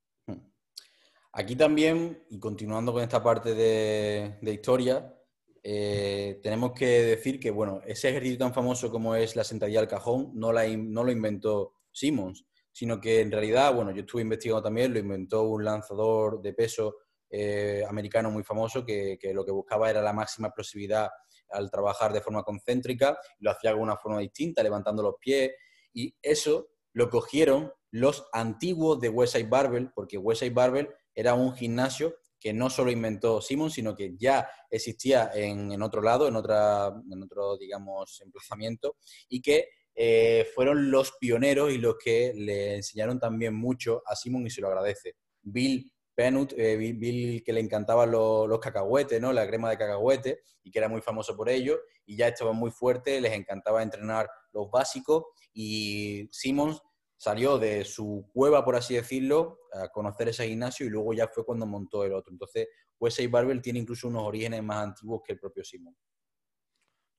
Aquí 1.33 1.55
también, 1.57 2.25
y 2.31 2.39
continuando 2.39 2.93
con 2.93 3.03
esta 3.03 3.23
parte 3.23 3.55
de, 3.55 4.39
historia, 4.53 5.15
eh, 5.63 6.41
tenemos 6.43 6.73
que 6.73 6.87
decir 6.87 7.39
que, 7.39 7.51
bueno, 7.51 7.81
ese 7.87 8.09
ejercicio 8.09 8.39
tan 8.39 8.55
famoso 8.55 8.91
como 8.91 9.15
es 9.15 9.37
la 9.37 9.45
sentadilla 9.45 9.81
al 9.81 9.89
cajón 9.89 10.31
no, 10.35 10.53
la, 10.53 10.67
lo 10.67 11.11
inventó 11.11 11.75
Simmons, 11.93 12.47
sino 12.73 13.01
que 13.01 13.21
en 13.21 13.31
realidad, 13.31 13.75
bueno, 13.75 13.91
yo 13.91 14.01
estuve 14.01 14.23
investigando 14.23 14.63
también, 14.63 14.93
lo 14.93 14.99
inventó 14.99 15.43
un 15.43 15.65
lanzador 15.65 16.41
de 16.41 16.55
peso 16.55 16.97
eh, 17.29 17.85
americano 17.87 18.31
muy 18.31 18.43
famoso 18.43 18.85
que, 18.85 19.19
que, 19.21 19.35
lo 19.35 19.45
que 19.45 19.53
buscaba 19.53 19.91
era 19.91 20.01
la 20.01 20.15
máxima 20.15 20.49
explosividad 20.49 21.11
al 21.51 21.71
trabajar 21.71 22.13
de 22.13 22.21
forma 22.21 22.43
concéntrica, 22.43 23.19
lo 23.41 23.51
hacía 23.51 23.71
de 23.75 23.77
una 23.77 23.97
forma 23.97 24.21
distinta, 24.21 24.63
levantando 24.63 25.03
los 25.03 25.17
pies, 25.21 25.51
y 25.99 26.15
eso 26.23 26.69
lo 26.93 27.11
cogieron 27.11 27.73
los 27.91 28.29
antiguos 28.33 29.01
de 29.01 29.09
Westside 29.09 29.49
Barbell, 29.49 29.91
porque 29.93 30.17
Westside 30.17 30.55
Barbell 30.55 30.89
era 31.13 31.35
un 31.35 31.57
gimnasio 31.57 32.15
que 32.39 32.53
no 32.53 32.71
solo 32.71 32.93
inventó 32.93 33.43
Simon, 33.43 33.69
sino 33.69 33.97
que 33.97 34.15
ya 34.17 34.49
existía 34.71 35.33
en, 35.35 35.83
otro 35.83 36.01
lado, 36.01 36.29
en, 36.29 36.37
otra, 36.37 36.95
en 37.11 37.23
otro, 37.25 37.57
digamos, 37.57 38.21
emplazamiento, 38.21 38.95
y 39.29 39.43
que 39.43 39.71
eh, 39.93 40.47
fueron 40.55 40.89
los 40.93 41.15
pioneros 41.19 41.73
y 41.73 41.79
los 41.79 41.97
que 41.99 42.33
le 42.33 42.77
enseñaron 42.77 43.19
también 43.19 43.55
mucho 43.55 44.01
a 44.07 44.15
Simon 44.15 44.47
y 44.47 44.51
se 44.51 44.61
lo 44.61 44.69
agradece. 44.69 45.17
Bill 45.43 45.93
Penut, 46.15 46.53
eh, 46.57 46.77
Bill, 46.77 47.43
que 47.45 47.53
le 47.53 47.61
encantaban 47.61 48.13
los, 48.13 48.49
los, 48.49 48.61
cacahuetes, 48.61 49.21
¿no? 49.21 49.33
la 49.33 49.49
crema 49.49 49.71
de 49.71 49.79
cacahuete, 49.79 50.43
y 50.63 50.71
que 50.71 50.79
era 50.79 50.89
muy 50.89 51.01
famoso 51.01 51.37
por 51.37 51.49
ello, 51.49 51.81
y 52.07 52.17
ya 52.17 52.29
estaba 52.29 52.53
muy 52.53 52.71
fuerte, 52.71 53.21
les 53.21 53.33
encantaba 53.33 53.83
entrenar 53.83 54.29
los 54.53 54.71
básicos, 54.71 55.25
y 55.61 56.29
Simmons 56.31 56.81
salió 57.16 57.59
de 57.59 57.85
su 57.85 58.31
cueva, 58.33 58.64
por 58.64 58.77
así 58.77 58.94
decirlo, 58.94 59.59
a 59.73 59.88
conocer 59.88 60.29
ese 60.29 60.47
gimnasio 60.47 60.87
y 60.87 60.88
luego 60.88 61.12
ya 61.14 61.27
fue 61.27 61.44
cuando 61.44 61.66
montó 61.66 62.05
el 62.05 62.12
otro. 62.12 62.33
Entonces, 62.33 62.68
Wesley 63.01 63.27
Barbell 63.27 63.61
tiene 63.61 63.81
incluso 63.81 64.07
unos 64.07 64.23
orígenes 64.23 64.62
más 64.62 64.85
antiguos 64.85 65.21
que 65.27 65.33
el 65.33 65.40
propio 65.40 65.64
Simon. 65.64 65.97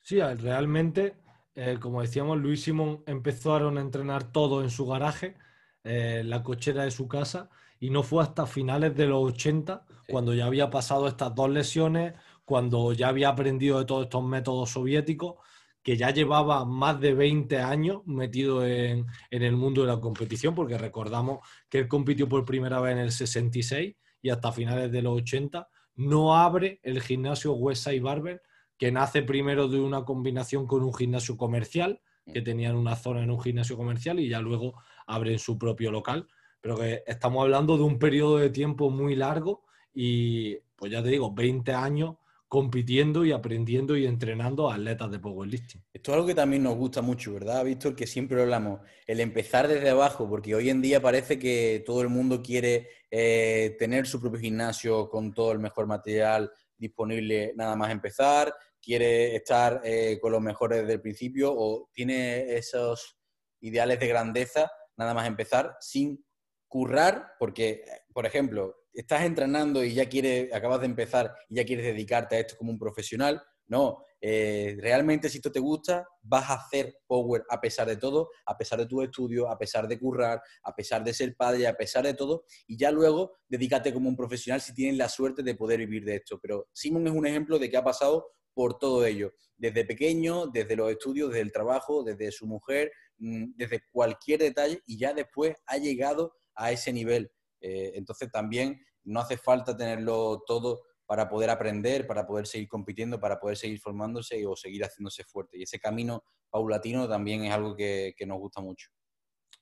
Sí, 0.01 0.21
realmente, 0.21 1.17
eh, 1.53 1.79
como 1.81 2.01
decíamos, 2.01 2.37
Luis 2.37 2.63
Simon 2.63 3.03
empezó 3.07 3.55
a 3.55 3.81
entrenar 3.81 4.31
todo 4.31 4.63
en 4.63 4.69
su 4.69 4.87
garaje, 4.87 5.35
eh, 5.83 6.21
la 6.23 6.41
cochera 6.41 6.85
de 6.85 6.91
su 6.91 7.09
casa, 7.09 7.49
y 7.77 7.89
no 7.89 8.03
fue 8.03 8.23
hasta 8.23 8.45
finales 8.45 8.95
de 8.95 9.07
los 9.07 9.33
80, 9.33 9.85
cuando 10.09 10.33
ya 10.33 10.45
había 10.45 10.69
pasado 10.69 11.09
estas 11.09 11.35
dos 11.35 11.49
lesiones, 11.49 12.13
cuando 12.45 12.93
ya 12.93 13.09
había 13.09 13.27
aprendido 13.27 13.79
de 13.79 13.85
todos 13.85 14.05
estos 14.05 14.23
métodos 14.23 14.69
soviéticos, 14.69 15.35
que 15.83 15.97
ya 15.97 16.11
llevaba 16.11 16.65
más 16.65 16.99
de 16.99 17.13
20 17.13 17.57
años 17.57 18.01
metido 18.05 18.65
en, 18.65 19.05
el 19.31 19.55
mundo 19.55 19.81
de 19.81 19.87
la 19.87 19.99
competición, 19.99 20.53
porque 20.53 20.77
recordamos 20.77 21.39
que 21.69 21.79
él 21.79 21.87
compitió 21.87 22.27
por 22.27 22.45
primera 22.45 22.79
vez 22.81 22.93
en 22.93 22.99
el 22.99 23.11
66 23.11 23.95
y 24.21 24.29
hasta 24.29 24.51
finales 24.51 24.91
de 24.91 25.01
los 25.01 25.21
80, 25.21 25.67
no 25.95 26.35
abre 26.35 26.79
el 26.83 27.01
gimnasio 27.01 27.53
Westside 27.53 28.01
Barber, 28.01 28.41
que 28.77 28.91
nace 28.91 29.23
primero 29.23 29.67
de 29.67 29.79
una 29.79 30.03
combinación 30.03 30.67
con 30.67 30.83
un 30.83 30.93
gimnasio 30.93 31.37
comercial, 31.37 32.01
que 32.31 32.41
tenían 32.41 32.75
una 32.75 32.95
zona 32.95 33.23
en 33.23 33.31
un 33.31 33.41
gimnasio 33.41 33.75
comercial 33.75 34.19
y 34.19 34.29
ya 34.29 34.39
luego 34.39 34.75
abren 35.07 35.39
su 35.39 35.57
propio 35.57 35.91
local. 35.91 36.27
Pero 36.61 36.77
que 36.77 37.03
estamos 37.07 37.41
hablando 37.41 37.77
de 37.77 37.83
un 37.83 37.97
periodo 37.97 38.37
de 38.37 38.49
tiempo 38.49 38.89
muy 38.89 39.15
largo 39.15 39.63
y, 39.93 40.57
pues 40.75 40.91
ya 40.91 41.01
te 41.01 41.09
digo, 41.09 41.33
20 41.33 41.73
años 41.73 42.17
compitiendo 42.49 43.23
y 43.25 43.31
aprendiendo 43.31 43.95
y 43.95 44.07
entrenando 44.07 44.69
a 44.69 44.73
atletas 44.73 45.11
de 45.11 45.19
powerlifting. 45.19 45.85
Esto 45.93 46.11
es 46.11 46.15
algo 46.15 46.27
que 46.27 46.33
también 46.33 46.63
nos 46.63 46.75
gusta 46.75 47.03
mucho, 47.03 47.31
¿verdad, 47.31 47.63
Víctor? 47.63 47.95
Que 47.95 48.07
siempre 48.07 48.41
hablamos, 48.41 48.81
el 49.05 49.19
empezar 49.19 49.67
desde 49.67 49.91
abajo, 49.91 50.27
porque 50.27 50.55
hoy 50.55 50.71
en 50.71 50.81
día 50.81 50.99
parece 50.99 51.37
que 51.37 51.83
todo 51.85 52.01
el 52.01 52.09
mundo 52.09 52.41
quiere 52.41 52.89
eh, 53.11 53.75
tener 53.77 54.07
su 54.07 54.19
propio 54.19 54.39
gimnasio 54.39 55.07
con 55.09 55.31
todo 55.31 55.51
el 55.51 55.59
mejor 55.59 55.85
material 55.85 56.51
disponible 56.75 57.53
nada 57.55 57.75
más 57.75 57.91
empezar, 57.91 58.51
quiere 58.81 59.35
estar 59.35 59.81
eh, 59.83 60.17
con 60.19 60.31
los 60.31 60.41
mejores 60.41 60.81
desde 60.81 60.93
el 60.93 61.01
principio 61.01 61.53
o 61.55 61.89
tiene 61.93 62.55
esos 62.55 63.19
ideales 63.61 63.99
de 63.99 64.07
grandeza 64.07 64.71
nada 64.97 65.13
más 65.13 65.27
empezar 65.27 65.77
sin 65.79 66.25
currar, 66.67 67.33
porque, 67.37 67.83
por 68.11 68.25
ejemplo, 68.25 68.75
estás 68.93 69.23
entrenando 69.23 69.83
y 69.83 69.93
ya 69.93 70.07
quieres, 70.07 70.53
acabas 70.53 70.81
de 70.81 70.87
empezar 70.87 71.33
y 71.49 71.55
ya 71.55 71.65
quieres 71.65 71.85
dedicarte 71.85 72.35
a 72.35 72.39
esto 72.39 72.57
como 72.57 72.71
un 72.71 72.79
profesional. 72.79 73.41
No, 73.67 74.03
eh, 74.21 74.75
realmente 74.79 75.29
si 75.29 75.37
esto 75.37 75.51
te 75.51 75.59
gusta, 75.59 76.07
vas 76.23 76.49
a 76.49 76.55
hacer 76.55 76.97
power 77.07 77.43
a 77.49 77.61
pesar 77.61 77.87
de 77.87 77.97
todo, 77.97 78.29
a 78.45 78.57
pesar 78.57 78.79
de 78.79 78.87
tu 78.87 79.01
estudio, 79.01 79.47
a 79.47 79.57
pesar 79.57 79.87
de 79.87 79.99
currar, 79.99 80.41
a 80.63 80.75
pesar 80.75 81.03
de 81.03 81.13
ser 81.13 81.35
padre, 81.35 81.67
a 81.67 81.75
pesar 81.75 82.03
de 82.03 82.15
todo, 82.15 82.45
y 82.67 82.77
ya 82.77 82.91
luego 82.91 83.37
dedícate 83.47 83.93
como 83.93 84.09
un 84.09 84.15
profesional 84.15 84.59
si 84.59 84.73
tienes 84.73 84.97
la 84.97 85.07
suerte 85.07 85.43
de 85.43 85.55
poder 85.55 85.79
vivir 85.79 86.03
de 86.03 86.15
esto. 86.15 86.39
Pero 86.41 86.67
Simon 86.73 87.07
es 87.07 87.13
un 87.13 87.27
ejemplo 87.27 87.59
de 87.59 87.69
que 87.69 87.77
ha 87.77 87.83
pasado 87.83 88.31
por 88.53 88.77
todo 88.77 89.05
ello, 89.05 89.33
desde 89.55 89.85
pequeño, 89.85 90.47
desde 90.47 90.75
los 90.75 90.91
estudios, 90.91 91.29
desde 91.29 91.41
el 91.41 91.51
trabajo, 91.51 92.03
desde 92.03 92.31
su 92.31 92.45
mujer, 92.45 92.91
mm, 93.19 93.51
desde 93.55 93.83
cualquier 93.91 94.39
detalle, 94.39 94.81
y 94.85 94.97
ya 94.97 95.13
después 95.13 95.55
ha 95.65 95.77
llegado 95.77 96.33
a 96.55 96.71
ese 96.71 96.91
nivel. 96.91 97.31
Eh, 97.61 97.91
entonces 97.95 98.31
también 98.31 98.79
no 99.03 99.19
hace 99.19 99.37
falta 99.37 99.75
tenerlo 99.75 100.43
todo 100.45 100.81
para 101.09 101.27
poder 101.27 101.49
aprender, 101.49 102.05
para 102.05 102.27
poder 102.27 102.45
seguir 102.45 102.67
compitiendo, 102.67 103.19
para 103.19 103.39
poder 103.39 103.57
seguir 103.57 103.79
formándose 103.79 104.45
o 104.45 104.55
seguir 104.55 104.83
haciéndose 104.83 105.23
fuerte. 105.23 105.57
Y 105.57 105.63
ese 105.63 105.79
camino 105.79 106.23
paulatino 106.51 107.07
también 107.07 107.43
es 107.45 107.51
algo 107.51 107.75
que, 107.75 108.13
nos 108.27 108.37
gusta 108.37 108.61
mucho. 108.61 108.89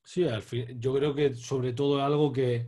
Sí, 0.04 0.28
al 0.28 0.42
fin, 0.42 0.80
yo 0.80 0.94
creo 0.94 1.16
que 1.16 1.36
sobre 1.36 1.72
todo 1.72 2.00
es 2.00 2.04
algo 2.04 2.34
que, 2.34 2.68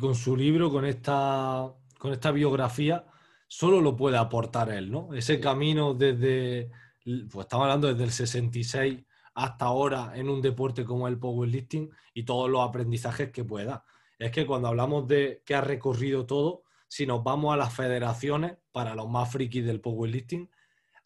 con 0.00 0.16
su 0.16 0.36
libro, 0.36 0.70
con 0.72 0.84
esta, 0.84 1.72
con 1.98 2.12
esta 2.12 2.32
biografía, 2.32 3.06
solo 3.46 3.80
lo 3.80 3.94
puede 3.94 4.16
aportar 4.16 4.70
él, 4.70 4.90
¿no? 4.90 5.14
Ese 5.14 5.38
camino 5.38 5.94
desde, 5.94 6.72
pues 7.04 7.44
estamos 7.44 7.64
hablando 7.64 7.86
desde 7.86 8.04
el 8.04 8.10
66 8.10 9.04
hasta 9.34 9.66
ahora 9.66 10.12
en 10.16 10.30
un 10.30 10.42
deporte 10.42 10.84
como 10.84 11.06
el 11.06 11.18
powerlifting 11.18 11.90
y 12.12 12.24
todos 12.24 12.50
los 12.50 12.66
aprendizajes 12.66 13.30
que 13.30 13.44
pueda. 13.44 13.84
Es 14.18 14.30
que 14.30 14.46
cuando 14.46 14.68
hablamos 14.68 15.06
de 15.06 15.42
que 15.44 15.54
ha 15.54 15.60
recorrido 15.60 16.26
todo, 16.26 16.62
si 16.88 17.06
nos 17.06 17.22
vamos 17.22 17.52
a 17.52 17.56
las 17.56 17.74
federaciones, 17.74 18.56
para 18.72 18.94
los 18.94 19.08
más 19.08 19.30
frikis 19.30 19.64
del 19.64 19.80
powerlifting, 19.80 20.50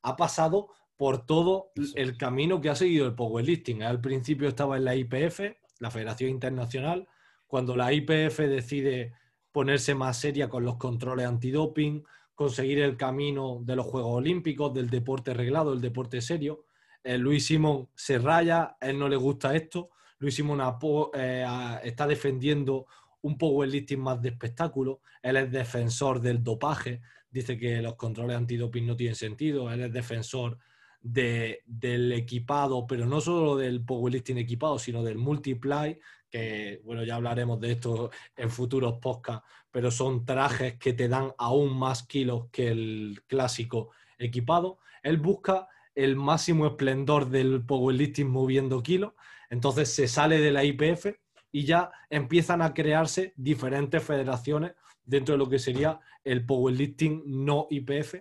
ha 0.03 0.17
pasado 0.17 0.69
por 0.97 1.25
todo 1.25 1.73
el 1.95 2.17
camino 2.17 2.61
que 2.61 2.69
ha 2.69 2.75
seguido 2.75 3.07
el 3.07 3.15
powerlifting. 3.15 3.83
Al 3.83 4.01
principio 4.01 4.49
estaba 4.49 4.77
en 4.77 4.85
la 4.85 4.97
IPF, 4.97 5.41
la 5.79 5.91
Federación 5.91 6.31
Internacional, 6.31 7.09
cuando 7.47 7.75
la 7.75 7.93
IPF 7.93 8.39
decide 8.41 9.15
ponerse 9.51 9.95
más 9.95 10.19
seria 10.19 10.49
con 10.49 10.65
los 10.65 10.77
controles 10.77 11.27
antidoping, 11.27 12.05
conseguir 12.35 12.81
el 12.81 12.97
camino 12.97 13.61
de 13.63 13.77
los 13.77 13.87
Juegos 13.87 14.17
Olímpicos, 14.17 14.73
del 14.73 14.91
deporte 14.91 15.35
reglado, 15.35 15.73
el 15.73 15.81
deporte 15.81 16.21
serio, 16.21 16.65
eh, 17.03 17.19
Luis 17.19 17.47
Simón 17.47 17.89
se 17.95 18.19
raya, 18.19 18.77
a 18.81 18.89
él 18.89 18.99
no 18.99 19.09
le 19.09 19.17
gusta 19.17 19.55
esto. 19.55 19.91
Luis 20.21 20.35
Simón 20.35 20.61
eh, 21.15 21.47
está 21.83 22.07
defendiendo 22.07 22.87
un 23.23 23.37
powerlifting 23.37 24.01
más 24.01 24.21
de 24.21 24.29
espectáculo. 24.29 25.01
Él 25.23 25.37
es 25.37 25.51
defensor 25.51 26.21
del 26.21 26.45
dopaje, 26.45 27.01
dice 27.31 27.59
que 27.59 27.81
los 27.81 27.97
controles 27.97 28.37
antidoping 28.37 28.87
no 28.87 28.97
tienen 28.97 29.17
sentido. 29.17 29.73
Él 29.73 29.81
es 29.81 29.93
defensor 29.93 30.59
del 31.01 32.13
equipado, 32.13 32.87
pero 32.87 33.07
no 33.07 33.23
solo 33.23 33.57
del 33.57 33.83
powerlifting 33.83 34.37
equipado, 34.37 34.79
sino 34.79 35.03
del 35.03 35.17
multiply, 35.17 35.99
que 36.29 36.83
bueno, 36.85 37.03
ya 37.03 37.17
hablaremos 37.17 37.59
de 37.59 37.73
esto 37.73 38.11
en 38.37 38.51
futuros 38.51 38.99
podcasts, 39.01 39.49
pero 39.71 39.91
son 39.91 40.27
trajes 40.27 40.77
que 40.77 40.93
te 40.93 41.09
dan 41.09 41.33
aún 41.39 41.77
más 41.79 42.03
kilos 42.03 42.49
que 42.53 42.69
el 42.69 43.23
clásico 43.27 43.91
equipado. 44.19 44.81
Él 45.03 45.17
busca 45.17 45.67
el 45.95 46.17
máximo 46.17 46.67
esplendor 46.67 47.31
del 47.31 47.65
powerlifting 47.65 48.29
moviendo 48.29 48.83
kilos, 48.83 49.15
entonces 49.51 49.93
se 49.93 50.09
sale 50.09 50.39
de 50.39 50.53
la 50.53 50.65
IPF 50.65 51.07
y 51.53 51.65
ya 51.65 51.91
empiezan 52.09 52.63
a 52.63 52.73
crearse 52.73 53.35
diferentes 53.37 54.03
federaciones 54.03 54.73
dentro 55.05 55.35
de 55.35 55.39
lo 55.39 55.49
que 55.49 55.59
sería 55.59 56.01
el 56.25 56.47
powerlifting 56.47 57.23
no 57.27 57.67
IPF 57.69 58.15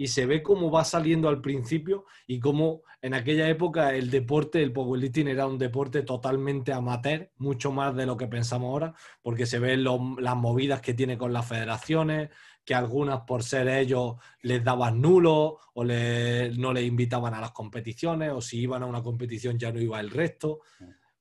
y 0.00 0.06
se 0.06 0.26
ve 0.26 0.42
cómo 0.44 0.70
va 0.70 0.84
saliendo 0.84 1.28
al 1.28 1.40
principio 1.40 2.06
y 2.26 2.38
cómo 2.38 2.82
en 3.02 3.14
aquella 3.14 3.48
época 3.48 3.94
el 3.94 4.10
deporte, 4.10 4.62
el 4.62 4.72
powerlifting 4.72 5.26
era 5.26 5.46
un 5.46 5.58
deporte 5.58 6.02
totalmente 6.02 6.72
amateur, 6.72 7.30
mucho 7.36 7.72
más 7.72 7.96
de 7.96 8.06
lo 8.06 8.16
que 8.16 8.28
pensamos 8.28 8.68
ahora, 8.68 8.94
porque 9.22 9.44
se 9.44 9.58
ven 9.58 9.82
las 9.82 10.36
movidas 10.36 10.80
que 10.80 10.94
tiene 10.94 11.18
con 11.18 11.32
las 11.32 11.48
federaciones, 11.48 12.30
que 12.68 12.74
algunas 12.74 13.22
por 13.22 13.42
ser 13.42 13.66
ellos 13.66 14.16
les 14.42 14.62
daban 14.62 15.00
nulo 15.00 15.56
o 15.72 15.84
no 15.84 16.72
les 16.74 16.84
invitaban 16.84 17.32
a 17.32 17.40
las 17.40 17.52
competiciones 17.52 18.30
o 18.30 18.42
si 18.42 18.58
iban 18.60 18.82
a 18.82 18.86
una 18.86 19.02
competición 19.02 19.58
ya 19.58 19.72
no 19.72 19.80
iba 19.80 19.98
el 19.98 20.10
resto. 20.10 20.60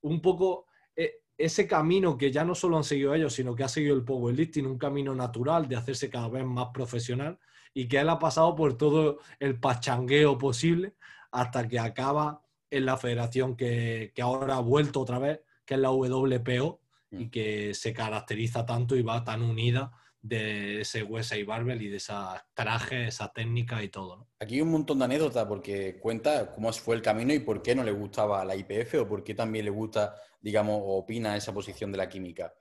Un 0.02 0.20
poco 0.20 0.66
eh, 0.93 1.22
ese 1.38 1.66
camino 1.66 2.18
que 2.18 2.34
ya 2.34 2.43
no 2.43 2.54
solo 2.54 2.76
han 2.76 2.84
seguido 2.84 3.16
ellos, 3.16 3.32
sino 3.32 3.56
que 3.56 3.64
ha 3.64 3.70
seguido 3.70 3.95
el 3.95 4.04
powerlifting, 4.04 4.66
un 4.66 4.78
camino 4.78 5.16
natural 5.16 5.70
de 5.70 5.78
hacerse 5.78 6.10
cada 6.10 6.28
vez 6.28 6.43
más 6.43 6.68
profesional 6.74 7.39
y 7.74 7.88
que 7.88 8.00
él 8.00 8.10
ha 8.10 8.20
pasado 8.20 8.54
por 8.54 8.76
todo 8.76 9.20
el 9.39 9.58
pachangueo 9.58 10.38
posible 10.38 10.95
hasta 11.32 11.66
que 11.66 11.80
acaba 11.80 12.43
en 12.70 12.86
la 12.86 12.98
federación 12.98 13.56
que, 13.56 14.12
que 14.14 14.22
ahora 14.22 14.58
ha 14.58 14.60
vuelto 14.60 15.00
otra 15.00 15.18
vez, 15.18 15.39
que 15.64 15.76
es 15.76 15.80
la 15.80 15.91
WPO 15.91 16.82
y 17.12 17.28
mm. 17.28 17.30
que 17.30 17.74
se 17.74 17.93
caracteriza 17.93 18.66
tanto 18.66 18.98
y 18.98 19.02
va 19.02 19.24
tan 19.24 19.41
unida 19.41 19.93
de 20.28 20.82
ese 20.82 21.03
Wesley 21.03 21.43
Barbell 21.43 21.82
y 21.82 21.89
de 21.89 21.97
esas 21.97 22.41
trajes, 22.53 23.07
esa 23.07 23.32
técnica 23.32 23.82
y 23.84 23.89
todo. 23.89 24.28
Aquí 24.39 24.55
hay 24.55 24.61
un 24.61 24.71
montón 24.71 24.99
de 24.99 25.05
anécdotas 25.05 25.45
porque 25.45 25.99
cuenta 25.99 26.51
cómo 26.53 26.71
fue 26.73 26.95
el 26.95 27.01
camino 27.01 27.34
y 27.34 27.39
por 27.39 27.61
qué 27.61 27.75
no 27.75 27.84
le 27.84 27.91
gustaba 27.91 28.43
la 28.43 28.55
IPF 28.55 28.95
o 28.95 29.07
por 29.07 29.23
qué 29.23 29.34
también 29.34 29.65
le 29.65 29.71
gusta, 29.71 30.15
digamos, 30.41 30.80
o 30.82 30.97
opina 30.97 31.36
esa 31.38 31.53
posición 31.53 31.91
de 31.91 31.97
la 31.97 32.09
química. 32.09 32.53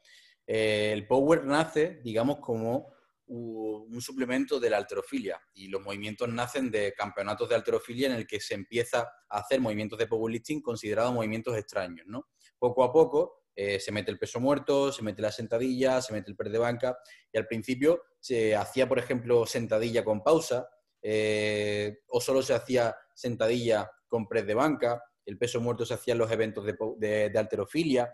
Eh, 0.47 0.91
el 0.93 1.07
Power 1.07 1.45
nace, 1.45 2.01
digamos, 2.03 2.39
como 2.39 2.95
un 3.29 4.01
suplemento 4.01 4.61
de 4.61 4.71
la 4.71 4.77
alterofilia 4.77 5.41
y 5.55 5.67
los 5.67 5.83
movimientos 5.83 6.29
nacen 6.29 6.71
de 6.71 6.95
campeonatos 6.97 7.49
de 7.49 7.57
alterofilia 7.57 8.07
en 8.07 8.15
el 8.15 8.27
que 8.27 8.39
se 8.39 8.55
empieza 8.55 9.01
a 9.29 9.39
hacer 9.39 9.61
movimientos 9.61 9.99
de 9.99 10.07
powerlifting 10.07 10.63
considerados 10.63 11.13
movimientos 11.13 11.57
extraños, 11.57 12.07
¿no? 12.07 12.29
Poco 12.57 12.85
a 12.85 12.93
poco 12.93 13.46
eh, 13.59 13.81
se 13.81 13.91
mete 13.91 14.11
el 14.11 14.19
peso 14.19 14.39
muerto, 14.39 14.93
se 14.93 15.03
mete 15.03 15.23
la 15.23 15.33
sentadilla, 15.33 16.03
se 16.03 16.13
mete 16.13 16.31
el 16.31 16.37
press 16.37 16.53
de 16.53 16.59
banca. 16.59 16.99
Y 17.33 17.39
al 17.39 17.47
principio 17.47 18.03
se 18.21 18.55
hacía, 18.55 18.87
por 18.87 18.99
ejemplo, 18.99 19.47
sentadilla 19.47 20.05
con 20.05 20.23
pausa, 20.23 20.69
eh, 21.01 22.01
o 22.09 22.21
solo 22.21 22.43
se 22.43 22.53
hacía 22.53 22.95
sentadilla 23.15 23.91
con 24.07 24.29
press 24.29 24.47
de 24.47 24.55
banca. 24.55 25.03
El 25.25 25.39
peso 25.39 25.61
muerto 25.61 25.87
se 25.87 25.95
hacía 25.95 26.13
en 26.13 26.19
los 26.19 26.31
eventos 26.31 26.67
de, 26.67 27.33
alterofilia. 27.35 28.13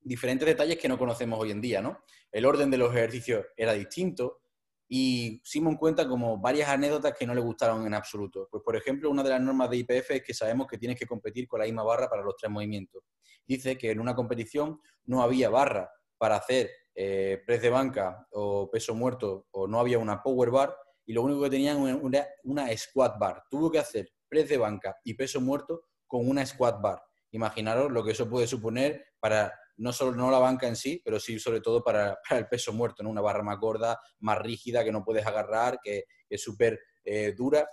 Diferentes 0.00 0.46
detalles 0.46 0.78
que 0.78 0.88
no 0.88 0.98
conocemos 0.98 1.38
hoy 1.38 1.50
en 1.50 1.60
día, 1.60 1.82
¿no? 1.82 2.02
El 2.32 2.46
orden 2.46 2.70
de 2.70 2.78
los 2.78 2.90
ejercicios 2.90 3.44
era 3.56 3.74
distinto. 3.74 4.40
Y 4.88 5.40
Simon 5.44 5.76
cuenta 5.76 6.08
como 6.08 6.38
varias 6.38 6.68
anécdotas 6.70 7.14
que 7.18 7.26
no 7.26 7.34
le 7.34 7.40
gustaron 7.40 7.86
en 7.86 7.94
absoluto. 7.94 8.48
Pues, 8.50 8.62
por 8.62 8.76
ejemplo, 8.76 9.10
una 9.10 9.22
de 9.22 9.30
las 9.30 9.40
normas 9.40 9.68
de 9.70 9.78
IPF 9.78 10.10
es 10.10 10.22
que 10.22 10.34
sabemos 10.34 10.66
que 10.66 10.78
tienes 10.78 10.98
que 10.98 11.06
competir 11.06 11.46
con 11.46 11.60
la 11.60 11.66
misma 11.66 11.82
barra 11.82 12.08
para 12.08 12.22
los 12.22 12.36
tres 12.36 12.50
movimientos. 12.50 13.02
Dice 13.46 13.76
que 13.76 13.90
en 13.90 14.00
una 14.00 14.14
competición 14.14 14.80
no 15.04 15.22
había 15.22 15.50
barra 15.50 15.90
para 16.18 16.36
hacer 16.36 16.70
eh, 16.94 17.42
press 17.46 17.62
de 17.62 17.70
banca 17.70 18.26
o 18.32 18.70
peso 18.70 18.94
muerto 18.94 19.48
o 19.50 19.66
no 19.66 19.80
había 19.80 19.98
una 19.98 20.22
power 20.22 20.50
bar 20.50 20.76
y 21.04 21.12
lo 21.12 21.22
único 21.22 21.42
que 21.42 21.50
tenían 21.50 21.78
una, 21.78 22.26
una 22.44 22.76
squat 22.76 23.18
bar. 23.18 23.42
Tuvo 23.50 23.70
que 23.70 23.78
hacer 23.78 24.08
press 24.28 24.48
de 24.48 24.56
banca 24.56 24.96
y 25.04 25.14
peso 25.14 25.40
muerto 25.40 25.82
con 26.06 26.28
una 26.28 26.46
squat 26.46 26.80
bar. 26.80 27.02
Imaginaros 27.32 27.90
lo 27.90 28.04
que 28.04 28.12
eso 28.12 28.30
puede 28.30 28.46
suponer 28.46 29.04
para 29.18 29.52
no 29.76 29.92
solo 29.92 30.12
no 30.12 30.30
la 30.30 30.38
banca 30.38 30.68
en 30.68 30.76
sí, 30.76 31.00
pero 31.04 31.18
sí 31.18 31.38
sobre 31.38 31.60
todo 31.60 31.82
para, 31.82 32.18
el 32.30 32.48
peso 32.48 32.72
muerto, 32.72 33.02
¿no? 33.02 33.10
una 33.10 33.20
barra 33.20 33.42
más 33.42 33.58
gorda, 33.58 33.98
más 34.20 34.38
rígida, 34.38 34.84
que 34.84 34.92
no 34.92 35.04
puedes 35.04 35.26
agarrar, 35.26 35.78
que, 35.82 36.04
es 36.28 36.42
súper 36.42 36.80
eh, 37.04 37.32
dura. 37.36 37.68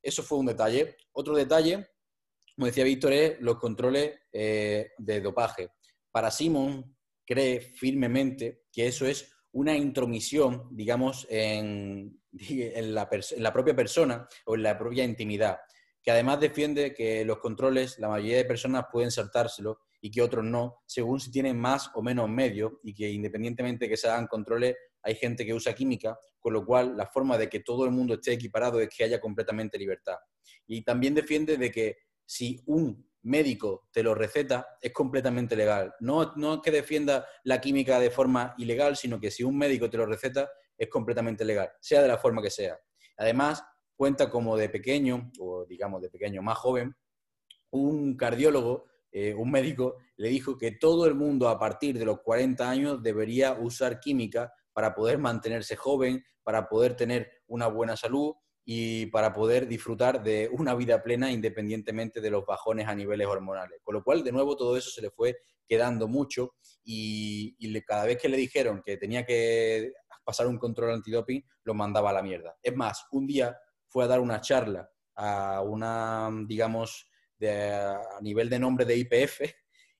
Eso 0.00 0.22
fue 0.22 0.38
un 0.38 0.46
detalle. 0.46 0.96
Otro 1.12 1.34
detalle, 1.34 1.88
como 2.56 2.66
decía 2.66 2.84
Víctor, 2.84 3.12
es 3.12 3.40
los 3.40 3.58
controles 3.58 4.18
eh, 4.32 4.90
de 4.96 5.20
dopaje. 5.20 5.68
Para 6.10 6.30
Simon, 6.30 6.96
cree 7.26 7.60
firmemente 7.60 8.62
que 8.72 8.86
eso 8.86 9.06
es 9.06 9.30
una 9.52 9.76
intromisión, 9.76 10.68
digamos, 10.70 11.26
en, 11.30 12.18
la, 12.32 13.52
propia 13.52 13.76
persona 13.76 14.26
o 14.46 14.54
en 14.54 14.62
la 14.62 14.78
propia 14.78 15.04
intimidad 15.04 15.58
que 16.02 16.12
además 16.12 16.38
defiende 16.38 16.94
que 16.94 17.24
los 17.24 17.38
controles, 17.38 17.98
la 17.98 18.08
mayoría 18.08 18.36
de 18.36 18.44
personas 18.44 18.84
pueden 18.92 19.10
saltárselo 19.10 19.80
y 20.00 20.08
que 20.08 20.22
otros 20.22 20.44
no, 20.44 20.76
según 20.86 21.18
si 21.18 21.32
tienen 21.32 21.58
más 21.58 21.90
o 21.94 22.00
menos 22.00 22.28
medios 22.28 22.74
y 22.84 22.94
que 22.94 23.10
independientemente 23.10 23.86
de 23.86 23.88
que 23.88 23.96
se 23.96 24.08
hagan 24.08 24.28
controles, 24.28 24.76
hay 25.02 25.16
gente 25.16 25.44
que 25.44 25.52
usa 25.52 25.74
química, 25.74 26.16
con 26.38 26.52
lo 26.52 26.64
cual 26.64 26.96
la 26.96 27.06
forma 27.08 27.36
de 27.36 27.48
que 27.48 27.58
todo 27.58 27.84
el 27.84 27.90
mundo 27.90 28.14
esté 28.14 28.34
equiparado 28.34 28.78
es 28.78 28.88
que 28.88 29.02
haya 29.02 29.20
completamente 29.20 29.78
libertad. 29.78 30.14
Y 30.68 30.84
también 30.84 31.12
defiende 31.12 31.56
de 31.56 31.72
que 31.72 31.96
si 32.26 32.62
un 32.66 33.06
médico 33.22 33.88
te 33.92 34.02
lo 34.02 34.14
receta, 34.14 34.78
es 34.80 34.92
completamente 34.92 35.56
legal. 35.56 35.94
No, 36.00 36.32
no 36.36 36.60
que 36.62 36.70
defienda 36.70 37.26
la 37.44 37.60
química 37.60 37.98
de 37.98 38.10
forma 38.10 38.54
ilegal, 38.58 38.96
sino 38.96 39.18
que 39.18 39.30
si 39.30 39.42
un 39.42 39.56
médico 39.56 39.90
te 39.90 39.96
lo 39.96 40.06
receta, 40.06 40.48
es 40.76 40.88
completamente 40.88 41.44
legal, 41.44 41.70
sea 41.80 42.02
de 42.02 42.08
la 42.08 42.18
forma 42.18 42.42
que 42.42 42.50
sea. 42.50 42.78
Además, 43.16 43.64
cuenta 43.96 44.30
como 44.30 44.56
de 44.56 44.68
pequeño, 44.68 45.32
o 45.40 45.64
digamos 45.64 46.02
de 46.02 46.10
pequeño 46.10 46.42
más 46.42 46.58
joven, 46.58 46.94
un 47.70 48.16
cardiólogo, 48.16 48.86
eh, 49.10 49.34
un 49.34 49.50
médico, 49.50 49.96
le 50.16 50.28
dijo 50.28 50.58
que 50.58 50.72
todo 50.72 51.06
el 51.06 51.14
mundo 51.14 51.48
a 51.48 51.58
partir 51.58 51.98
de 51.98 52.04
los 52.04 52.20
40 52.20 52.68
años 52.68 53.02
debería 53.02 53.54
usar 53.54 53.98
química 53.98 54.52
para 54.72 54.94
poder 54.94 55.18
mantenerse 55.18 55.74
joven, 55.74 56.22
para 56.42 56.68
poder 56.68 56.94
tener 56.94 57.30
una 57.46 57.66
buena 57.66 57.96
salud 57.96 58.34
y 58.68 59.06
para 59.06 59.32
poder 59.32 59.68
disfrutar 59.68 60.24
de 60.24 60.50
una 60.50 60.74
vida 60.74 61.00
plena 61.00 61.30
independientemente 61.30 62.20
de 62.20 62.30
los 62.30 62.44
bajones 62.44 62.88
a 62.88 62.96
niveles 62.96 63.28
hormonales. 63.28 63.78
Con 63.84 63.94
lo 63.94 64.02
cual, 64.02 64.24
de 64.24 64.32
nuevo, 64.32 64.56
todo 64.56 64.76
eso 64.76 64.90
se 64.90 65.00
le 65.00 65.10
fue 65.10 65.38
quedando 65.68 66.08
mucho 66.08 66.56
y, 66.82 67.56
cada 67.86 68.06
vez 68.06 68.18
que 68.20 68.28
le 68.28 68.36
dijeron 68.36 68.82
que 68.84 68.96
tenía 68.96 69.24
que 69.24 69.92
pasar 70.24 70.48
un 70.48 70.58
control 70.58 70.94
antidoping, 70.94 71.44
lo 71.62 71.74
mandaba 71.74 72.10
a 72.10 72.14
la 72.14 72.22
mierda. 72.22 72.56
Es 72.60 72.74
más, 72.74 73.06
un 73.12 73.28
día 73.28 73.56
fue 73.86 74.02
a 74.02 74.08
dar 74.08 74.18
una 74.18 74.40
charla 74.40 74.90
a 75.14 75.62
una, 75.62 76.28
digamos, 76.48 77.08
a 77.40 78.20
nivel 78.20 78.50
de 78.50 78.58
nombre 78.58 78.84
de 78.84 78.96
IPF 78.96 79.42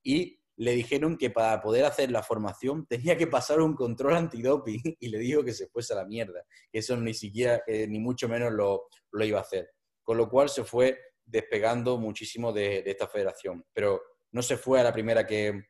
y 0.03 0.41
le 0.57 0.73
dijeron 0.73 1.19
que 1.19 1.31
para 1.31 1.61
poder 1.61 1.85
hacer 1.85 2.11
la 2.11 2.23
formación 2.23 2.87
tenía 2.87 3.17
que 3.17 3.27
pasar 3.27 3.61
un 3.61 3.75
control 3.75 4.17
antidoping 4.17 4.81
y 5.01 5.09
le 5.09 5.19
dijo 5.19 5.45
que 5.45 5.53
se 5.53 5.69
fuese 5.69 5.93
a 5.93 5.97
la 5.97 6.07
mierda, 6.07 6.45
que 6.71 6.79
eso 6.79 6.97
ni 6.97 7.15
siquiera, 7.15 7.63
ni 7.67 7.99
mucho 7.99 8.29
menos 8.29 8.53
lo, 8.53 8.89
iba 9.25 9.39
a 9.39 9.43
hacer. 9.43 9.71
Con 10.03 10.17
lo 10.17 10.29
cual 10.29 10.49
se 10.49 10.65
fue 10.65 10.99
despegando 11.25 11.99
muchísimo 11.99 12.53
de, 12.53 12.83
esta 12.87 13.07
federación, 13.07 13.65
pero 13.73 14.01
no 14.33 14.43
se 14.43 14.57
fue 14.57 14.81
a 14.81 14.85
la 14.85 14.93
primera 14.93 15.27
que, 15.27 15.65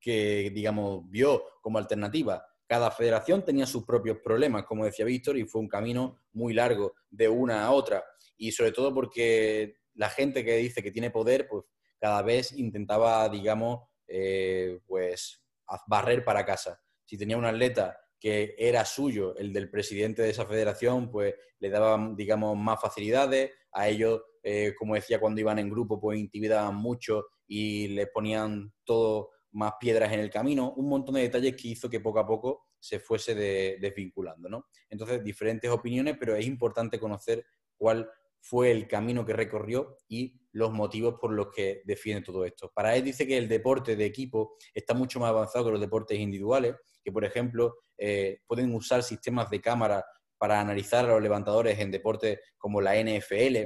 que, 0.00 0.50
digamos, 0.52 1.08
vio 1.08 1.44
como 1.60 1.78
alternativa. 1.78 2.44
Cada 2.66 2.90
federación 2.90 3.44
tenía 3.44 3.66
sus 3.66 3.84
propios 3.84 4.18
problemas, 4.18 4.64
como 4.64 4.84
decía 4.84 5.04
Víctor, 5.04 5.36
y 5.38 5.44
fue 5.44 5.60
un 5.60 5.68
camino 5.68 6.22
muy 6.32 6.54
largo 6.54 6.94
de 7.10 7.28
una 7.28 7.64
a 7.64 7.70
otra. 7.70 8.04
Y 8.36 8.50
sobre 8.52 8.72
todo 8.72 8.92
porque 8.92 9.76
la 9.94 10.08
gente 10.08 10.44
que 10.44 10.56
dice 10.56 10.82
que 10.82 10.90
tiene 10.90 11.10
poder, 11.10 11.46
pues 11.48 11.64
cada 12.00 12.22
vez 12.22 12.52
intentaba, 12.52 13.28
digamos, 13.28 13.91
eh, 14.06 14.80
pues 14.86 15.42
barrer 15.86 16.24
para 16.24 16.44
casa. 16.44 16.80
Si 17.04 17.16
tenía 17.16 17.36
un 17.36 17.44
atleta 17.44 17.98
que 18.18 18.54
era 18.56 18.84
suyo, 18.84 19.36
el 19.36 19.52
del 19.52 19.68
presidente 19.68 20.22
de 20.22 20.30
esa 20.30 20.46
federación, 20.46 21.10
pues 21.10 21.34
le 21.58 21.70
daban, 21.70 22.14
digamos, 22.14 22.56
más 22.56 22.80
facilidades. 22.80 23.50
A 23.72 23.88
ellos, 23.88 24.22
eh, 24.42 24.74
como 24.78 24.94
decía, 24.94 25.18
cuando 25.18 25.40
iban 25.40 25.58
en 25.58 25.70
grupo, 25.70 26.00
pues 26.00 26.18
intimidaban 26.18 26.76
mucho 26.76 27.26
y 27.46 27.88
le 27.88 28.06
ponían 28.06 28.72
todo 28.84 29.30
más 29.52 29.72
piedras 29.80 30.12
en 30.12 30.20
el 30.20 30.30
camino. 30.30 30.72
Un 30.76 30.88
montón 30.88 31.16
de 31.16 31.22
detalles 31.22 31.56
que 31.56 31.68
hizo 31.68 31.90
que 31.90 32.00
poco 32.00 32.20
a 32.20 32.26
poco 32.26 32.68
se 32.78 32.98
fuese 32.98 33.34
desvinculando, 33.34 34.48
¿no? 34.48 34.66
Entonces, 34.88 35.22
diferentes 35.22 35.70
opiniones, 35.70 36.16
pero 36.18 36.34
es 36.34 36.46
importante 36.46 36.98
conocer 36.98 37.44
cuál 37.76 38.08
fue 38.42 38.72
el 38.72 38.88
camino 38.88 39.24
que 39.24 39.32
recorrió 39.32 39.96
y 40.08 40.34
los 40.50 40.72
motivos 40.72 41.14
por 41.20 41.32
los 41.32 41.48
que 41.54 41.80
defiende 41.84 42.24
todo 42.24 42.44
esto. 42.44 42.70
Para 42.74 42.96
él 42.96 43.04
dice 43.04 43.26
que 43.26 43.38
el 43.38 43.48
deporte 43.48 43.94
de 43.94 44.04
equipo 44.04 44.56
está 44.74 44.94
mucho 44.94 45.20
más 45.20 45.30
avanzado 45.30 45.66
que 45.66 45.70
los 45.70 45.80
deportes 45.80 46.18
individuales, 46.18 46.74
que 47.02 47.12
por 47.12 47.24
ejemplo 47.24 47.76
eh, 47.96 48.40
pueden 48.46 48.74
usar 48.74 49.04
sistemas 49.04 49.48
de 49.48 49.60
cámara 49.60 50.04
para 50.36 50.60
analizar 50.60 51.04
a 51.04 51.12
los 51.12 51.22
levantadores 51.22 51.78
en 51.78 51.92
deportes 51.92 52.40
como 52.58 52.80
la 52.80 53.00
NFL, 53.00 53.58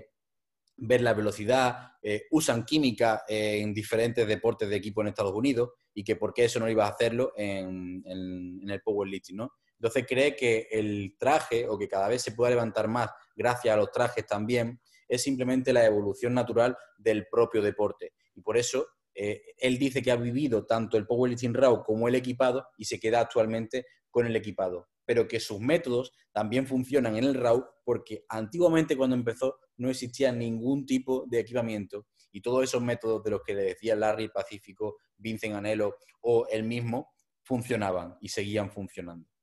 ver 0.76 1.00
la 1.00 1.14
velocidad, 1.14 1.92
eh, 2.02 2.26
usan 2.30 2.66
química 2.66 3.24
en 3.26 3.72
diferentes 3.72 4.28
deportes 4.28 4.68
de 4.68 4.76
equipo 4.76 5.00
en 5.00 5.08
Estados 5.08 5.32
Unidos 5.32 5.70
y 5.94 6.04
que 6.04 6.16
por 6.16 6.34
qué 6.34 6.44
eso 6.44 6.60
no 6.60 6.68
iba 6.68 6.84
a 6.84 6.90
hacerlo 6.90 7.32
en, 7.34 8.02
en 8.04 8.70
el 8.70 8.82
powerlifting, 8.82 9.38
¿no? 9.38 9.52
Entonces 9.78 10.06
cree 10.08 10.34
que 10.34 10.68
el 10.70 11.16
traje 11.18 11.68
o 11.68 11.78
que 11.78 11.88
cada 11.88 12.08
vez 12.08 12.22
se 12.22 12.32
pueda 12.32 12.50
levantar 12.50 12.88
más 12.88 13.10
gracias 13.34 13.74
a 13.74 13.76
los 13.76 13.90
trajes 13.90 14.26
también, 14.26 14.80
es 15.08 15.22
simplemente 15.22 15.72
la 15.72 15.84
evolución 15.84 16.34
natural 16.34 16.76
del 16.98 17.26
propio 17.30 17.62
deporte. 17.62 18.12
Y 18.34 18.40
por 18.40 18.56
eso 18.56 18.86
eh, 19.14 19.42
él 19.58 19.78
dice 19.78 20.02
que 20.02 20.10
ha 20.10 20.16
vivido 20.16 20.66
tanto 20.66 20.96
el 20.96 21.06
powerlifting 21.06 21.54
raw 21.54 21.82
como 21.82 22.08
el 22.08 22.14
equipado 22.14 22.66
y 22.76 22.84
se 22.84 22.98
queda 22.98 23.20
actualmente 23.20 23.86
con 24.10 24.26
el 24.26 24.36
equipado. 24.36 24.88
Pero 25.04 25.28
que 25.28 25.40
sus 25.40 25.60
métodos 25.60 26.12
también 26.32 26.66
funcionan 26.66 27.16
en 27.16 27.24
el 27.24 27.34
raw 27.34 27.64
porque 27.84 28.24
antiguamente 28.28 28.96
cuando 28.96 29.14
empezó 29.14 29.58
no 29.76 29.88
existía 29.88 30.32
ningún 30.32 30.84
tipo 30.84 31.24
de 31.28 31.40
equipamiento 31.40 32.06
y 32.32 32.40
todos 32.40 32.64
esos 32.64 32.82
métodos 32.82 33.22
de 33.22 33.30
los 33.30 33.42
que 33.42 33.54
le 33.54 33.62
decía 33.62 33.94
Larry 33.94 34.28
Pacífico, 34.28 34.96
Vincent 35.16 35.54
Anelo 35.54 35.96
o 36.20 36.46
él 36.50 36.64
mismo 36.64 37.12
funcionaban 37.42 38.16
y 38.20 38.28
seguían 38.28 38.70
funcionando. 38.70 39.35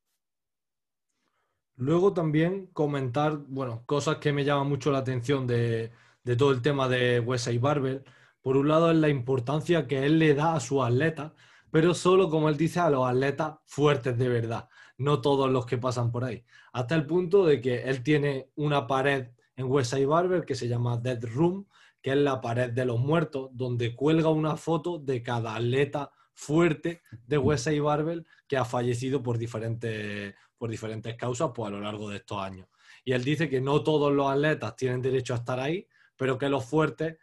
Luego 1.76 2.14
también 2.14 2.68
comentar, 2.68 3.38
bueno, 3.48 3.84
cosas 3.86 4.18
que 4.18 4.32
me 4.32 4.46
llaman 4.46 4.70
mucho 4.70 4.92
la 4.92 5.00
atención 5.00 5.48
de, 5.48 5.92
todo 6.38 6.52
el 6.52 6.62
tema 6.62 6.88
de 6.88 7.20
Wesley 7.20 7.58
Barbell. 7.58 8.04
Por 8.42 8.58
un 8.58 8.68
lado 8.68 8.92
es 8.92 8.98
la 8.98 9.10
importancia 9.10 9.88
que 9.88 10.06
él 10.06 10.20
le 10.20 10.36
da 10.36 10.56
a 10.56 10.60
sus 10.60 10.84
atletas, 10.84 11.32
pero 11.72 11.94
solo, 11.94 12.30
como 12.30 12.50
él 12.50 12.58
dice, 12.58 12.80
a 12.80 12.90
los 12.90 13.08
atletas 13.08 13.56
fuertes 13.66 14.18
de 14.18 14.30
verdad, 14.30 14.70
no 14.98 15.22
todos 15.22 15.50
los 15.50 15.66
que 15.66 15.78
pasan 15.78 16.12
por 16.12 16.24
ahí. 16.24 16.44
Hasta 16.74 16.96
el 16.96 17.06
punto 17.08 17.46
de 17.46 17.62
que 17.62 17.84
él 17.84 18.04
tiene 18.04 18.50
una 18.56 18.86
pared 18.88 19.30
en 19.56 19.66
Wesley 19.66 20.06
Barber 20.06 20.46
que 20.46 20.56
se 20.56 20.68
llama 20.68 20.98
Dead 20.98 21.24
Room, 21.24 21.68
que 22.02 22.12
es 22.12 22.18
la 22.18 22.42
pared 22.42 22.72
de 22.72 22.86
los 22.86 23.00
muertos, 23.00 23.50
donde 23.54 23.96
cuelga 23.96 24.30
una 24.30 24.58
foto 24.58 25.00
de 25.00 25.24
cada 25.24 25.56
atleta 25.56 26.12
fuerte 26.34 27.02
de 27.28 27.38
Wesley 27.38 27.80
Barbell 27.80 28.26
que 28.48 28.58
ha 28.58 28.66
fallecido 28.66 29.24
por 29.24 29.38
diferentes, 29.38 30.36
por 30.64 30.70
diferentes 30.70 31.18
causas 31.18 31.52
pues, 31.54 31.68
a 31.68 31.72
lo 31.72 31.82
largo 31.82 32.10
de 32.10 32.16
estos 32.16 32.40
años. 32.40 32.70
Y 33.04 33.12
él 33.12 33.22
dice 33.22 33.50
que 33.50 33.60
no 33.60 33.84
todos 33.84 34.14
los 34.14 34.32
atletas 34.32 34.78
tienen 34.78 35.02
derecho 35.02 35.34
a 35.34 35.40
estar 35.40 35.60
ahí, 35.60 35.86
pero 36.16 36.38
que 36.38 36.48
los 36.48 36.64
fuertes 36.64 37.18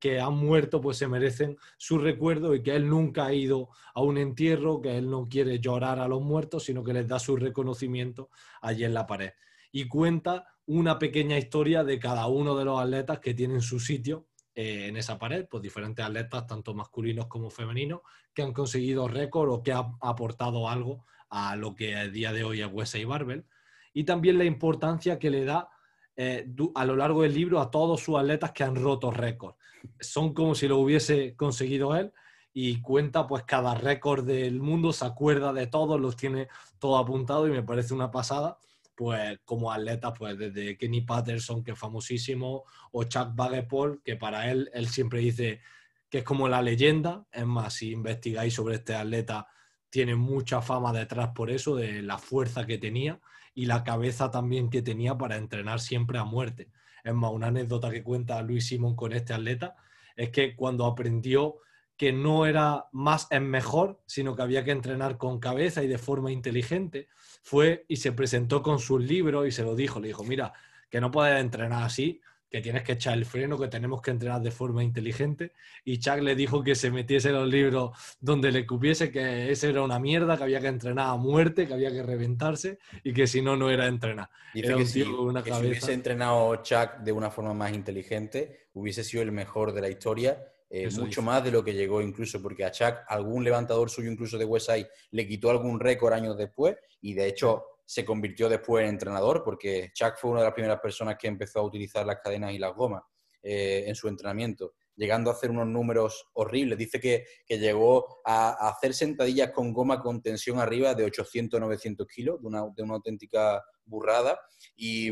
que 0.00 0.18
han 0.18 0.34
muerto 0.34 0.80
pues 0.80 0.96
se 0.96 1.06
merecen 1.06 1.56
su 1.78 1.98
recuerdo 1.98 2.52
y 2.52 2.64
que 2.64 2.74
él 2.74 2.88
nunca 2.88 3.26
ha 3.26 3.32
ido 3.32 3.68
a 3.94 4.02
un 4.02 4.18
entierro, 4.18 4.80
que 4.80 4.98
él 4.98 5.08
no 5.08 5.28
quiere 5.28 5.60
llorar 5.60 6.00
a 6.00 6.08
los 6.08 6.20
muertos, 6.20 6.64
sino 6.64 6.82
que 6.82 6.92
les 6.92 7.06
da 7.06 7.20
su 7.20 7.36
reconocimiento 7.36 8.28
allí 8.60 8.82
en 8.82 8.94
la 8.94 9.06
pared. 9.06 9.34
Y 9.70 9.86
cuenta 9.86 10.48
una 10.66 10.98
pequeña 10.98 11.38
historia 11.38 11.84
de 11.84 12.00
cada 12.00 12.26
uno 12.26 12.56
de 12.56 12.64
los 12.64 12.80
atletas 12.80 13.20
que 13.20 13.34
tienen 13.34 13.60
su 13.60 13.78
sitio 13.78 14.26
eh, 14.52 14.88
en 14.88 14.96
esa 14.96 15.16
pared, 15.16 15.46
pues 15.48 15.62
diferentes 15.62 16.04
atletas, 16.04 16.44
tanto 16.44 16.74
masculinos 16.74 17.28
como 17.28 17.50
femeninos, 17.50 18.00
que 18.34 18.42
han 18.42 18.52
conseguido 18.52 19.06
récord 19.06 19.48
o 19.48 19.62
que 19.62 19.70
han 19.70 19.92
aportado 20.00 20.68
algo 20.68 21.04
a 21.30 21.56
lo 21.56 21.74
que 21.74 21.96
a 21.96 22.08
día 22.08 22.32
de 22.32 22.44
hoy 22.44 22.60
es 22.60 22.68
Wesley 22.70 23.04
Barbell, 23.04 23.46
y 23.92 24.04
también 24.04 24.38
la 24.38 24.44
importancia 24.44 25.18
que 25.18 25.30
le 25.30 25.44
da 25.44 25.70
eh, 26.16 26.46
a 26.74 26.84
lo 26.84 26.96
largo 26.96 27.22
del 27.22 27.34
libro 27.34 27.60
a 27.60 27.70
todos 27.70 28.00
sus 28.00 28.18
atletas 28.18 28.52
que 28.52 28.64
han 28.64 28.76
roto 28.76 29.10
récords. 29.10 29.56
Son 29.98 30.34
como 30.34 30.54
si 30.54 30.68
lo 30.68 30.78
hubiese 30.78 31.34
conseguido 31.34 31.96
él 31.96 32.12
y 32.52 32.80
cuenta 32.82 33.26
pues 33.26 33.44
cada 33.44 33.74
récord 33.74 34.26
del 34.26 34.60
mundo, 34.60 34.92
se 34.92 35.06
acuerda 35.06 35.52
de 35.52 35.66
todos, 35.66 36.00
los 36.00 36.16
tiene 36.16 36.48
todo 36.78 36.98
apuntado 36.98 37.46
y 37.48 37.50
me 37.50 37.62
parece 37.62 37.94
una 37.94 38.10
pasada 38.10 38.58
pues 39.00 39.38
como 39.46 39.72
atletas, 39.72 40.12
pues 40.18 40.36
desde 40.36 40.76
Kenny 40.76 41.00
Patterson, 41.00 41.64
que 41.64 41.70
es 41.70 41.78
famosísimo, 41.78 42.64
o 42.92 43.04
Chuck 43.04 43.34
Bagapol, 43.34 44.02
que 44.04 44.16
para 44.16 44.50
él, 44.50 44.70
él 44.74 44.88
siempre 44.88 45.20
dice 45.20 45.62
que 46.10 46.18
es 46.18 46.24
como 46.24 46.50
la 46.50 46.60
leyenda. 46.60 47.24
Es 47.32 47.46
más, 47.46 47.72
si 47.72 47.92
investigáis 47.92 48.52
sobre 48.52 48.74
este 48.74 48.94
atleta, 48.94 49.48
tiene 49.90 50.14
mucha 50.14 50.62
fama 50.62 50.92
detrás 50.92 51.30
por 51.34 51.50
eso, 51.50 51.76
de 51.76 52.02
la 52.02 52.18
fuerza 52.18 52.66
que 52.66 52.78
tenía 52.78 53.20
y 53.54 53.66
la 53.66 53.84
cabeza 53.84 54.30
también 54.30 54.70
que 54.70 54.82
tenía 54.82 55.18
para 55.18 55.36
entrenar 55.36 55.80
siempre 55.80 56.18
a 56.18 56.24
muerte. 56.24 56.68
Es 57.04 57.14
más, 57.14 57.32
una 57.32 57.48
anécdota 57.48 57.90
que 57.90 58.02
cuenta 58.02 58.40
Luis 58.42 58.68
Simón 58.68 58.94
con 58.94 59.12
este 59.12 59.32
atleta 59.32 59.76
es 60.16 60.30
que 60.30 60.54
cuando 60.54 60.86
aprendió 60.86 61.58
que 61.96 62.12
no 62.12 62.46
era 62.46 62.86
más 62.92 63.26
en 63.30 63.50
mejor, 63.50 64.00
sino 64.06 64.34
que 64.34 64.42
había 64.42 64.64
que 64.64 64.70
entrenar 64.70 65.18
con 65.18 65.38
cabeza 65.38 65.82
y 65.82 65.88
de 65.88 65.98
forma 65.98 66.32
inteligente, 66.32 67.08
fue 67.42 67.84
y 67.88 67.96
se 67.96 68.12
presentó 68.12 68.62
con 68.62 68.78
sus 68.78 69.02
libros 69.02 69.46
y 69.46 69.50
se 69.50 69.64
lo 69.64 69.74
dijo, 69.74 70.00
le 70.00 70.08
dijo, 70.08 70.24
mira, 70.24 70.52
que 70.88 71.00
no 71.00 71.10
puedes 71.10 71.38
entrenar 71.38 71.82
así, 71.82 72.20
que 72.50 72.60
tienes 72.60 72.82
que 72.82 72.92
echar 72.92 73.16
el 73.16 73.24
freno, 73.24 73.56
que 73.56 73.68
tenemos 73.68 74.02
que 74.02 74.10
entrenar 74.10 74.42
de 74.42 74.50
forma 74.50 74.82
inteligente. 74.82 75.52
Y 75.84 75.98
Chuck 75.98 76.18
le 76.18 76.34
dijo 76.34 76.64
que 76.64 76.74
se 76.74 76.90
metiese 76.90 77.30
los 77.30 77.48
libros 77.48 77.92
donde 78.20 78.50
le 78.50 78.66
cupiese, 78.66 79.12
que 79.12 79.52
ese 79.52 79.70
era 79.70 79.82
una 79.82 80.00
mierda, 80.00 80.36
que 80.36 80.42
había 80.42 80.60
que 80.60 80.66
entrenar 80.66 81.10
a 81.10 81.16
muerte, 81.16 81.68
que 81.68 81.74
había 81.74 81.92
que 81.92 82.02
reventarse 82.02 82.78
y 83.04 83.12
que 83.12 83.28
si 83.28 83.40
no, 83.40 83.56
no 83.56 83.70
era 83.70 83.86
entrenar. 83.86 84.28
Dice 84.52 84.74
que, 84.74 84.84
si, 84.84 85.02
hubiese 85.02 85.92
entrenado 85.92 86.56
Chuck 86.56 86.98
de 87.04 87.12
una 87.12 87.30
forma 87.30 87.54
más 87.54 87.72
inteligente, 87.72 88.66
hubiese 88.72 89.04
sido 89.04 89.22
el 89.22 89.30
mejor 89.30 89.72
de 89.72 89.80
la 89.82 89.88
historia. 89.88 90.44
Eh, 90.72 90.88
mucho 90.92 91.20
más 91.20 91.42
de 91.42 91.50
lo 91.50 91.64
que 91.64 91.74
llegó 91.74 92.00
incluso, 92.00 92.40
porque 92.42 92.64
a 92.64 92.70
Chuck 92.70 92.98
algún 93.08 93.42
levantador 93.44 93.90
suyo 93.90 94.10
incluso 94.10 94.38
de 94.38 94.44
Westside 94.44 94.88
le 95.10 95.26
quitó 95.26 95.50
algún 95.50 95.80
récord 95.80 96.12
años 96.12 96.36
después 96.36 96.76
y 97.00 97.14
de 97.14 97.26
hecho 97.26 97.64
se 97.90 98.04
convirtió 98.04 98.48
después 98.48 98.84
en 98.84 98.90
entrenador, 98.90 99.42
porque 99.42 99.90
Chuck 99.92 100.16
fue 100.16 100.30
una 100.30 100.40
de 100.42 100.46
las 100.46 100.54
primeras 100.54 100.78
personas 100.78 101.16
que 101.18 101.26
empezó 101.26 101.58
a 101.58 101.64
utilizar 101.64 102.06
las 102.06 102.20
cadenas 102.22 102.52
y 102.52 102.58
las 102.58 102.72
gomas 102.72 103.02
eh, 103.42 103.82
en 103.88 103.96
su 103.96 104.06
entrenamiento, 104.06 104.74
llegando 104.94 105.28
a 105.28 105.32
hacer 105.32 105.50
unos 105.50 105.66
números 105.66 106.30
horribles. 106.34 106.78
Dice 106.78 107.00
que, 107.00 107.26
llegó 107.48 108.20
a, 108.24 108.68
hacer 108.68 108.94
sentadillas 108.94 109.50
con 109.50 109.72
goma 109.72 110.00
con 110.00 110.22
tensión 110.22 110.60
arriba 110.60 110.94
de 110.94 111.04
800-900 111.04 112.06
kilos, 112.06 112.40
de 112.40 112.46
una, 112.46 112.62
de 112.76 112.80
una 112.84 112.94
auténtica 112.94 113.60
burrada. 113.84 114.38
Y 114.76 115.10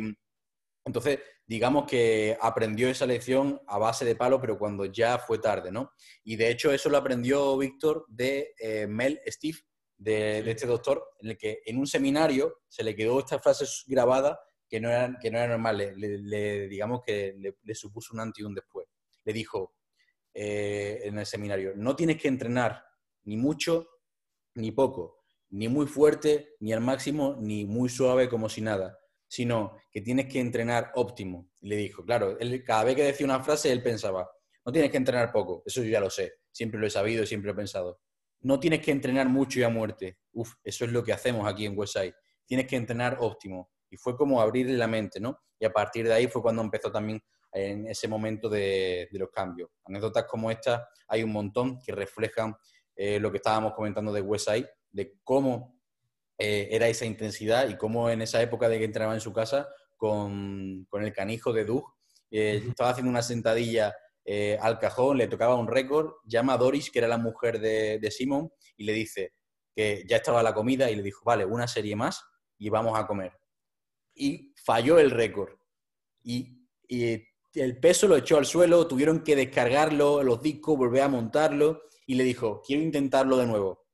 entonces, 0.85 1.19
digamos 1.49 1.85
que 1.85 2.39
aprendió 2.41 2.89
esa 2.89 3.07
lección 3.07 3.61
a 3.67 3.79
base 3.79 4.05
de 4.05 4.15
palo, 4.15 4.41
pero 4.41 4.57
cuando 4.57 4.85
ya 4.85 5.19
fue 5.19 5.41
tarde, 5.41 5.73
¿no? 5.73 5.91
Y 6.23 6.37
de 6.37 6.49
hecho 6.49 6.71
eso 6.71 6.89
lo 6.91 6.99
aprendió 6.99 7.59
Víctor 7.59 8.07
de 8.07 8.55
eh, 8.61 8.87
Mel 8.87 9.21
Steve, 9.27 9.59
de, 9.99 10.39
este 10.51 10.67
doctor, 10.67 11.11
en 11.21 11.31
el 11.31 11.37
que 11.37 11.61
en 11.67 11.79
un 11.79 11.87
seminario 11.87 12.61
se 12.69 12.83
le 12.83 12.95
quedó 12.95 13.19
esta 13.19 13.39
frase 13.39 13.67
grabada 13.87 14.41
que 14.69 14.81
no 14.81 14.89
era, 14.89 15.19
que 15.21 15.31
no 15.31 15.39
era 15.39 15.49
normal, 15.49 15.77
le, 15.97 16.69
digamos 16.69 17.03
que 17.05 17.35
le, 17.63 17.75
supuso 17.75 18.15
un 18.15 18.21
antes 18.21 18.41
y 18.41 18.45
un 18.45 18.55
después. 18.55 18.87
Le 19.25 19.33
dijo 19.33 19.75
eh, 20.33 21.01
en 21.05 21.19
el 21.19 21.27
seminario, 21.27 21.73
no 21.77 21.97
tienes 21.97 22.17
que 22.17 22.29
entrenar 22.29 22.85
ni 23.25 23.37
mucho 23.37 23.89
ni 24.55 24.73
poco, 24.73 25.25
ni 25.51 25.69
muy 25.69 25.87
fuerte, 25.87 26.57
ni 26.61 26.73
al 26.73 26.81
máximo, 26.81 27.37
ni 27.39 27.65
muy 27.65 27.89
suave 27.89 28.29
como 28.29 28.49
si 28.49 28.61
nada 28.61 28.99
sino 29.29 29.77
que 29.91 30.01
tienes 30.01 30.27
que 30.27 30.41
entrenar 30.41 30.91
óptimo. 30.95 31.51
Y 31.61 31.69
le 31.69 31.77
dijo, 31.77 32.05
claro, 32.05 32.39
él, 32.41 32.65
cada 32.65 32.85
vez 32.85 32.97
que 32.97 33.05
decía 33.05 33.27
una 33.27 33.45
frase, 33.45 33.71
él 33.71 33.83
pensaba, 33.83 34.29
no 34.65 34.73
tienes 34.73 34.91
que 34.91 34.97
entrenar 34.97 35.31
poco, 35.31 35.63
eso 35.67 35.83
yo 35.83 35.91
ya 35.91 36.01
lo 36.01 36.11
sé, 36.11 36.35
siempre 36.51 36.81
lo 36.81 36.87
he 36.87 36.91
sabido, 36.91 37.25
siempre 37.27 37.47
lo 37.47 37.53
he 37.53 37.57
pensado. 37.57 38.01
No 38.41 38.61
tienes 38.61 38.81
que 38.81 38.91
entrenar 38.91 39.29
mucho 39.29 39.61
y 39.61 39.63
a 39.63 39.69
muerte. 39.69 40.19
Uf, 40.33 40.55
eso 40.63 40.85
es 40.85 40.93
lo 40.93 41.03
que 41.03 41.13
hacemos 41.13 41.47
aquí 41.49 41.67
en 41.67 41.77
Westside. 41.77 42.15
Tienes 42.47 42.67
que 42.67 42.77
entrenar 42.77 43.17
óptimo. 43.21 43.71
Y 43.91 43.97
fue 43.97 44.17
como 44.17 44.41
abrirle 44.41 44.77
la 44.77 44.87
mente, 44.87 45.21
¿no? 45.21 45.39
Y 45.59 45.65
a 45.65 45.73
partir 45.73 46.07
de 46.07 46.15
ahí 46.15 46.29
fue 46.29 46.43
cuando 46.43 46.63
empezó 46.63 46.93
también 46.93 47.21
en 47.53 47.87
ese 47.87 48.09
momento 48.09 48.49
de, 48.49 49.09
los 49.13 49.31
cambios. 49.31 49.71
Anécdotas 49.85 50.25
como 50.25 50.51
esta 50.51 50.89
hay 51.09 51.23
un 51.23 51.33
montón 51.33 51.81
que 51.81 51.93
reflejan 51.93 52.55
eh, 52.95 53.19
lo 53.19 53.31
que 53.31 53.39
estábamos 53.39 53.73
comentando 53.75 54.13
de 54.13 54.21
Westside, 54.21 54.69
de 54.91 55.19
cómo 55.25 55.81
eh, 56.37 56.69
era 56.71 56.89
esa 56.89 57.05
intensidad 57.05 57.69
y 57.69 57.77
cómo 57.77 58.11
en 58.11 58.23
esa 58.23 58.41
época 58.43 58.69
de 58.69 58.79
que 58.79 58.85
entrenaba 58.85 59.15
en 59.15 59.21
su 59.21 59.33
casa 59.33 59.69
con, 59.97 60.87
el 60.93 61.13
canijo 61.13 61.53
de 61.53 61.65
Doug, 61.65 61.85
eh, 62.31 62.63
estaba 62.69 62.91
haciendo 62.91 63.11
una 63.11 63.23
sentadilla 63.23 63.95
eh, 64.31 64.59
al 64.61 64.79
cajón, 64.79 65.17
le 65.17 65.27
tocaba 65.27 65.55
un 65.55 65.67
récord, 65.67 66.17
llama 66.27 66.53
a 66.53 66.59
Doris, 66.59 66.91
que 66.91 66.99
era 66.99 67.09
la 67.09 67.17
mujer 67.17 67.59
de, 67.61 67.99
de 67.99 68.11
Simon, 68.11 68.51
y 68.77 68.85
le 68.85 68.93
dice 68.93 69.33
que 69.75 70.05
ya 70.07 70.17
estaba 70.19 70.43
la 70.43 70.53
comida 70.53 70.91
y 70.91 70.97
le 70.97 71.03
dijo, 71.03 71.23
vale, 71.25 71.47
una 71.47 71.67
serie 71.67 71.97
más 71.97 72.23
y 72.59 72.69
vamos 72.69 72.99
a 72.99 73.07
comer. 73.07 73.33
Y 74.15 74.53
falló 74.63 74.99
el 74.99 75.13
récord. 75.13 75.55
Y, 76.23 76.69
y 76.87 77.25
el 77.55 77.81
peso 77.81 78.07
lo 78.07 78.19
echó 78.19 78.37
al 78.37 78.45
suelo, 78.45 78.87
tuvieron 78.87 79.25
que 79.25 79.35
descargarlo, 79.35 80.23
los 80.23 80.43
discos, 80.43 80.77
volver 80.77 81.05
a 81.05 81.09
montarlo 81.09 81.85
y 82.05 82.15
le 82.15 82.25
dijo, 82.25 82.61
quiero 82.61 82.83
intentarlo 82.83 83.39
de 83.39 83.47
nuevo. 83.47 83.87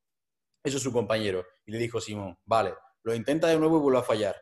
Eso 0.64 0.78
es 0.78 0.82
su 0.82 0.93
compañero. 0.93 1.47
Y 1.64 1.70
le 1.70 1.78
dijo 1.78 2.01
Simón, 2.01 2.37
vale, 2.45 2.74
lo 3.05 3.14
intenta 3.14 3.47
de 3.47 3.57
nuevo 3.57 3.76
y 3.76 3.82
vuelve 3.82 4.01
a 4.01 4.03
fallar. 4.03 4.35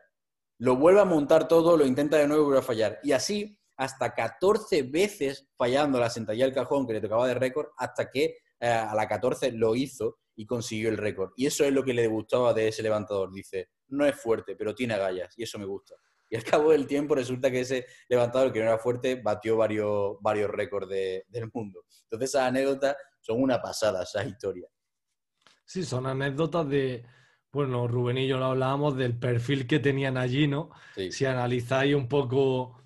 Lo 0.57 0.75
vuelve 0.75 1.01
a 1.01 1.05
montar 1.05 1.47
todo, 1.47 1.77
lo 1.77 1.85
intenta 1.85 2.17
de 2.17 2.27
nuevo 2.27 2.41
y 2.41 2.45
vuelve 2.45 2.61
a 2.61 2.63
fallar. 2.63 2.99
Y 3.03 3.11
así 3.11 3.59
hasta 3.77 4.13
14 4.13 4.83
veces 4.83 5.47
fallando 5.57 5.99
la 5.99 6.09
sentadilla 6.09 6.45
del 6.45 6.53
cajón 6.53 6.85
que 6.85 6.93
le 6.93 7.01
tocaba 7.01 7.27
de 7.27 7.33
récord, 7.33 7.67
hasta 7.77 8.09
que 8.09 8.37
eh, 8.59 8.67
a 8.67 8.93
la 8.95 9.07
14 9.07 9.51
lo 9.53 9.75
hizo 9.75 10.19
y 10.35 10.45
consiguió 10.45 10.89
el 10.89 10.97
récord. 10.97 11.31
Y 11.35 11.45
eso 11.45 11.63
es 11.63 11.73
lo 11.73 11.83
que 11.83 11.93
le 11.93 12.07
gustaba 12.07 12.53
de 12.53 12.67
ese 12.67 12.83
levantador. 12.83 13.31
Dice, 13.31 13.69
no 13.87 14.05
es 14.05 14.15
fuerte, 14.15 14.55
pero 14.55 14.73
tiene 14.73 14.93
agallas 14.93 15.33
y 15.37 15.43
eso 15.43 15.59
me 15.59 15.65
gusta. 15.65 15.95
Y 16.29 16.35
al 16.35 16.43
cabo 16.43 16.71
del 16.71 16.87
tiempo 16.87 17.13
resulta 17.13 17.51
que 17.51 17.59
ese 17.59 17.85
levantador 18.09 18.51
que 18.51 18.59
no 18.59 18.65
era 18.65 18.79
fuerte 18.79 19.21
batió 19.21 19.55
varios, 19.55 20.17
varios 20.19 20.49
récords 20.49 20.89
del 20.89 21.51
mundo. 21.53 21.85
Entonces 22.05 22.29
esas 22.31 22.47
anécdotas 22.47 22.95
son 23.19 23.41
una 23.41 23.61
pasada, 23.61 24.01
esa 24.03 24.23
historia. 24.23 24.67
Sí, 25.65 25.83
son 25.83 26.07
anécdotas 26.07 26.67
de, 26.67 27.05
bueno, 27.51 27.87
Rubén 27.87 28.17
y 28.17 28.27
yo 28.27 28.37
lo 28.37 28.45
hablábamos 28.45 28.97
del 28.97 29.17
perfil 29.17 29.67
que 29.67 29.79
tenían 29.79 30.17
allí, 30.17 30.47
¿no? 30.47 30.71
Si 31.11 31.25
analizáis 31.25 31.95
un 31.95 32.07
poco, 32.07 32.82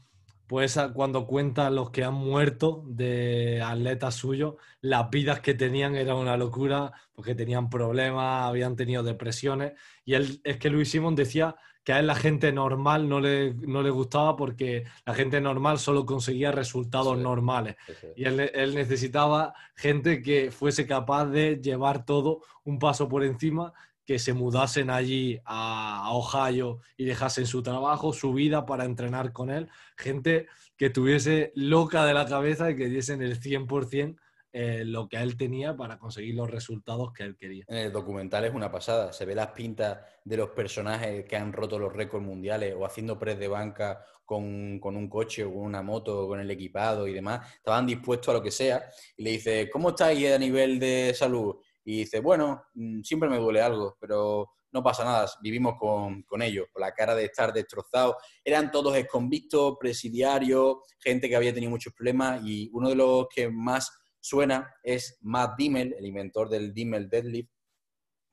pues 0.48 0.80
cuando 0.94 1.28
cuentan 1.28 1.76
los 1.76 1.92
que 1.92 2.04
han 2.04 2.14
muerto 2.14 2.84
de 2.88 3.62
atletas 3.62 4.16
suyos, 4.16 4.56
las 4.82 5.10
vidas 5.10 5.42
que 5.42 5.54
tenían 5.54 5.96
era 5.96 6.16
una 6.16 6.38
locura, 6.38 6.94
porque 7.14 7.36
tenían 7.36 7.70
problemas, 7.70 8.48
habían 8.48 8.76
tenido 8.76 9.04
depresiones, 9.04 9.74
y 10.06 10.14
él, 10.14 10.40
es 10.44 10.58
que 10.58 10.70
Luis 10.70 10.90
Simón 10.90 11.16
decía 11.16 11.58
que 11.88 11.94
a 11.94 12.00
él 12.00 12.08
la 12.08 12.16
gente 12.16 12.52
normal 12.52 13.08
no 13.08 13.22
le, 13.22 13.54
no 13.54 13.82
le 13.82 13.90
gustaba 13.90 14.36
porque 14.36 14.84
la 15.06 15.14
gente 15.14 15.40
normal 15.40 15.80
solo 15.80 16.06
conseguía 16.06 16.52
resultados 16.52 17.18
normales. 17.18 17.78
Y 18.18 18.26
él, 18.26 18.76
necesitaba 18.76 19.54
gente 19.74 20.22
que 20.22 20.52
fuese 20.52 20.86
capaz 20.86 21.28
de 21.28 21.62
llevar 21.62 22.04
todo 22.04 22.42
un 22.66 22.78
paso 22.78 23.08
por 23.08 23.24
encima, 23.24 23.72
que 24.08 24.20
se 24.20 24.34
mudasen 24.34 24.90
allí 24.90 25.38
a, 25.44 26.10
Ohio 26.14 26.80
y 26.96 27.04
dejasen 27.04 27.46
su 27.46 27.62
trabajo, 27.62 28.14
su 28.14 28.32
vida 28.34 28.66
para 28.66 28.86
entrenar 28.86 29.34
con 29.34 29.52
él. 29.52 29.70
Gente 29.98 30.48
que 30.78 30.90
tuviese 30.90 31.52
loca 31.56 32.06
de 32.06 32.14
la 32.14 32.26
cabeza 32.26 32.72
y 32.72 32.78
que 32.78 32.88
diesen 32.88 33.22
el 33.22 33.38
100% 33.40 34.16
eh, 34.54 34.86
lo 34.86 35.10
que 35.10 35.18
él 35.18 35.36
tenía 35.36 35.76
para 35.76 36.00
conseguir 36.00 36.36
los 36.36 36.50
resultados 36.50 37.12
que 37.12 37.24
él 37.24 37.36
quería. 37.36 37.66
En 37.68 37.78
el 37.78 37.92
documental 37.92 38.46
es 38.46 38.54
una 38.54 38.72
pasada, 38.72 39.12
se 39.12 39.26
ve 39.26 39.36
las 39.36 39.48
pintas 39.48 40.00
de 40.24 40.38
los 40.38 40.52
personajes 40.52 41.26
que 41.26 41.36
han 41.36 41.52
roto 41.52 41.78
los 41.78 41.92
récords 41.92 42.26
mundiales 42.26 42.74
o 42.78 42.86
haciendo 42.86 43.20
press 43.20 43.38
de 43.38 43.50
banca 43.50 44.06
con, 44.24 44.80
un 44.82 45.10
coche 45.10 45.44
o 45.44 45.54
con 45.54 45.64
una 45.64 45.82
moto 45.82 46.24
o 46.24 46.28
con 46.30 46.40
el 46.40 46.50
equipado 46.50 47.08
y 47.08 47.14
demás, 47.14 47.56
estaban 47.56 47.86
dispuestos 47.86 48.30
a 48.30 48.38
lo 48.38 48.42
que 48.42 48.52
sea 48.52 48.90
y 49.18 49.24
le 49.24 49.32
dice, 49.32 49.70
¿cómo 49.70 49.90
estáis 49.90 50.32
a 50.32 50.40
nivel 50.40 50.80
de 50.80 51.14
salud? 51.14 51.58
Y 51.88 52.00
dice, 52.00 52.20
bueno, 52.20 52.66
mm, 52.74 53.02
siempre 53.02 53.30
me 53.30 53.38
duele 53.38 53.62
algo, 53.62 53.96
pero 53.98 54.52
no 54.74 54.84
pasa 54.84 55.06
nada, 55.06 55.26
vivimos 55.42 55.76
con, 55.80 56.24
con 56.24 56.42
ellos, 56.42 56.68
con 56.74 56.82
la 56.82 56.92
cara 56.92 57.16
de 57.16 57.24
estar 57.24 57.54
destrozados. 57.54 58.18
Eran 58.44 58.72
todos 58.72 58.98
exconvictos, 58.98 59.78
presidiarios, 59.80 60.80
gente 61.00 61.30
que 61.30 61.38
había 61.38 61.54
tenido 61.54 61.70
muchos 61.70 61.94
problemas 61.94 62.42
y 62.44 62.70
uno 62.74 62.90
de 62.90 62.96
los 62.96 63.28
que 63.34 63.50
más 63.50 63.90
suena 64.20 64.70
es 64.84 65.18
Matt 65.22 65.58
Dimmel, 65.58 65.96
el 65.98 66.06
inventor 66.06 66.50
del 66.50 66.74
Dimmel 66.74 67.08
Deadlift, 67.08 67.52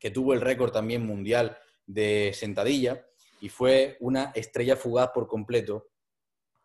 que 0.00 0.11
tuvo 0.11 0.34
el 0.34 0.40
récord 0.40 0.72
también 0.72 1.07
mundial 1.07 1.57
de 1.86 2.32
sentadilla 2.34 3.07
y 3.40 3.50
fue 3.50 3.96
una 4.00 4.32
estrella 4.34 4.74
fugaz 4.74 5.11
por 5.14 5.28
completo 5.28 5.90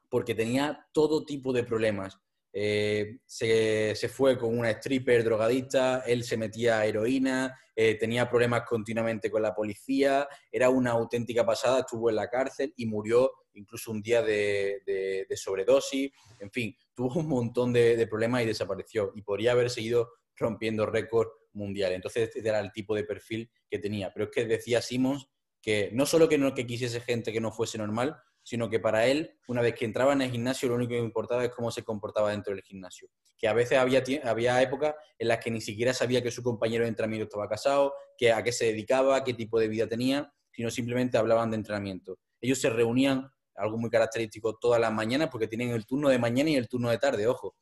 porque 0.10 0.34
tenía 0.34 0.88
todo 0.92 1.24
tipo 1.24 1.54
de 1.54 1.64
problemas. 1.64 2.20
Eh, 2.52 3.20
se, 3.26 4.10
fue 4.10 4.38
con 4.38 4.58
una 4.58 4.72
stripper 4.72 5.24
drogadista, 5.24 6.04
él 6.06 6.24
se 6.24 6.38
metía 6.38 6.84
heroína, 6.86 7.56
eh, 7.76 7.96
tenía 7.96 8.30
problemas 8.30 8.64
continuamente 8.68 9.30
con 9.30 9.42
la 9.42 9.54
policía, 9.54 10.28
era 10.52 10.70
una 10.70 10.92
auténtica 10.92 11.46
pasada, 11.46 11.82
estuvo 11.82 12.10
en 12.10 12.16
la 12.16 12.30
cárcel 12.30 12.74
y 12.76 12.86
murió 12.86 13.32
incluso 13.54 13.92
un 13.92 14.02
día 14.02 14.22
de, 14.22 15.28
sobredosis, 15.36 16.12
en 16.40 16.52
fin, 16.52 16.76
tuvo 16.94 17.20
un 17.20 17.28
montón 17.28 17.74
de, 17.74 18.08
problemas 18.08 18.44
y 18.44 18.48
desapareció 18.48 19.12
y 19.16 19.22
podría 19.22 19.52
haber 19.52 19.70
seguido 19.70 20.10
rompiendo 20.36 20.86
récords 20.86 21.32
mundiales. 21.54 21.98
Entonces, 21.98 22.30
este 22.34 22.48
era 22.48 22.60
el 22.60 22.72
tipo 22.72 22.96
de 22.96 23.04
perfil 23.04 23.52
que 23.70 23.80
tenía. 23.80 24.12
Pero 24.14 24.26
es 24.26 24.32
que 24.32 24.46
decía 24.46 24.82
Simmons 24.82 25.28
que 25.62 25.90
no 25.92 26.06
solo 26.06 26.30
que 26.30 26.38
no 26.38 26.54
que 26.54 26.66
quisiese 26.66 27.02
gente 27.02 27.34
que 27.34 27.42
no 27.42 27.52
fuese 27.52 27.78
normal, 27.78 28.16
sino 28.50 28.68
que 28.68 28.80
para 28.80 29.06
él, 29.06 29.38
una 29.48 29.62
vez 29.62 29.76
que 29.76 29.86
entraba 29.86 30.12
en 30.14 30.24
el 30.24 30.32
gimnasio, 30.32 30.70
lo 30.70 30.74
único 30.74 30.90
que 30.90 30.98
importaba 30.98 31.46
es 31.46 31.52
cómo 31.52 31.70
se 31.70 31.84
comportaba 31.84 32.32
dentro 32.32 32.52
del 32.52 32.64
gimnasio. 32.64 33.08
Que 33.38 33.48
a 33.48 33.54
veces 33.54 33.78
había, 33.78 34.04
había 34.24 34.60
épocas 34.60 34.96
en 35.20 35.28
las 35.28 35.38
que 35.38 35.52
ni 35.52 35.62
siquiera 35.62 35.94
sabía 35.94 36.24
que 36.24 36.32
su 36.32 36.42
compañero 36.42 36.84
de 36.84 36.90
entrenamiento 36.90 37.26
estaba 37.26 37.48
casado, 37.48 37.94
que 38.18 38.32
a 38.32 38.42
qué 38.42 38.52
se 38.52 38.66
dedicaba, 38.66 39.24
qué 39.24 39.36
tipo 39.36 39.60
de 39.60 39.68
vida 39.68 39.86
tenía, 39.86 40.34
sino 40.52 40.72
simplemente 40.72 41.16
hablaban 41.16 41.52
de 41.52 41.58
entrenamiento. 41.58 42.18
Ellos 42.42 42.60
se 42.60 42.72
reunían 42.72 43.30
algo 43.54 43.78
muy 43.78 43.92
característico 43.92 44.58
todas 44.58 44.82
las 44.82 44.92
mañanas 44.92 45.30
porque 45.30 45.48
tienen 45.48 45.70
el 45.70 45.86
turno 45.86 46.10
de 46.10 46.18
mañana 46.18 46.50
y 46.50 46.56
el 46.56 46.68
turno 46.68 46.90
de 46.90 46.98
tarde, 46.98 47.28
ojo. 47.28 47.56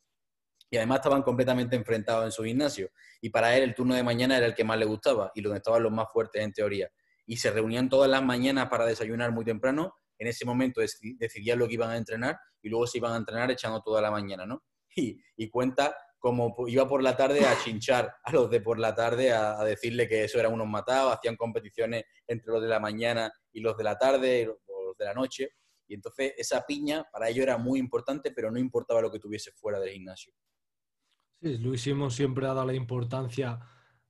Y 0.70 0.78
además 0.78 1.00
estaban 1.00 1.22
completamente 1.22 1.76
enfrentados 1.76 2.24
en 2.24 2.32
su 2.32 2.44
gimnasio. 2.44 2.88
Y 3.20 3.28
para 3.28 3.54
él 3.54 3.62
el 3.62 3.74
turno 3.74 3.94
de 3.94 4.02
mañana 4.02 4.38
era 4.38 4.46
el 4.46 4.54
que 4.54 4.64
más 4.64 4.78
le 4.78 4.86
gustaba 4.86 5.32
y 5.34 5.42
donde 5.42 5.58
estaban 5.58 5.82
los 5.82 5.92
más 5.92 6.10
fuertes 6.10 6.40
en 6.40 6.54
teoría. 6.54 6.88
Y 7.26 7.36
se 7.36 7.50
reunían 7.50 7.90
todas 7.90 8.08
las 8.08 8.22
mañanas 8.22 8.70
para 8.70 8.86
desayunar 8.86 9.32
muy 9.32 9.44
temprano. 9.44 9.94
En 10.18 10.26
ese 10.26 10.44
momento 10.44 10.80
decidían 10.80 11.58
lo 11.58 11.68
que 11.68 11.74
iban 11.74 11.90
a 11.90 11.96
entrenar 11.96 12.38
y 12.62 12.68
luego 12.68 12.86
se 12.86 12.98
iban 12.98 13.12
a 13.12 13.16
entrenar 13.16 13.50
echando 13.50 13.80
toda 13.80 14.00
la 14.00 14.10
mañana, 14.10 14.46
¿no? 14.46 14.62
Y, 15.36 15.48
cuenta 15.50 15.94
cómo 16.18 16.56
iba 16.66 16.88
por 16.88 17.02
la 17.02 17.16
tarde 17.16 17.46
a 17.46 17.56
chinchar 17.62 18.12
a 18.24 18.32
los 18.32 18.50
de 18.50 18.60
por 18.60 18.80
la 18.80 18.94
tarde, 18.94 19.30
a, 19.30 19.62
decirle 19.62 20.08
que 20.08 20.24
eso 20.24 20.40
eran 20.40 20.52
unos 20.52 20.66
matados, 20.66 21.14
hacían 21.14 21.36
competiciones 21.36 22.04
entre 22.26 22.52
los 22.52 22.60
de 22.60 22.68
la 22.68 22.80
mañana 22.80 23.32
y 23.52 23.60
los 23.60 23.76
de 23.76 23.84
la 23.84 23.96
tarde 23.96 24.48
o 24.48 24.86
los 24.86 24.96
de 24.96 25.04
la 25.04 25.14
noche. 25.14 25.50
Y 25.86 25.94
entonces 25.94 26.34
esa 26.36 26.66
piña 26.66 27.06
para 27.12 27.28
ellos 27.28 27.44
era 27.44 27.58
muy 27.58 27.78
importante, 27.78 28.32
pero 28.32 28.50
no 28.50 28.58
importaba 28.58 29.00
lo 29.00 29.12
que 29.12 29.20
tuviese 29.20 29.52
fuera 29.52 29.78
del 29.78 29.90
gimnasio. 29.90 30.32
Sí, 31.40 31.58
Luis 31.58 31.82
Simon 31.82 32.10
siempre 32.10 32.46
dado 32.46 32.64
la 32.66 32.74
importancia 32.74 33.60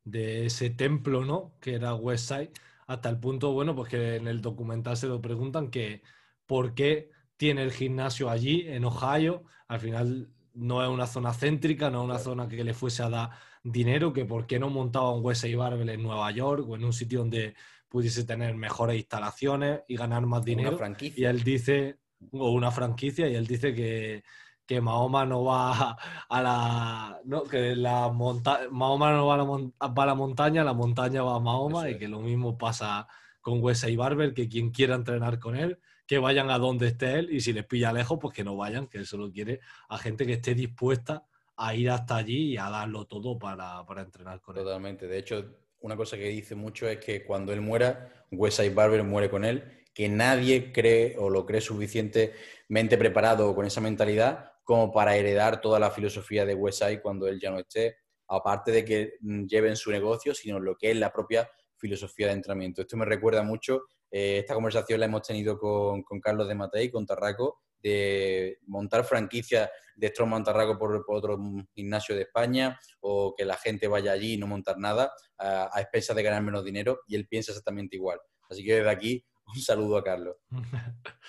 de 0.03 0.47
ese 0.47 0.71
templo, 0.71 1.25
¿no? 1.25 1.59
Que 1.61 1.75
era 1.75 1.95
Westside, 1.95 2.53
hasta 2.89 3.11
el 3.11 3.21
punto, 3.21 3.53
bueno, 3.53 3.77
pues 3.77 3.91
que 3.91 4.17
en 4.17 4.27
el 4.27 4.41
documental 4.41 4.97
se 4.97 5.07
lo 5.07 5.21
preguntan 5.21 5.71
que 5.71 6.03
por 6.47 6.75
qué 6.75 7.11
tiene 7.37 7.63
el 7.63 7.71
gimnasio 7.71 8.31
allí, 8.31 8.63
en 8.67 8.87
Ohio. 8.87 9.45
Al 9.69 9.79
final 9.79 10.31
no 10.55 10.83
es 10.83 10.89
una 10.89 11.07
zona 11.07 11.35
céntrica, 11.35 11.91
no 11.91 12.01
es 12.01 12.05
una 12.07 12.19
zona 12.19 12.49
que 12.49 12.65
le 12.65 12.73
fuese 12.73 13.03
a 13.03 13.11
dar 13.11 13.31
dinero, 13.63 14.15
que 14.15 14.25
por 14.25 14.47
qué 14.47 14.59
no 14.59 14.71
montaba 14.71 15.13
un 15.13 15.23
Wesley 15.23 15.55
Barbell 15.55 15.91
en 15.91 16.03
Nueva 16.03 16.31
York 16.31 16.65
o 16.67 16.77
en 16.77 16.85
un 16.85 16.95
sitio 16.95 17.19
donde 17.19 17.55
pudiese 17.91 18.25
tener 18.25 18.57
mejores 18.57 18.97
instalaciones 18.97 19.81
y 19.87 19.95
ganar 19.95 20.25
más 20.25 20.43
dinero. 20.43 20.79
Y 20.99 21.25
él 21.25 21.45
dice, 21.45 21.99
o 22.33 22.53
una 22.53 22.71
franquicia, 22.71 23.29
y 23.29 23.35
él 23.35 23.47
dice 23.47 23.75
que, 23.75 24.25
que 24.69 24.83
Mahoma 24.83 25.25
no 25.25 25.45
va 25.45 25.97
a 26.29 26.43
la. 26.43 27.21
No, 27.25 27.45
que 27.45 27.75
la 27.75 28.11
monta 28.11 28.69
Mahoma 28.71 29.13
no 29.13 29.27
va 29.27 29.35
a, 29.35 29.39
la 29.39 29.45
va 29.89 30.03
a 30.03 30.07
la 30.07 30.15
montaña, 30.15 30.63
la 30.63 30.75
montaña 30.75 31.23
va 31.23 31.37
a 31.37 31.41
Mahoma, 31.41 31.89
y 31.89 31.97
que 31.97 32.07
lo 32.07 32.21
mismo 32.21 32.59
pasa 32.59 33.09
con 33.41 33.63
Wesley 33.63 33.97
Barber, 33.97 34.35
que 34.35 34.47
quien 34.47 34.71
quiera 34.71 34.95
entrenar 34.95 35.39
con 35.39 35.57
él, 35.57 35.79
que 36.07 36.19
vayan 36.19 36.51
a 36.51 36.59
donde 36.59 36.89
esté 36.89 37.19
él, 37.19 37.31
y 37.33 37.41
si 37.41 37.55
les 37.55 37.65
pilla 37.65 37.95
lejos, 37.95 38.19
pues 38.21 38.35
que 38.35 38.45
no 38.45 38.57
vayan, 38.57 38.89
que 38.89 38.99
él 38.99 39.07
solo 39.07 39.33
quiere 39.33 39.61
a 39.89 39.97
gente 39.97 40.27
que 40.27 40.35
esté 40.35 40.55
dispuesta 40.55 41.25
a 41.57 41.75
ir 41.75 41.89
hasta 41.89 42.17
allí 42.17 42.53
y 42.53 42.57
a 42.59 42.69
darlo 42.69 43.07
todo 43.07 43.39
para, 43.39 43.87
para 43.87 44.03
entrenar 44.03 44.43
con 44.43 44.59
él. 44.59 44.65
Totalmente. 44.65 45.09
De 45.09 45.17
hecho, 45.17 45.47
una 45.81 45.97
cosa 45.97 46.19
que 46.19 46.29
dice 46.29 46.55
mucho 46.55 46.87
es 46.87 46.99
que 46.99 47.25
cuando 47.25 47.55
él 47.55 47.63
muera, 47.63 48.27
Wesley 48.31 48.69
Barber 48.69 49.03
muere 49.03 49.31
con 49.31 49.47
él, 49.47 49.65
que 49.95 50.11
nadie 50.11 50.73
cree 50.73 51.17
o 51.19 51.31
lo 51.31 51.47
cree 51.47 51.63
suficientemente 51.63 52.99
preparado 52.99 53.55
con 53.55 53.65
esa 53.65 53.81
mentalidad 53.81 54.58
como 54.69 54.93
para 54.93 55.17
heredar 55.17 55.63
toda 55.63 55.81
la 55.81 55.91
filosofía 55.91 56.45
de 56.45 56.55
Westside 56.55 57.01
cuando 57.01 57.27
él 57.27 57.41
ya 57.41 57.51
no 57.51 57.59
esté, 57.59 57.97
aparte 58.29 58.71
de 58.71 58.85
que 58.85 59.15
mm, 59.23 59.47
lleven 59.47 59.77
su 59.77 59.91
negocio, 59.91 60.35
sino 60.35 60.61
lo 60.61 60.77
que 60.77 60.91
es 60.91 60.97
la 60.99 61.11
propia 61.11 61.51
filosofía 61.79 62.27
de 62.27 62.35
entrenamiento. 62.35 62.83
Esto 62.83 62.99
me 62.99 63.07
recuerda 63.07 63.43
mucho, 63.43 63.85
eh, 64.11 64.41
esta 64.41 64.53
conversación 64.53 65.01
la 65.01 65.07
hemos 65.07 65.23
tenido 65.23 65.59
con, 65.59 66.03
Carlos 66.21 66.49
de 66.49 66.55
Matei, 66.55 66.91
con 66.91 67.07
Tarraco, 67.07 67.63
de 67.83 68.59
montar 68.67 69.05
franquicias 69.05 69.71
de 69.97 70.09
Strongman 70.09 70.45
Tarraco 70.45 70.79
por, 70.79 71.03
otro 71.09 71.39
gimnasio 71.75 72.15
de 72.15 72.23
España 72.25 72.79
o 73.01 73.35
que 73.35 73.47
la 73.47 73.57
gente 73.57 73.89
vaya 73.89 74.13
allí 74.13 74.35
y 74.35 74.37
no 74.37 74.47
montar 74.47 74.77
nada 74.77 75.11
a 75.39 75.81
expensas 75.81 76.15
de 76.15 76.25
ganar 76.25 76.43
menos 76.43 76.63
dinero 76.63 77.01
y 77.07 77.17
él 77.17 77.27
piensa 77.27 77.53
exactamente 77.53 77.97
igual. 77.97 78.21
Así 78.51 78.63
que 78.63 78.75
desde 78.75 78.91
aquí 78.91 79.25
un 79.47 79.63
saludo 79.63 79.97
a 79.97 80.05
Carlos. 80.05 80.37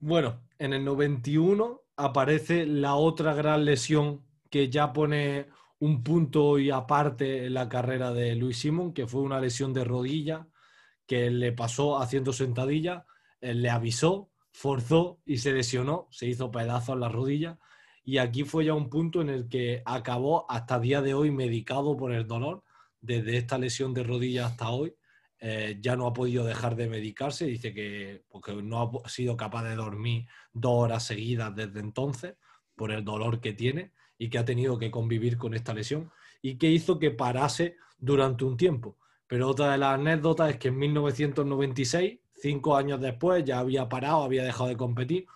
bueno, 0.00 0.46
en 0.58 0.74
el 0.74 0.84
91 0.84 1.82
aparece 2.04 2.66
la 2.66 2.94
otra 2.94 3.34
gran 3.34 3.64
lesión 3.64 4.24
que 4.50 4.68
ya 4.68 4.92
pone 4.92 5.48
un 5.78 6.02
punto 6.02 6.58
y 6.58 6.70
aparte 6.70 7.46
en 7.46 7.54
la 7.54 7.68
carrera 7.68 8.12
de 8.12 8.34
Luis 8.36 8.58
Simón, 8.58 8.92
que 8.92 9.06
fue 9.06 9.22
una 9.22 9.40
lesión 9.40 9.72
de 9.72 9.84
rodilla 9.84 10.46
que 11.06 11.30
le 11.30 11.52
pasó 11.52 11.98
haciendo 11.98 12.32
sentadilla, 12.32 13.06
le 13.40 13.70
avisó, 13.70 14.30
forzó 14.52 15.20
y 15.24 15.38
se 15.38 15.52
lesionó, 15.52 16.08
se 16.10 16.26
hizo 16.26 16.50
pedazos 16.50 16.94
en 16.94 17.00
la 17.00 17.08
rodilla 17.08 17.58
y 18.04 18.18
aquí 18.18 18.44
fue 18.44 18.64
ya 18.64 18.74
un 18.74 18.90
punto 18.90 19.20
en 19.20 19.28
el 19.28 19.48
que 19.48 19.82
acabó 19.84 20.50
hasta 20.50 20.80
día 20.80 21.02
de 21.02 21.14
hoy 21.14 21.30
medicado 21.30 21.96
por 21.96 22.12
el 22.12 22.26
dolor, 22.26 22.64
desde 23.00 23.36
esta 23.36 23.58
lesión 23.58 23.94
de 23.94 24.02
rodilla 24.02 24.46
hasta 24.46 24.70
hoy. 24.70 24.94
Eh, 25.44 25.78
ya 25.80 25.96
no 25.96 26.06
ha 26.06 26.12
podido 26.12 26.44
dejar 26.44 26.76
de 26.76 26.88
medicarse, 26.88 27.46
dice 27.46 27.74
que 27.74 28.22
porque 28.28 28.54
no 28.62 29.02
ha 29.04 29.08
sido 29.08 29.36
capaz 29.36 29.64
de 29.64 29.74
dormir 29.74 30.28
dos 30.52 30.84
horas 30.84 31.04
seguidas 31.04 31.52
desde 31.52 31.80
entonces 31.80 32.36
por 32.76 32.92
el 32.92 33.04
dolor 33.04 33.40
que 33.40 33.52
tiene 33.52 33.90
y 34.16 34.30
que 34.30 34.38
ha 34.38 34.44
tenido 34.44 34.78
que 34.78 34.92
convivir 34.92 35.36
con 35.38 35.54
esta 35.54 35.74
lesión 35.74 36.12
y 36.42 36.58
que 36.58 36.68
hizo 36.68 37.00
que 37.00 37.10
parase 37.10 37.74
durante 37.98 38.44
un 38.44 38.56
tiempo. 38.56 38.98
Pero 39.26 39.48
otra 39.48 39.72
de 39.72 39.78
las 39.78 39.94
anécdotas 39.94 40.50
es 40.50 40.58
que 40.58 40.68
en 40.68 40.78
1996, 40.78 42.20
cinco 42.36 42.76
años 42.76 43.00
después, 43.00 43.42
ya 43.44 43.58
había 43.58 43.88
parado, 43.88 44.22
había 44.22 44.44
dejado 44.44 44.68
de 44.68 44.76
competir. 44.76 45.26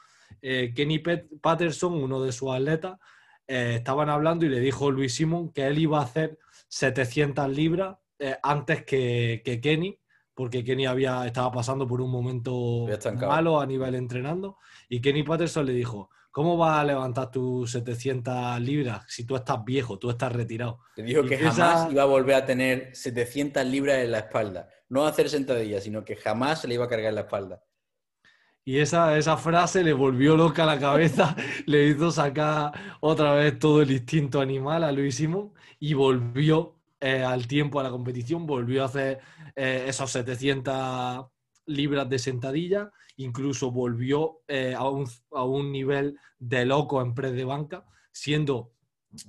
Eh, 0.40 0.72
Kenny 0.72 1.00
Patterson, 1.00 1.94
uno 1.94 2.22
de 2.22 2.30
sus 2.30 2.52
atletas, 2.52 2.96
eh, 3.48 3.74
estaban 3.78 4.08
hablando 4.08 4.46
y 4.46 4.50
le 4.50 4.60
dijo 4.60 4.88
Luis 4.92 5.16
Simon 5.16 5.52
que 5.52 5.66
él 5.66 5.80
iba 5.80 5.98
a 5.98 6.04
hacer 6.04 6.38
700 6.68 7.48
libras 7.48 7.96
eh, 8.18 8.36
antes 8.42 8.84
que, 8.84 9.42
Kenny, 9.62 9.98
porque 10.34 10.64
Kenny 10.64 10.86
había, 10.86 11.26
estaba 11.26 11.50
pasando 11.50 11.86
por 11.86 12.00
un 12.00 12.10
momento 12.10 12.86
malo 13.20 13.60
a 13.60 13.66
nivel 13.66 13.94
entrenando, 13.94 14.58
y 14.88 15.00
Kenny 15.00 15.22
Patterson 15.22 15.66
le 15.66 15.72
dijo, 15.72 16.10
¿cómo 16.30 16.56
vas 16.56 16.80
a 16.80 16.84
levantar 16.84 17.30
tus 17.30 17.70
700 17.72 18.60
libras 18.60 19.04
si 19.08 19.24
tú 19.24 19.36
estás 19.36 19.64
viejo, 19.64 19.98
tú 19.98 20.10
estás 20.10 20.32
retirado? 20.32 20.80
Le 20.96 21.04
dijo 21.04 21.22
que 21.24 21.38
jamás 21.38 21.90
iba 21.90 22.02
a 22.02 22.06
volver 22.06 22.34
a 22.34 22.44
tener 22.44 22.94
700 22.94 23.64
libras 23.64 23.98
en 23.98 24.12
la 24.12 24.18
espalda, 24.18 24.68
no 24.88 25.06
hacer 25.06 25.30
sentadillas, 25.30 25.84
sino 25.84 26.04
que 26.04 26.16
jamás 26.16 26.60
se 26.60 26.68
le 26.68 26.74
iba 26.74 26.84
a 26.84 26.88
cargar 26.88 27.08
en 27.08 27.14
la 27.14 27.22
espalda. 27.22 27.62
Y 28.68 28.80
esa, 28.80 29.16
esa 29.16 29.36
frase 29.36 29.84
le 29.84 29.92
volvió 29.92 30.36
loca 30.36 30.66
la 30.66 30.78
cabeza, 30.78 31.36
le 31.66 31.86
hizo 31.86 32.10
sacar 32.10 32.72
otra 33.00 33.32
vez 33.32 33.58
todo 33.58 33.80
el 33.80 33.92
instinto 33.92 34.40
animal 34.40 34.82
a 34.82 34.92
Luis 34.92 35.14
Simón 35.14 35.54
y 35.78 35.94
volvió 35.94 36.75
eh, 37.00 37.22
al 37.22 37.46
tiempo 37.46 37.78
a 37.78 37.82
la 37.82 37.90
competición, 37.90 38.46
volvió 38.46 38.82
a 38.82 38.86
hacer 38.86 39.20
eh, 39.54 39.84
esos 39.88 40.10
700 40.12 41.26
libras 41.66 42.08
de 42.08 42.18
sentadilla, 42.18 42.90
incluso 43.16 43.70
volvió 43.70 44.40
eh, 44.48 44.74
a, 44.76 44.88
un, 44.88 45.72
nivel 45.72 46.18
de 46.38 46.64
loco 46.64 47.02
en 47.02 47.14
press 47.14 47.34
de 47.34 47.44
banca, 47.44 47.84
siendo 48.12 48.72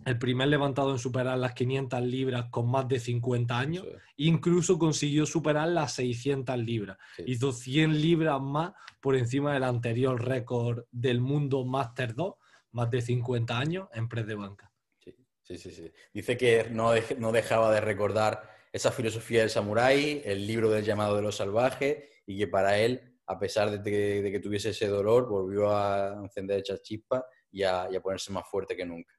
el 0.06 0.18
primer 0.18 0.48
levantado 0.48 0.92
en 0.92 1.00
superar 1.00 1.38
las 1.38 1.54
500 1.54 2.02
libras 2.04 2.46
con 2.52 2.70
más 2.70 2.88
de 2.88 3.00
50 3.00 3.58
años, 3.58 3.86
incluso 4.18 4.78
consiguió 4.78 5.26
superar 5.26 5.70
las 5.70 5.94
600 5.94 6.58
libras. 6.58 6.98
Hizo 7.26 7.52
100 7.52 8.02
libras 8.02 8.42
más 8.42 8.74
por 9.02 9.16
encima 9.16 9.54
del 9.54 9.64
anterior 9.64 10.24
récord 10.24 10.84
del 10.92 11.22
mundo 11.22 11.66
Master 11.66 12.16
2, 12.16 12.36
más 12.72 12.90
de 12.92 13.02
50 13.02 13.58
años 13.58 13.88
en 13.94 14.08
press 14.08 14.28
de 14.28 14.36
banca. 14.36 14.72
Sí, 15.48 15.58
sí, 15.58 15.72
sí. 15.72 15.90
Dice 16.14 16.36
que 16.36 16.68
no, 16.70 16.92
no 17.20 17.32
dejaba 17.32 17.72
de 17.72 17.80
recordar 17.80 18.54
esa 18.74 18.92
filosofía 18.92 19.40
del 19.40 19.50
samurái, 19.50 20.22
el 20.26 20.46
libro 20.46 20.70
del 20.70 20.84
llamado 20.84 21.16
de 21.16 21.22
los 21.22 21.38
salvajes, 21.38 22.04
y 22.26 22.38
que 22.38 22.48
para 22.50 22.78
él, 22.78 23.18
a 23.28 23.40
pesar 23.40 23.72
de 23.72 23.82
que, 23.82 24.40
tuviese 24.42 24.72
ese 24.72 24.90
dolor, 24.90 25.30
volvió 25.30 25.74
a 25.74 26.20
encender 26.22 26.60
esa 26.60 26.82
chispa 26.82 27.26
y 27.50 27.64
a, 27.64 27.88
ponerse 28.04 28.34
más 28.34 28.46
fuerte 28.50 28.76
que 28.76 28.86
nunca. 28.86 29.16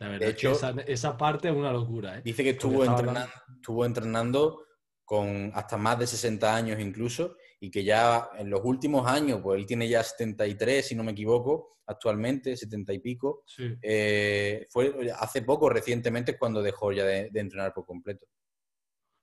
La 0.00 0.08
verdad 0.08 0.26
de 0.26 0.32
hecho, 0.32 0.58
esa, 0.88 1.16
parte 1.16 1.50
es 1.50 1.54
una 1.54 1.72
locura. 1.72 2.18
¿eh? 2.18 2.22
Dice 2.24 2.42
que 2.42 2.50
estuvo 2.50 2.84
entrenando, 2.84 3.32
estuvo 3.54 3.84
entrenando 3.84 4.66
con 5.04 5.52
hasta 5.54 5.76
más 5.76 6.00
de 6.00 6.08
60 6.08 6.52
años 6.52 6.80
incluso, 6.80 7.36
y 7.60 7.70
que 7.70 7.84
ya 7.84 8.30
en 8.38 8.48
los 8.48 8.62
últimos 8.64 9.06
años, 9.06 9.40
pues 9.42 9.60
él 9.60 9.66
tiene 9.66 9.86
ya 9.86 10.02
73, 10.02 10.86
si 10.86 10.94
no 10.94 11.04
me 11.04 11.12
equivoco, 11.12 11.76
actualmente, 11.86 12.56
70 12.56 12.92
y 12.94 12.98
pico. 13.00 13.44
Eh, 13.82 14.66
fue 14.70 15.12
hace 15.18 15.42
poco, 15.42 15.68
recientemente, 15.68 16.38
cuando 16.38 16.62
dejó 16.62 16.90
ya 16.92 17.04
de, 17.04 17.30
entrenar 17.34 17.74
por 17.74 17.84
completo. 17.84 18.26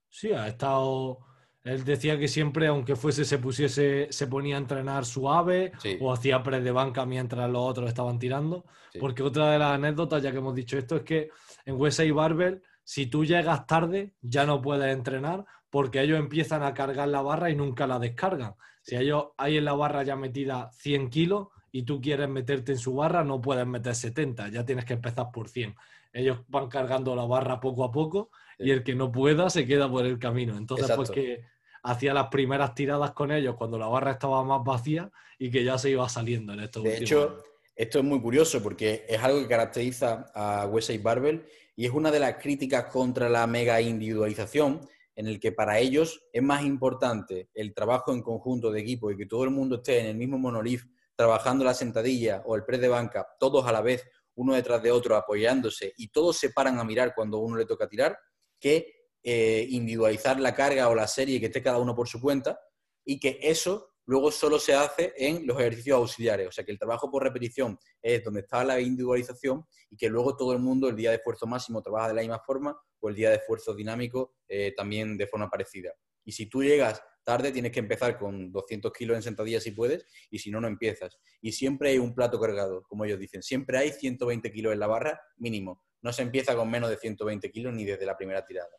Sí, 0.10 0.32
ha 0.32 0.48
estado. 0.48 1.20
Él 1.64 1.84
decía 1.84 2.18
que 2.18 2.28
siempre, 2.28 2.68
aunque 2.68 2.96
fuese, 2.96 3.26
se 3.26 3.40
pusiese, 3.40 4.08
se 4.12 4.28
ponía 4.28 4.56
a 4.56 4.60
entrenar 4.60 5.06
suave 5.06 5.72
o 6.00 6.14
hacía 6.14 6.42
pre 6.44 6.62
de 6.62 6.72
banca 6.72 7.06
mientras 7.06 7.50
los 7.50 7.62
otros 7.62 7.90
estaban 7.90 8.20
tirando. 8.20 8.66
Porque 9.00 9.24
otra 9.24 9.52
de 9.52 9.60
las 9.60 9.74
anécdotas, 9.74 10.22
ya 10.22 10.32
que 10.32 10.38
hemos 10.38 10.56
dicho 10.56 10.78
esto, 10.78 10.98
es 10.98 11.02
que 11.04 11.30
en 11.66 11.78
y 11.78 12.12
Barbell, 12.12 12.62
si 12.84 13.08
tú 13.08 13.26
llegas 13.26 13.68
tarde, 13.68 14.14
ya 14.22 14.46
no 14.46 14.62
puedes 14.62 14.94
entrenar 14.94 15.46
porque 15.70 16.01
ellos 16.01 16.20
empiezan 16.20 16.63
a 16.63 16.74
cargar 16.74 17.07
la 17.09 17.22
barra 17.22 17.49
y 17.49 17.55
nunca 17.55 17.88
la 17.88 17.99
descargan. 17.99 18.55
Si 18.82 18.95
ellos 18.95 19.28
hay 19.38 19.57
en 19.57 19.65
la 19.65 19.74
barra 19.74 20.03
ya 20.03 20.15
metida 20.15 20.72
100 20.72 21.09
kilos 21.09 21.47
y 21.72 21.84
tú 21.84 21.99
quieres 21.99 22.30
meterte 22.30 22.72
en 22.72 22.78
su 22.78 22.95
barra, 22.95 23.24
no 23.24 23.41
puedes 23.41 23.68
meter 23.68 23.93
70, 23.93 24.49
ya 24.49 24.65
tienes 24.65 24.86
que 24.86 24.93
empezar 24.93 25.28
por 25.32 25.49
100. 25.49 25.76
Ellos 26.13 26.39
van 26.47 26.70
cargando 26.70 27.15
la 27.15 27.26
barra 27.26 27.59
poco 27.59 27.84
a 27.84 27.91
poco 27.91 28.32
y 28.57 28.72
el 28.72 28.84
que 28.84 28.95
no 28.95 29.11
pueda 29.11 29.49
se 29.49 29.68
queda 29.68 29.89
por 29.89 30.05
el 30.05 30.18
camino. 30.20 30.57
Entonces, 30.57 30.89
pues 30.95 31.11
que 31.11 31.43
hacía 31.84 32.13
las 32.13 32.28
primeras 32.28 32.74
tiradas 32.74 33.11
con 33.11 33.32
ellos 33.32 33.55
cuando 33.55 33.78
la 33.78 33.88
barra 33.88 34.11
estaba 34.11 34.43
más 34.43 34.63
vacía 34.63 35.11
y 35.38 35.51
que 35.51 35.63
ya 35.63 35.78
se 35.78 35.89
iba 35.89 36.07
saliendo 36.09 36.53
en 36.53 36.61
estos 36.61 36.84
De 36.84 36.97
hecho, 36.97 37.43
esto 37.76 37.99
es 37.99 38.05
muy 38.05 38.20
curioso 38.20 38.61
porque 38.63 39.05
es 39.07 39.22
algo 39.22 39.39
que 39.39 39.47
caracteriza 39.47 40.32
a 40.34 40.65
Wesley 40.65 40.97
Barbell 40.97 41.45
y 41.76 41.86
es 41.86 41.91
una 41.91 42.09
de 42.09 42.20
las 42.20 42.36
críticas 42.36 42.86
contra 42.86 43.30
la 43.30 43.45
mega 43.45 43.80
individualización 43.80 44.82
en 45.18 45.26
el 45.26 45.39
que 45.39 45.51
para 45.51 45.80
ellos 45.80 46.22
es 46.32 46.43
más 46.43 46.63
importante 46.63 47.49
el 47.55 47.74
trabajo 47.74 48.13
en 48.13 48.22
conjunto 48.22 48.72
de 48.72 48.82
equipo 48.82 49.09
y 49.09 49.18
que 49.18 49.26
todo 49.26 49.43
el 49.43 49.49
mundo 49.49 49.78
esté 49.78 49.99
en 49.99 50.05
el 50.05 50.15
mismo 50.15 50.38
monolith 50.38 50.84
trabajando 51.15 51.65
la 51.65 51.74
sentadilla 51.74 52.43
o 52.45 52.55
el 52.55 52.63
press 52.63 52.80
de 52.80 52.88
banca, 52.88 53.28
todos 53.39 53.65
a 53.65 53.72
la 53.72 53.82
vez, 53.82 54.07
uno 54.36 54.53
detrás 54.53 54.84
de 54.84 54.91
otro, 54.91 55.15
apoyándose 55.15 55.91
y 55.97 56.09
todos 56.09 56.38
se 56.38 56.51
paran 56.51 56.78
a 56.78 56.84
mirar 56.84 57.15
cuando 57.15 57.39
uno 57.39 57.57
le 57.57 57.65
toca 57.65 57.89
tirar, 57.89 58.15
que 58.59 58.93
eh, 59.24 59.65
individualizar 59.72 60.39
la 60.39 60.53
carga 60.53 60.88
o 60.88 60.93
la 60.93 61.07
serie 61.07 61.39
que 61.39 61.47
esté 61.47 61.63
cada 61.63 61.80
uno 61.80 61.95
por 61.95 62.07
su 62.07 62.22
cuenta 62.22 62.59
y 63.03 63.20
que 63.20 63.39
eso 63.41 63.95
luego 64.08 64.32
solo 64.32 64.58
se 64.58 64.74
hace 64.74 65.14
en 65.18 65.45
los 65.45 65.60
ejercicios 65.60 65.97
auxiliares. 65.97 66.47
O 66.47 66.51
sea 66.51 66.64
que 66.64 66.72
el 66.72 66.80
trabajo 66.80 67.12
por 67.12 67.24
repetición 67.24 67.78
es 68.01 68.24
donde 68.24 68.41
está 68.41 68.64
la 68.64 68.80
individualización 68.80 69.66
y 69.89 69.97
que 69.97 70.10
luego 70.10 70.36
todo 70.36 70.53
el 70.53 70.60
mundo 70.60 70.89
el 70.89 70.95
día 70.95 71.12
de 71.12 71.18
esfuerzo 71.18 71.45
máximo 71.45 71.82
trabaja 71.82 72.08
de 72.10 72.14
la 72.16 72.22
misma 72.22 72.39
forma 72.39 72.76
o 72.99 73.10
el 73.10 73.16
día 73.16 73.30
de 73.30 73.36
esfuerzo 73.36 73.76
dinámico 73.76 74.36
eh, 74.47 74.74
también 74.76 75.18
de 75.18 75.28
forma 75.28 75.49
parecida. 75.49 75.91
Y 76.24 76.32
si 76.32 76.47
tú 76.47 76.64
llegas 76.64 77.01
tarde, 77.24 77.51
tienes 77.51 77.74
que 77.74 77.80
empezar 77.80 78.18
con 78.18 78.51
200 78.53 78.91
kilos 78.93 79.18
en 79.18 79.24
sentadillas 79.24 79.62
si 79.62 79.72
puedes, 79.72 80.05
y 80.30 80.39
si 80.39 80.49
no, 80.49 80.62
no 80.62 80.68
empiezas. 80.68 81.18
Y 81.41 81.51
siempre 81.51 81.89
hay 81.89 81.97
un 81.97 82.16
plato 82.16 82.39
cargado, 82.39 82.84
como 82.88 83.03
ellos 83.03 83.20
dicen. 83.20 83.43
Siempre 83.43 83.78
hay 83.78 83.91
120 83.91 84.49
kilos 84.51 84.72
en 84.72 84.80
la 84.80 84.88
barra 84.88 85.20
mínimo. 85.36 85.84
No 86.01 86.14
se 86.14 86.22
empieza 86.22 86.55
con 86.55 86.72
menos 86.72 86.89
de 86.89 86.95
120 86.95 87.51
kilos 87.51 87.74
ni 87.74 87.84
desde 87.84 88.05
la 88.05 88.16
primera 88.16 88.45
tirada. 88.45 88.72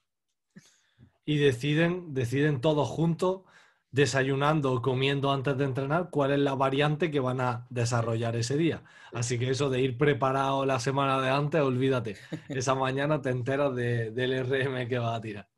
Y 1.26 1.36
deciden, 1.36 2.14
deciden 2.14 2.62
todos 2.62 2.88
juntos 2.88 3.42
desayunando 3.90 4.72
o 4.72 4.82
comiendo 4.82 5.32
antes 5.32 5.56
de 5.56 5.64
entrenar 5.64 6.10
cuál 6.10 6.32
es 6.32 6.38
la 6.38 6.54
variante 6.54 7.10
que 7.10 7.20
van 7.20 7.40
a 7.40 7.66
desarrollar 7.70 8.36
ese 8.36 8.56
día. 8.56 8.84
Así 9.12 9.38
que 9.38 9.50
eso 9.50 9.70
de 9.70 9.80
ir 9.80 9.96
preparado 9.96 10.66
la 10.66 10.78
semana 10.78 11.20
de 11.20 11.30
antes, 11.30 11.60
olvídate. 11.60 12.16
Esa 12.48 12.74
mañana 12.74 13.22
te 13.22 13.30
enteras 13.30 13.74
del 13.74 14.44
RM 14.44 14.88
que 14.88 14.98
vas 14.98 15.18
a 15.18 15.20
tirar. 15.20 15.48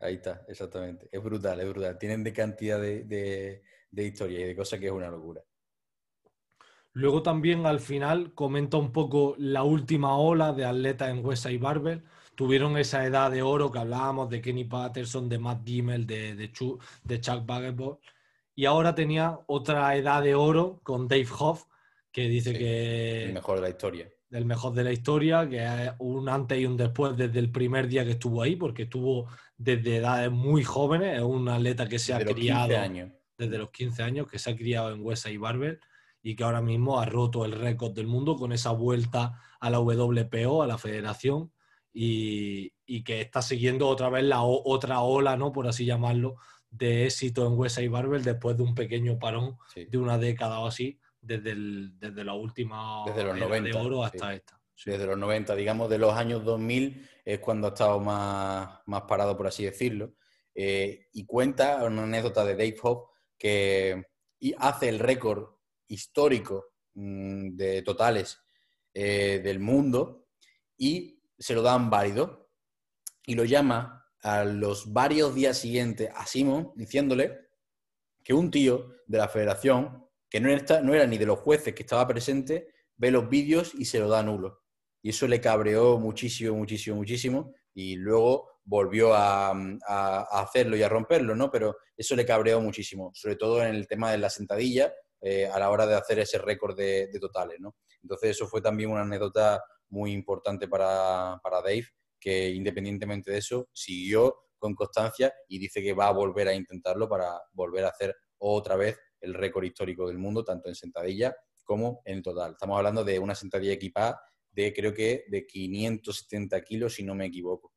Ahí 0.00 0.14
está, 0.14 0.44
exactamente. 0.48 1.08
Es 1.10 1.22
brutal, 1.22 1.60
es 1.60 1.68
brutal. 1.68 1.98
Tienen 1.98 2.24
de 2.24 2.32
cantidad 2.32 2.80
de, 2.80 3.04
de, 3.90 4.04
historia 4.04 4.40
y 4.40 4.44
de 4.44 4.56
cosas 4.56 4.78
que 4.78 4.86
es 4.86 4.92
una 4.92 5.10
locura. 5.10 5.42
Luego 6.92 7.22
también 7.22 7.66
al 7.66 7.80
final 7.80 8.34
comenta 8.34 8.78
un 8.78 8.92
poco 8.92 9.34
la 9.38 9.62
última 9.62 10.16
ola 10.16 10.52
de 10.52 10.64
atletas 10.64 11.10
en 11.10 11.52
y 11.52 11.58
Barbell 11.58 12.04
tuvieron 12.36 12.76
esa 12.76 13.04
edad 13.04 13.30
de 13.30 13.42
oro 13.42 13.72
que 13.72 13.78
hablábamos 13.78 14.30
de 14.30 14.40
Kenny 14.40 14.64
Patterson, 14.64 15.28
de 15.28 15.38
Matt 15.38 15.66
Gimmel, 15.66 16.06
de, 16.06 16.36
de, 16.36 16.52
Chuck, 16.52 16.82
de 17.02 17.20
Chuck 17.20 17.42
Y 18.54 18.66
ahora 18.66 18.94
tenía 18.94 19.40
otra 19.46 19.96
edad 19.96 20.22
de 20.22 20.34
oro 20.34 20.78
con 20.82 21.08
Dave 21.08 21.26
Hoff, 21.38 21.64
que 22.12 22.28
dice 22.28 22.52
que... 22.52 23.24
El 23.24 23.34
mejor 23.34 23.56
de 23.56 23.62
la 23.62 23.68
historia. 23.70 24.08
El 24.30 24.44
mejor 24.44 24.74
de 24.74 24.84
la 24.84 24.92
historia, 24.92 25.48
que 25.48 25.64
es 25.64 25.92
un 25.98 26.28
antes 26.28 26.60
y 26.60 26.66
un 26.66 26.76
después 26.76 27.16
desde 27.16 27.38
el 27.38 27.50
primer 27.50 27.88
día 27.88 28.04
que 28.04 28.12
estuvo 28.12 28.42
ahí, 28.42 28.54
porque 28.54 28.82
estuvo 28.82 29.28
desde 29.56 29.96
edades 29.96 30.30
muy 30.30 30.62
jóvenes, 30.62 31.16
es 31.16 31.22
un 31.22 31.48
atleta 31.48 31.88
que 31.88 31.98
se 31.98 32.12
ha 32.12 32.24
criado 32.24 32.76
años. 32.76 33.12
desde 33.38 33.58
los 33.58 33.70
15 33.70 34.02
años, 34.02 34.28
que 34.28 34.38
se 34.38 34.50
ha 34.50 34.56
criado 34.56 34.92
en 34.92 35.02
Huesa 35.02 35.30
y 35.30 35.38
Barber 35.38 35.80
y 36.22 36.34
que 36.34 36.44
ahora 36.44 36.60
mismo 36.60 36.98
ha 36.98 37.06
roto 37.06 37.44
el 37.44 37.52
récord 37.52 37.92
del 37.92 38.08
mundo 38.08 38.36
con 38.36 38.52
esa 38.52 38.72
vuelta 38.72 39.40
a 39.60 39.70
la 39.70 39.78
WPO, 39.78 40.62
a 40.62 40.66
la 40.66 40.76
federación, 40.76 41.52
y, 41.98 43.02
que 43.04 43.22
está 43.22 43.40
siguiendo 43.40 43.88
otra 43.88 44.10
vez 44.10 44.24
la 44.24 44.42
otra 44.42 45.00
ola, 45.00 45.36
¿no? 45.36 45.50
por 45.50 45.66
así 45.66 45.86
llamarlo, 45.86 46.36
de 46.68 47.06
éxito 47.06 47.46
en 47.46 47.58
Huesa 47.58 47.80
y 47.80 47.88
Barbel 47.88 48.22
después 48.22 48.56
de 48.56 48.64
un 48.64 48.74
pequeño 48.74 49.18
parón 49.18 49.56
de 49.74 49.96
una 49.96 50.18
década 50.18 50.60
o 50.60 50.66
así, 50.66 51.00
desde, 51.20 51.52
el, 51.52 51.98
desde 51.98 52.22
la 52.22 52.34
última 52.34 53.02
desde 53.06 53.24
los 53.24 53.38
90, 53.38 53.70
de 53.70 53.84
oro 53.84 54.04
hasta 54.04 54.34
esta. 54.34 54.60
Desde 54.84 55.06
los 55.06 55.16
90, 55.16 55.54
digamos, 55.54 55.88
de 55.88 55.98
los 55.98 56.12
años 56.12 56.44
2000 56.44 57.08
es 57.24 57.38
cuando 57.38 57.68
ha 57.68 57.70
estado 57.70 57.98
más, 57.98 58.80
más 58.84 59.02
parado, 59.02 59.34
por 59.34 59.46
así 59.46 59.64
decirlo. 59.64 60.12
Eh, 60.54 61.06
y 61.12 61.24
cuenta 61.24 61.82
una 61.84 62.02
anécdota 62.02 62.44
de 62.44 62.52
Dave 62.52 62.76
Hope 62.82 63.10
que 63.38 64.04
hace 64.58 64.90
el 64.90 64.98
récord 64.98 65.48
histórico 65.88 66.72
mm, 66.94 67.56
de 67.56 67.82
totales 67.82 68.38
eh, 68.92 69.40
del 69.42 69.60
mundo 69.60 70.26
y 70.76 71.15
se 71.38 71.54
lo 71.54 71.62
dan 71.62 71.90
válido 71.90 72.50
y 73.24 73.34
lo 73.34 73.44
llama 73.44 74.06
a 74.22 74.44
los 74.44 74.92
varios 74.92 75.34
días 75.34 75.58
siguientes 75.58 76.10
a 76.14 76.26
Simon 76.26 76.72
diciéndole 76.74 77.48
que 78.24 78.34
un 78.34 78.50
tío 78.50 78.94
de 79.06 79.18
la 79.18 79.28
federación, 79.28 80.04
que 80.28 80.40
no 80.40 80.50
era, 80.50 81.06
ni 81.06 81.18
de 81.18 81.26
los 81.26 81.38
jueces 81.38 81.74
que 81.74 81.82
estaba 81.84 82.08
presente, 82.08 82.74
ve 82.96 83.10
los 83.10 83.28
vídeos 83.28 83.72
y 83.74 83.84
se 83.84 84.00
lo 84.00 84.08
da 84.08 84.22
nulo. 84.22 84.64
Y 85.00 85.10
eso 85.10 85.28
le 85.28 85.40
cabreó 85.40 85.98
muchísimo, 85.98 86.56
muchísimo, 86.56 86.96
muchísimo 86.96 87.54
y 87.72 87.94
luego 87.94 88.48
volvió 88.64 89.14
a, 89.14 89.52
hacerlo 90.32 90.76
y 90.76 90.82
a 90.82 90.88
romperlo, 90.88 91.36
¿no? 91.36 91.50
Pero 91.52 91.76
eso 91.96 92.16
le 92.16 92.26
cabreó 92.26 92.60
muchísimo, 92.60 93.12
sobre 93.14 93.36
todo 93.36 93.62
en 93.62 93.76
el 93.76 93.86
tema 93.86 94.10
de 94.10 94.18
la 94.18 94.28
sentadilla, 94.28 94.92
eh, 95.20 95.46
a 95.46 95.58
la 95.60 95.70
hora 95.70 95.86
de 95.86 95.94
hacer 95.94 96.18
ese 96.18 96.38
récord 96.38 96.76
de, 96.76 97.08
de, 97.12 97.20
totales, 97.20 97.60
¿no? 97.60 97.76
Entonces 98.02 98.30
eso 98.30 98.48
fue 98.48 98.60
también 98.60 98.90
una 98.90 99.02
anécdota 99.02 99.62
muy 99.88 100.12
importante 100.12 100.68
para, 100.68 101.40
Dave, 101.42 101.86
que 102.20 102.50
independientemente 102.50 103.30
de 103.30 103.38
eso, 103.38 103.68
siguió 103.72 104.36
con 104.58 104.74
constancia 104.74 105.32
y 105.48 105.58
dice 105.58 105.82
que 105.82 105.92
va 105.92 106.08
a 106.08 106.12
volver 106.12 106.48
a 106.48 106.54
intentarlo 106.54 107.08
para 107.08 107.40
volver 107.52 107.84
a 107.84 107.90
hacer 107.90 108.16
otra 108.38 108.76
vez 108.76 108.98
el 109.20 109.34
récord 109.34 109.64
histórico 109.64 110.08
del 110.08 110.18
mundo, 110.18 110.44
tanto 110.44 110.68
en 110.68 110.74
sentadilla 110.74 111.36
como 111.64 112.00
en 112.04 112.22
total. 112.22 112.52
Estamos 112.52 112.76
hablando 112.76 113.04
de 113.04 113.18
una 113.18 113.34
sentadilla 113.34 113.72
equipada 113.72 114.20
de 114.50 114.72
creo 114.72 114.94
que 114.94 115.24
de 115.28 115.46
570 115.46 116.60
kilos, 116.62 116.94
si 116.94 117.02
no 117.02 117.14
me 117.14 117.26
equivoco. 117.26 117.75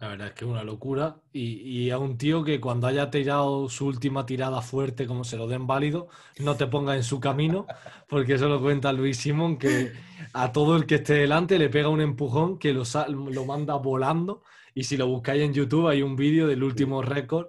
La 0.00 0.08
verdad 0.08 0.28
es 0.28 0.34
que 0.34 0.44
es 0.44 0.50
una 0.50 0.62
locura. 0.62 1.20
Y, 1.32 1.90
a 1.90 1.98
un 1.98 2.18
tío 2.18 2.44
que 2.44 2.60
cuando 2.60 2.86
haya 2.86 3.10
tirado 3.10 3.68
su 3.68 3.86
última 3.86 4.26
tirada 4.26 4.62
fuerte, 4.62 5.06
como 5.06 5.24
se 5.24 5.36
lo 5.36 5.48
den 5.48 5.66
válido, 5.66 6.08
no 6.38 6.56
te 6.56 6.68
ponga 6.68 6.94
en 6.94 7.02
su 7.02 7.18
camino, 7.20 7.66
porque 8.08 8.34
eso 8.34 8.48
lo 8.48 8.60
cuenta 8.60 8.92
Luis 8.92 9.18
Simón, 9.18 9.58
que 9.58 9.92
a 10.32 10.52
todo 10.52 10.76
el 10.76 10.86
que 10.86 10.96
esté 10.96 11.14
delante 11.14 11.58
le 11.58 11.68
pega 11.68 11.88
un 11.88 12.00
empujón 12.00 12.58
que 12.58 12.72
lo, 12.72 12.84
lo 13.08 13.44
manda 13.44 13.74
volando. 13.74 14.42
Y 14.72 14.84
si 14.84 14.96
lo 14.96 15.08
buscáis 15.08 15.42
en 15.42 15.52
YouTube, 15.52 15.88
hay 15.88 16.02
un 16.02 16.14
vídeo 16.14 16.46
del 16.46 16.62
último 16.62 17.02
récord 17.02 17.48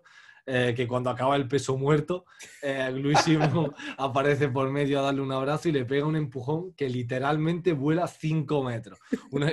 eh, 0.52 0.74
que 0.76 0.88
cuando 0.88 1.12
acaba 1.12 1.36
el 1.36 1.48
peso 1.48 1.78
muerto, 1.78 2.26
eh, 2.64 2.90
Luisimo 2.92 3.72
aparece 4.00 4.48
por 4.48 4.68
medio 4.72 4.98
a 4.98 5.04
darle 5.04 5.22
un 5.22 5.32
abrazo 5.32 5.70
y 5.70 5.72
le 5.72 5.86
pega 5.86 6.08
un 6.08 6.16
empujón 6.16 6.74
que 6.74 6.90
literalmente 6.90 7.74
vuela 7.74 8.08
5 8.08 8.64
metros. 8.64 8.98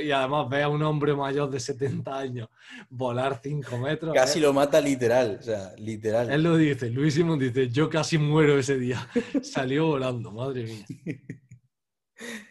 y 0.03 0.11
además 0.11 0.49
ve 0.49 0.63
a 0.63 0.71
un 0.71 0.83
hombre 0.83 1.15
mayor 1.15 1.51
de 1.51 1.61
70 1.61 2.17
años 2.17 2.49
volar 2.89 3.41
5 3.43 3.77
metros. 3.77 4.15
Casi 4.15 4.41
lo 4.41 4.55
mata 4.55 4.81
literal, 4.81 5.37
o 5.39 5.43
sea, 5.43 5.75
literal. 5.77 6.31
Él 6.31 6.43
lo 6.43 6.57
dice, 6.57 6.89
Luis 6.89 7.15
dice, 7.39 7.69
yo 7.69 7.91
casi 7.91 8.17
muero 8.17 8.59
ese 8.59 8.79
día. 8.79 9.07
Salió 9.43 9.89
volando, 9.89 10.33
madre 10.33 10.65
mía. 10.65 10.87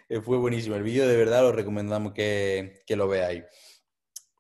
Eh, 0.08 0.22
fue 0.22 0.38
buenísimo. 0.38 0.76
El 0.76 0.84
vídeo 0.84 1.08
de 1.08 1.18
verdad 1.18 1.42
lo 1.42 1.52
recomendamos 1.52 2.14
que, 2.14 2.84
que 2.86 2.96
lo 2.96 3.08
veáis. 3.08 3.44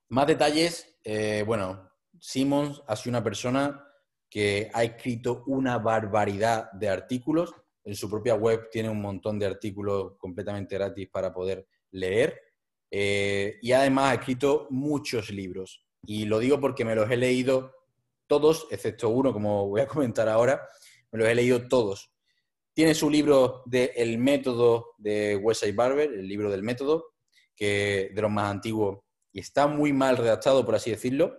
Más 0.09 0.27
detalles, 0.27 0.95
bueno, 1.47 1.89
Simmons 2.19 2.83
ha 2.87 2.95
sido 2.95 3.09
una 3.11 3.23
persona 3.23 3.84
que 4.36 4.69
ha 4.73 4.83
escrito 4.83 5.45
una 5.47 5.77
barbaridad 5.77 6.69
de 6.73 6.89
artículos. 6.89 7.55
En 7.86 7.95
su 7.95 8.09
propia 8.09 8.36
web 8.36 8.67
tiene 8.69 8.89
un 8.89 8.99
montón 8.99 9.39
de 9.39 9.45
artículos 9.45 10.17
completamente 10.17 10.75
gratis 10.75 11.07
para 11.09 11.33
poder 11.33 11.65
leer. 11.91 12.41
Eh, 12.91 13.57
y 13.61 13.71
además 13.71 14.11
ha 14.11 14.15
escrito 14.15 14.67
muchos 14.71 15.29
libros. 15.29 15.88
Y 16.05 16.25
lo 16.25 16.39
digo 16.39 16.59
porque 16.59 16.83
me 16.83 16.95
los 16.95 17.09
he 17.09 17.15
leído 17.15 17.75
todos, 18.27 18.67
excepto 18.71 19.07
uno, 19.07 19.31
como 19.31 19.69
voy 19.69 19.79
a 19.79 19.88
comentar 19.88 20.27
ahora, 20.27 20.67
me 21.13 21.19
los 21.19 21.29
he 21.29 21.36
leído 21.36 21.69
todos. 21.69 22.11
Tiene 22.73 22.93
su 22.93 23.09
libro 23.09 23.63
de 23.65 23.93
El 23.95 24.17
método 24.17 24.95
de 24.97 25.38
Wesley 25.38 25.71
Barber, 25.71 26.11
el 26.11 26.27
libro 26.27 26.51
del 26.51 26.61
método, 26.61 27.13
que 27.55 28.11
de 28.13 28.21
los 28.21 28.31
más 28.31 28.51
antiguos 28.51 28.99
y 29.31 29.39
está 29.39 29.65
muy 29.65 29.93
mal 29.93 30.17
redactado, 30.17 30.65
por 30.65 30.75
así 30.75 30.91
decirlo, 30.91 31.38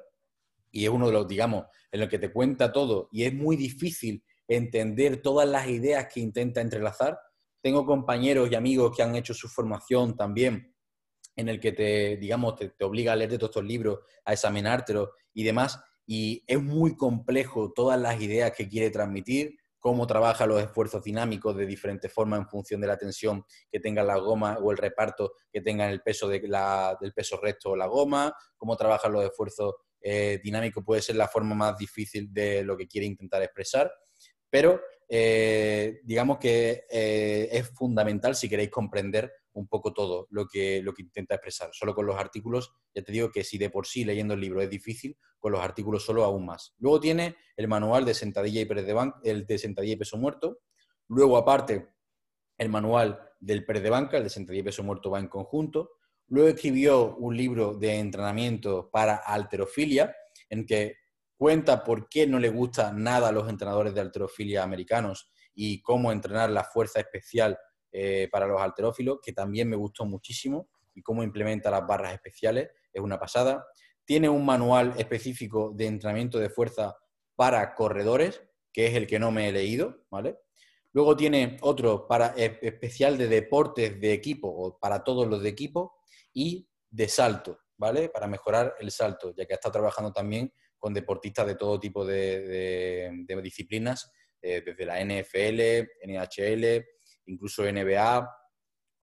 y 0.71 0.85
es 0.85 0.91
uno 0.91 1.09
de 1.09 1.13
los, 1.13 1.29
digamos, 1.29 1.67
en 1.93 2.01
los 2.01 2.09
que 2.09 2.19
te 2.19 2.33
cuenta 2.33 2.73
todo 2.73 3.09
y 3.13 3.25
es 3.25 3.35
muy 3.35 3.57
difícil 3.57 4.23
entender 4.49 5.23
todas 5.23 5.49
las 5.49 5.69
ideas 5.69 6.07
que 6.13 6.21
intenta 6.21 6.61
entrelazar. 6.61 7.19
Tengo 7.63 7.85
compañeros 7.85 8.51
y 8.51 8.55
amigos 8.55 8.97
que 8.97 9.03
han 9.03 9.17
hecho 9.17 9.35
su 9.35 9.49
formación 9.49 10.17
también, 10.17 10.75
en 11.35 11.49
el 11.49 11.61
que 11.61 11.73
te, 11.73 12.17
digamos, 12.17 12.57
te, 12.57 12.73
obliga 12.85 13.13
a 13.13 13.17
leerte 13.17 13.39
todos 13.39 13.51
estos 13.51 13.65
libros, 13.65 14.01
a 14.25 14.33
examinártelos 14.33 15.11
y 15.35 15.45
demás, 15.45 15.81
y 16.07 16.45
es 16.47 16.63
muy 16.63 16.97
complejo 16.97 17.73
todas 17.75 18.01
las 18.01 18.21
ideas 18.21 18.53
que 18.53 18.69
quiere 18.69 18.91
transmitir, 18.91 19.57
cómo 19.79 20.07
trabaja 20.07 20.47
los 20.47 20.63
esfuerzos 20.63 21.03
dinámicos 21.03 21.57
de 21.57 21.67
diferentes 21.67 22.13
formas 22.13 22.41
en 22.41 22.49
función 22.49 22.81
de 22.81 22.89
la 22.89 22.97
tensión 22.97 23.45
que 23.71 23.79
tenga 23.79 24.03
la 24.03 24.17
goma 24.17 24.59
o 24.61 24.73
el 24.73 24.79
reparto 24.79 25.35
que 25.53 25.61
tenga 25.61 25.89
el 25.91 26.03
peso 26.03 26.29
de 26.29 26.41
del 26.41 27.13
peso 27.13 27.39
recto 27.41 27.71
o 27.71 27.77
la 27.77 27.87
goma, 27.87 28.35
cómo 28.57 28.77
trabajan 28.77 29.13
los 29.13 29.25
esfuerzos 29.25 29.75
eh, 30.01 30.41
dinámico 30.43 30.85
puede 30.85 31.03
ser 31.03 31.17
la 31.17 31.29
forma 31.29 31.55
más 31.55 31.77
difícil 31.77 32.33
de 32.33 32.63
lo 32.63 32.77
que 32.77 32.87
quiere 32.87 33.07
intentar 33.07 33.43
expresar, 33.43 33.93
pero 34.49 34.81
eh, 35.09 36.01
digamos 36.05 36.39
que 36.39 36.85
eh, 36.91 37.49
es 37.53 37.69
fundamental 37.71 38.35
si 38.35 38.49
queréis 38.49 38.71
comprender 38.71 39.33
un 39.53 39.69
poco 39.69 39.93
todo 39.93 40.27
lo 40.31 40.47
que, 40.47 40.83
lo 40.83 40.93
que 40.93 41.03
intenta 41.03 41.37
expresar. 41.37 41.71
Solo 41.73 41.95
con 41.95 42.07
los 42.07 42.17
artículos, 42.17 42.73
ya 42.95 43.03
te 43.03 43.13
digo 43.13 43.31
que 43.31 43.43
si 43.43 43.57
de 43.57 43.71
por 43.71 43.87
sí 43.87 44.05
leyendo 44.05 44.35
el 44.35 44.41
libro 44.41 44.61
es 44.61 44.69
difícil, 44.69 45.17
con 45.39 45.53
los 45.53 45.61
artículos 45.63 46.05
solo 46.05 46.25
aún 46.25 46.45
más. 46.45 46.75
Luego 46.79 47.01
tiene 47.01 47.37
el 47.57 47.69
manual 47.69 48.05
de 48.05 48.15
sentadilla 48.15 48.61
y, 48.61 48.65
de 48.65 49.13
el 49.25 49.47
de 49.47 49.59
sentadilla 49.59 49.95
y 49.95 49.97
peso 49.97 50.19
muerto. 50.19 50.61
Luego, 51.09 51.37
aparte, 51.39 51.89
el 52.59 52.69
manual 52.69 53.21
del 53.41 53.65
press 53.65 53.83
de 53.83 53.91
banca, 53.91 54.17
el 54.17 54.25
de 54.25 54.31
sentadilla 54.31 54.63
y 54.63 54.65
peso 54.65 54.83
muerto 54.83 55.11
va 55.11 55.21
en 55.21 55.29
conjunto. 55.29 55.93
Luego 56.29 56.49
escribió 56.49 57.17
un 57.17 57.37
libro 57.37 57.75
de 57.75 57.99
entrenamiento 57.99 58.91
para 58.91 59.17
alterofilia, 59.17 60.15
en 60.49 60.67
que 60.67 60.97
cuenta 61.37 61.85
por 61.85 62.09
qué 62.09 62.27
no 62.27 62.39
le 62.39 62.49
gusta 62.49 62.93
nada 62.93 63.29
a 63.29 63.33
los 63.33 63.49
entrenadores 63.49 63.95
de 63.95 64.01
alterofilia 64.01 64.63
americanos 64.63 65.31
y 65.55 65.81
cómo 65.83 66.11
entrenar 66.13 66.51
la 66.51 66.65
fuerza 66.65 67.01
especial 67.01 67.59
eh, 67.93 68.29
para 68.31 68.47
los 68.47 68.61
alterófilos, 68.61 69.19
que 69.23 69.33
también 69.33 69.69
me 69.69 69.77
gustó 69.77 70.05
muchísimo, 70.05 70.69
y 70.97 71.03
cómo 71.03 71.23
implementa 71.23 71.71
las 71.71 71.87
barras 71.87 72.15
especiales, 72.15 72.71
es 72.93 73.01
una 73.01 73.19
pasada. 73.19 73.67
Tiene 74.05 74.29
un 74.29 74.45
manual 74.45 74.95
específico 74.97 75.73
de 75.77 75.87
entrenamiento 75.87 76.39
de 76.39 76.49
fuerza 76.49 76.97
para 77.37 77.75
corredores, 77.75 78.43
que 78.73 78.87
es 78.87 78.95
el 78.95 79.07
que 79.07 79.19
no 79.19 79.31
me 79.31 79.49
he 79.49 79.53
leído, 79.53 80.05
¿vale? 80.11 80.39
Luego 80.93 81.15
tiene 81.17 81.59
otro 81.61 82.07
para, 82.09 82.35
e, 82.37 82.59
especial 82.63 83.19
de 83.19 83.29
deportes 83.29 84.01
de 84.01 84.15
equipo, 84.15 84.49
o 84.49 84.79
para 84.79 85.05
todos 85.05 85.27
los 85.27 85.43
de 85.43 85.51
equipo, 85.51 85.96
y 86.37 86.69
de 86.91 87.09
salto, 87.09 87.61
¿vale? 87.79 88.11
Para 88.11 88.27
mejorar 88.27 88.75
el 88.79 88.91
salto, 88.91 89.35
ya 89.35 89.47
que 89.47 89.55
está 89.55 89.73
trabajando 89.73 90.13
también 90.13 90.53
con 90.79 90.93
deportistas 90.93 91.47
de 91.47 91.55
todo 91.55 91.81
tipo 91.81 92.05
de, 92.05 93.11
disciplinas, 93.43 94.13
eh, 94.43 94.63
desde 94.65 94.85
la 94.85 95.01
NFL, 95.01 95.89
NHL, 96.05 96.85
incluso 97.25 97.63
NBA, 97.65 98.31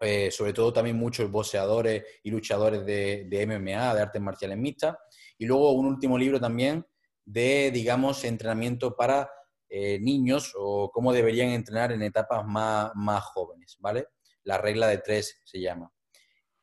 eh, 0.01 0.29
sobre 0.29 0.53
todo 0.53 0.71
también 0.71 0.95
muchos 0.95 1.31
boxeadores 1.31 2.03
y 2.21 2.29
luchadores 2.29 2.85
de, 2.85 3.45
MMA, 3.47 3.95
de 3.95 4.01
artes 4.01 4.21
marciales 4.21 4.59
mixtas. 4.59 4.95
Y 5.39 5.47
luego 5.47 5.71
un 5.71 5.87
último 5.87 6.19
libro 6.19 6.39
también 6.39 6.85
de, 7.25 7.71
digamos, 7.71 8.23
entrenamiento 8.25 8.95
para 8.95 9.27
eh, 9.69 9.97
niños 9.99 10.53
o 10.55 10.91
cómo 10.91 11.11
deberían 11.11 11.49
entrenar 11.49 11.91
en 11.93 12.03
etapas 12.03 12.45
más, 12.45 12.91
más 12.93 13.23
jóvenes, 13.23 13.77
¿vale? 13.79 14.05
La 14.43 14.59
regla 14.59 14.87
de 14.87 14.99
tres 14.99 15.41
se 15.43 15.59
llama. 15.59 15.91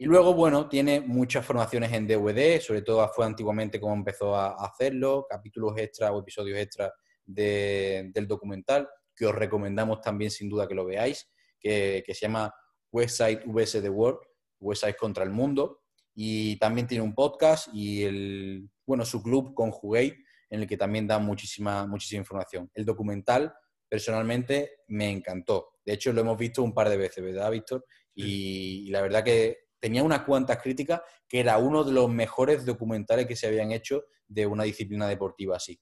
Y 0.03 0.07
luego, 0.07 0.33
bueno, 0.33 0.67
tiene 0.67 1.03
muchas 1.03 1.45
formaciones 1.45 1.93
en 1.93 2.07
DVD, 2.07 2.59
sobre 2.59 2.81
todo 2.81 3.07
fue 3.15 3.27
antiguamente 3.27 3.79
como 3.79 3.93
empezó 3.93 4.35
a 4.35 4.55
hacerlo, 4.65 5.27
capítulos 5.29 5.77
extra 5.77 6.11
o 6.11 6.21
episodios 6.21 6.59
extra 6.59 6.91
del 7.27 8.27
documental, 8.27 8.89
que 9.15 9.27
os 9.27 9.35
recomendamos 9.35 10.01
también 10.01 10.31
sin 10.31 10.49
duda 10.49 10.67
que 10.67 10.75
lo 10.75 10.87
veáis, 10.87 11.29
que, 11.61 12.03
que 12.07 12.15
se 12.15 12.23
llama 12.23 12.51
Website 12.91 13.43
vs 13.45 13.83
The 13.83 13.91
World, 13.91 14.21
Website 14.59 14.97
contra 14.97 15.23
el 15.23 15.33
mundo, 15.33 15.83
y 16.15 16.57
también 16.57 16.87
tiene 16.87 17.05
un 17.05 17.15
podcast 17.15 17.69
y 17.75 18.03
el, 18.05 18.71
bueno, 18.87 19.05
su 19.05 19.23
club 19.23 19.53
con 19.53 19.71
Juguei, 19.71 20.17
en 20.49 20.63
el 20.63 20.67
que 20.67 20.79
también 20.79 21.07
da 21.07 21.19
muchísima, 21.19 21.87
muchísima 21.87 22.21
información. 22.21 22.71
El 22.73 22.87
documental, 22.87 23.53
personalmente, 23.87 24.79
me 24.89 25.11
encantó. 25.11 25.73
De 25.85 25.93
hecho, 25.93 26.11
lo 26.15 26.23
hemos 26.23 26.39
visto 26.39 26.63
un 26.63 26.73
par 26.73 26.89
de 26.89 26.97
veces, 26.97 27.23
¿verdad, 27.23 27.51
Víctor? 27.51 27.85
Y, 28.15 28.89
la 28.91 29.03
verdad 29.03 29.23
que 29.23 29.70
tenía 29.81 30.05
unas 30.05 30.23
cuantas 30.23 30.59
críticas 30.63 31.01
que 31.27 31.41
era 31.41 31.59
uno 31.59 31.83
de 31.83 31.93
los 31.93 32.09
mejores 32.09 32.65
documentales 32.65 33.27
que 33.27 33.37
se 33.37 33.47
habían 33.47 33.73
hecho 33.73 34.05
de 34.29 34.47
una 34.47 34.65
disciplina 34.65 35.09
deportiva 35.09 35.57
así. 35.57 35.81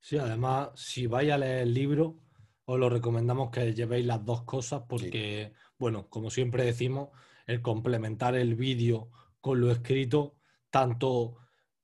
Sí, 0.00 0.18
además, 0.18 0.70
si 0.74 1.06
vais 1.06 1.30
a 1.30 1.38
leer 1.38 1.60
el 1.60 1.72
libro, 1.72 2.18
os 2.64 2.78
lo 2.78 2.90
recomendamos 2.90 3.50
que 3.50 3.72
llevéis 3.72 4.04
las 4.04 4.24
dos 4.24 4.42
cosas 4.42 4.82
porque, 4.88 5.52
bueno, 5.78 6.08
como 6.08 6.28
siempre 6.28 6.64
decimos, 6.64 7.10
el 7.46 7.62
complementar 7.62 8.34
el 8.34 8.56
vídeo 8.56 9.10
con 9.40 9.60
lo 9.60 9.70
escrito, 9.70 10.36
tanto 10.70 11.36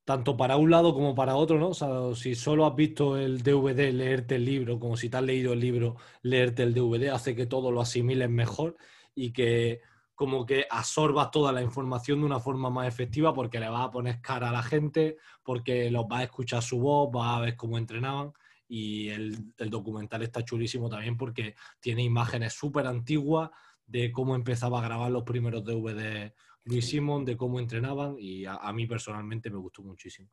tanto 0.08 0.38
para 0.38 0.56
un 0.56 0.70
lado 0.70 0.94
como 0.94 1.14
para 1.14 1.36
otro, 1.36 1.58
¿no? 1.58 1.68
O 1.68 1.74
sea, 1.74 1.90
si 2.14 2.34
solo 2.34 2.64
has 2.64 2.74
visto 2.74 3.18
el 3.18 3.42
DVD, 3.42 3.92
leerte 3.92 4.36
el 4.36 4.46
libro, 4.46 4.80
como 4.80 4.96
si 4.96 5.10
te 5.10 5.18
has 5.18 5.22
leído 5.22 5.52
el 5.52 5.60
libro, 5.60 5.96
leerte 6.22 6.62
el 6.62 6.72
DVD, 6.72 7.10
hace 7.10 7.36
que 7.36 7.44
todo 7.44 7.70
lo 7.70 7.82
asimiles 7.82 8.30
mejor 8.30 8.78
y 9.14 9.34
que 9.34 9.82
como 10.18 10.44
que 10.44 10.66
absorbas 10.68 11.30
toda 11.30 11.52
la 11.52 11.62
información 11.62 12.18
de 12.18 12.26
una 12.26 12.40
forma 12.40 12.70
más 12.70 12.88
efectiva 12.88 13.32
porque 13.32 13.60
le 13.60 13.68
vas 13.68 13.86
a 13.86 13.90
poner 13.92 14.20
cara 14.20 14.48
a 14.48 14.52
la 14.52 14.64
gente, 14.64 15.16
porque 15.44 15.92
los 15.92 16.08
vas 16.08 16.22
a 16.22 16.24
escuchar 16.24 16.60
su 16.60 16.80
voz, 16.80 17.08
vas 17.12 17.36
a 17.36 17.40
ver 17.42 17.54
cómo 17.54 17.78
entrenaban 17.78 18.32
y 18.66 19.10
el, 19.10 19.54
el 19.56 19.70
documental 19.70 20.22
está 20.22 20.44
chulísimo 20.44 20.88
también 20.88 21.16
porque 21.16 21.54
tiene 21.78 22.02
imágenes 22.02 22.52
súper 22.52 22.88
antiguas 22.88 23.50
de 23.86 24.10
cómo 24.10 24.34
empezaba 24.34 24.80
a 24.80 24.82
grabar 24.82 25.12
los 25.12 25.22
primeros 25.22 25.64
DVD 25.64 26.32
Luis 26.64 26.88
Simón, 26.88 27.24
de 27.24 27.36
cómo 27.36 27.60
entrenaban 27.60 28.16
y 28.18 28.44
a, 28.44 28.72
mí 28.72 28.88
personalmente 28.88 29.50
me 29.50 29.58
gustó 29.58 29.82
muchísimo. 29.84 30.28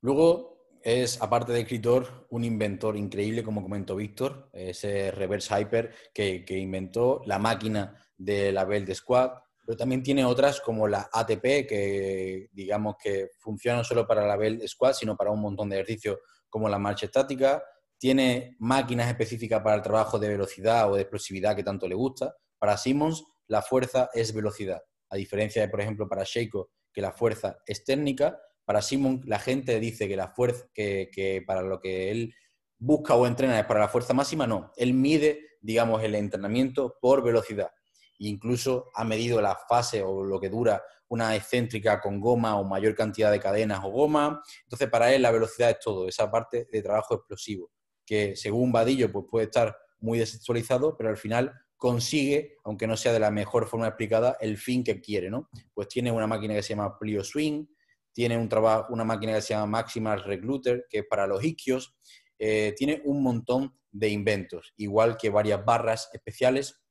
Luego 0.00 0.78
es, 0.82 1.20
aparte 1.20 1.52
de 1.52 1.60
escritor, 1.60 2.26
un 2.30 2.42
inventor 2.42 2.96
increíble, 2.96 3.42
como 3.42 3.62
comentó 3.62 3.96
Víctor, 3.96 4.48
ese 4.54 5.10
reverse 5.10 5.60
hyper 5.60 5.94
que, 6.14 6.58
inventó 6.58 7.20
la 7.26 7.38
máquina 7.38 8.03
de 8.16 8.52
la 8.52 8.64
Bell 8.64 8.84
de 8.84 8.94
Squad, 8.94 9.30
pero 9.64 9.76
también 9.76 10.02
tiene 10.02 10.24
otras 10.24 10.60
como 10.60 10.86
la 10.86 11.08
ATP, 11.12 11.66
que 11.66 12.48
digamos 12.52 12.96
que 13.02 13.30
funciona 13.38 13.78
no 13.78 13.84
solo 13.84 14.06
para 14.06 14.26
la 14.26 14.36
Bell 14.36 14.66
Squad, 14.68 14.92
sino 14.92 15.16
para 15.16 15.30
un 15.30 15.40
montón 15.40 15.68
de 15.68 15.76
ejercicios 15.76 16.18
como 16.48 16.68
la 16.68 16.78
marcha 16.78 17.06
estática. 17.06 17.62
Tiene 17.98 18.56
máquinas 18.58 19.08
específicas 19.08 19.62
para 19.62 19.76
el 19.76 19.82
trabajo 19.82 20.18
de 20.18 20.28
velocidad 20.28 20.90
o 20.90 20.96
de 20.96 21.02
explosividad 21.02 21.56
que 21.56 21.62
tanto 21.62 21.88
le 21.88 21.94
gusta. 21.94 22.34
Para 22.58 22.76
Simmons, 22.76 23.24
la 23.46 23.62
fuerza 23.62 24.10
es 24.12 24.34
velocidad 24.34 24.82
a 25.14 25.16
diferencia 25.16 25.62
de, 25.62 25.68
por 25.68 25.80
ejemplo, 25.80 26.08
para 26.08 26.24
Sheiko, 26.24 26.70
que 26.92 27.00
la 27.00 27.12
fuerza 27.12 27.58
es 27.66 27.84
técnica, 27.84 28.36
para 28.64 28.82
Simon 28.82 29.20
la 29.26 29.38
gente 29.38 29.78
dice 29.78 30.08
que 30.08 30.16
la 30.16 30.28
fuerza, 30.28 30.66
que, 30.74 31.42
para 31.46 31.62
lo 31.62 31.80
que 31.80 32.10
él 32.10 32.34
busca 32.78 33.14
o 33.14 33.26
entrena 33.26 33.58
es 33.60 33.66
para 33.66 33.80
la 33.80 33.88
fuerza 33.88 34.12
máxima, 34.12 34.46
no. 34.46 34.72
Él 34.76 34.92
mide, 34.92 35.40
digamos, 35.60 36.02
el 36.02 36.16
entrenamiento 36.16 36.96
por 37.00 37.22
velocidad. 37.22 37.70
Incluso 38.18 38.90
ha 38.94 39.04
medido 39.04 39.40
la 39.40 39.56
fase 39.68 40.02
o 40.02 40.24
lo 40.24 40.40
que 40.40 40.48
dura 40.48 40.82
una 41.08 41.34
excéntrica 41.36 42.00
con 42.00 42.20
goma 42.20 42.56
o 42.56 42.64
mayor 42.64 42.94
cantidad 42.94 43.30
de 43.30 43.40
cadenas 43.40 43.80
o 43.84 43.90
goma. 43.90 44.42
Entonces, 44.62 44.88
para 44.88 45.12
él 45.14 45.22
la 45.22 45.30
velocidad 45.30 45.70
es 45.70 45.78
todo, 45.80 46.08
esa 46.08 46.30
parte 46.30 46.68
de 46.70 46.82
trabajo 46.82 47.14
explosivo, 47.14 47.70
que 48.04 48.36
según 48.36 48.72
Vadillo 48.72 49.10
pues 49.12 49.26
puede 49.30 49.46
estar 49.46 49.76
muy 50.00 50.18
desactualizado, 50.18 50.96
pero 50.96 51.10
al 51.10 51.16
final 51.16 51.52
consigue, 51.76 52.56
aunque 52.64 52.86
no 52.86 52.96
sea 52.96 53.12
de 53.12 53.20
la 53.20 53.30
mejor 53.30 53.66
forma 53.66 53.86
explicada, 53.86 54.36
el 54.40 54.56
fin 54.56 54.82
que 54.82 55.00
quiere, 55.00 55.30
¿no? 55.30 55.50
Pues 55.72 55.88
tiene 55.88 56.10
una 56.10 56.26
máquina 56.26 56.54
que 56.54 56.62
se 56.62 56.70
llama 56.70 56.98
Plio 56.98 57.22
Swing, 57.22 57.66
tiene 58.12 58.38
un 58.38 58.48
trabajo, 58.48 58.92
una 58.92 59.04
máquina 59.04 59.34
que 59.34 59.42
se 59.42 59.54
llama 59.54 59.66
Maximal 59.66 60.22
Recluter, 60.22 60.86
que 60.88 60.98
es 61.00 61.04
para 61.08 61.26
los 61.26 61.44
isquios, 61.44 61.94
eh, 62.38 62.74
tiene 62.76 63.02
un 63.04 63.22
montón 63.22 63.76
de 63.90 64.08
inventos, 64.08 64.72
igual 64.76 65.16
que 65.16 65.30
varias 65.30 65.64
barras 65.64 66.10
especiales 66.12 66.83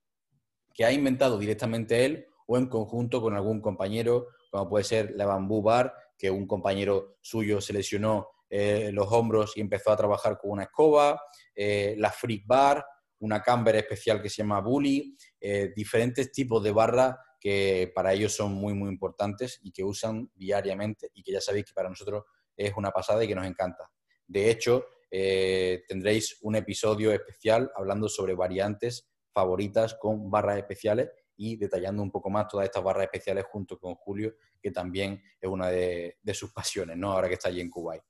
que 0.74 0.86
ha 0.86 0.92
inventado 0.92 1.38
directamente 1.38 2.06
él 2.06 2.28
o 2.48 2.58
en 2.58 2.68
conjunto 2.68 3.22
con 3.22 3.36
algún 3.36 3.62
compañero, 3.62 4.28
como 4.50 4.70
puede 4.70 4.84
ser 4.84 5.12
la 5.16 5.26
Bamboo 5.26 5.62
Bar, 5.62 5.94
que 6.18 6.30
un 6.30 6.48
compañero 6.48 7.18
suyo 7.22 7.62
se 7.62 7.74
lesionó 7.74 8.28
eh, 8.50 8.92
los 8.92 9.12
hombros 9.12 9.58
y 9.58 9.62
empezó 9.62 9.92
a 9.92 9.98
trabajar 9.98 10.38
con 10.38 10.52
una 10.52 10.64
escoba, 10.64 11.20
eh, 11.56 11.96
la 11.98 12.12
Freak 12.12 12.46
Bar, 12.46 12.86
una 13.20 13.42
camber 13.42 13.76
especial 13.78 14.22
que 14.22 14.30
se 14.30 14.38
llama 14.38 14.62
Bully, 14.62 15.18
eh, 15.40 15.72
diferentes 15.76 16.32
tipos 16.32 16.64
de 16.64 16.72
barras 16.72 17.16
que 17.40 17.92
para 17.96 18.14
ellos 18.14 18.36
son 18.36 18.54
muy, 18.54 18.74
muy 18.74 18.90
importantes 18.90 19.60
y 19.64 19.72
que 19.72 19.84
usan 19.84 20.30
diariamente 20.36 21.10
y 21.14 21.24
que 21.24 21.32
ya 21.32 21.42
sabéis 21.42 21.66
que 21.66 21.74
para 21.74 21.90
nosotros 21.90 22.24
es 22.56 22.74
una 22.78 22.92
pasada 22.92 23.24
y 23.24 23.28
que 23.28 23.36
nos 23.36 23.46
encanta. 23.46 23.90
De 24.28 24.50
hecho, 24.50 24.86
tendréis 25.10 26.38
un 26.42 26.56
episodio 26.56 27.12
especial 27.12 27.72
hablando 27.76 28.08
sobre 28.08 28.34
variantes 28.34 29.12
favoritas 29.34 29.96
con 29.96 30.30
barras 30.30 30.58
especiales 30.58 31.10
y 31.36 31.58
detallando 31.58 32.04
un 32.04 32.12
poco 32.12 32.30
más 32.30 32.48
todas 32.48 32.66
estas 32.66 32.84
barras 32.84 33.06
especiales 33.06 33.46
junto 33.50 33.80
con 33.80 33.96
Julio, 33.96 34.36
que 34.62 34.72
también 34.72 35.22
es 35.42 35.50
una 35.50 35.68
de, 35.68 36.18
de 36.22 36.34
sus 36.34 36.52
pasiones, 36.54 36.96
¿no? 36.96 37.12
Ahora 37.12 37.28
que 37.28 37.34
está 37.34 37.50
allí 37.50 37.60
en 37.62 37.70
Kuwait. 37.70 38.04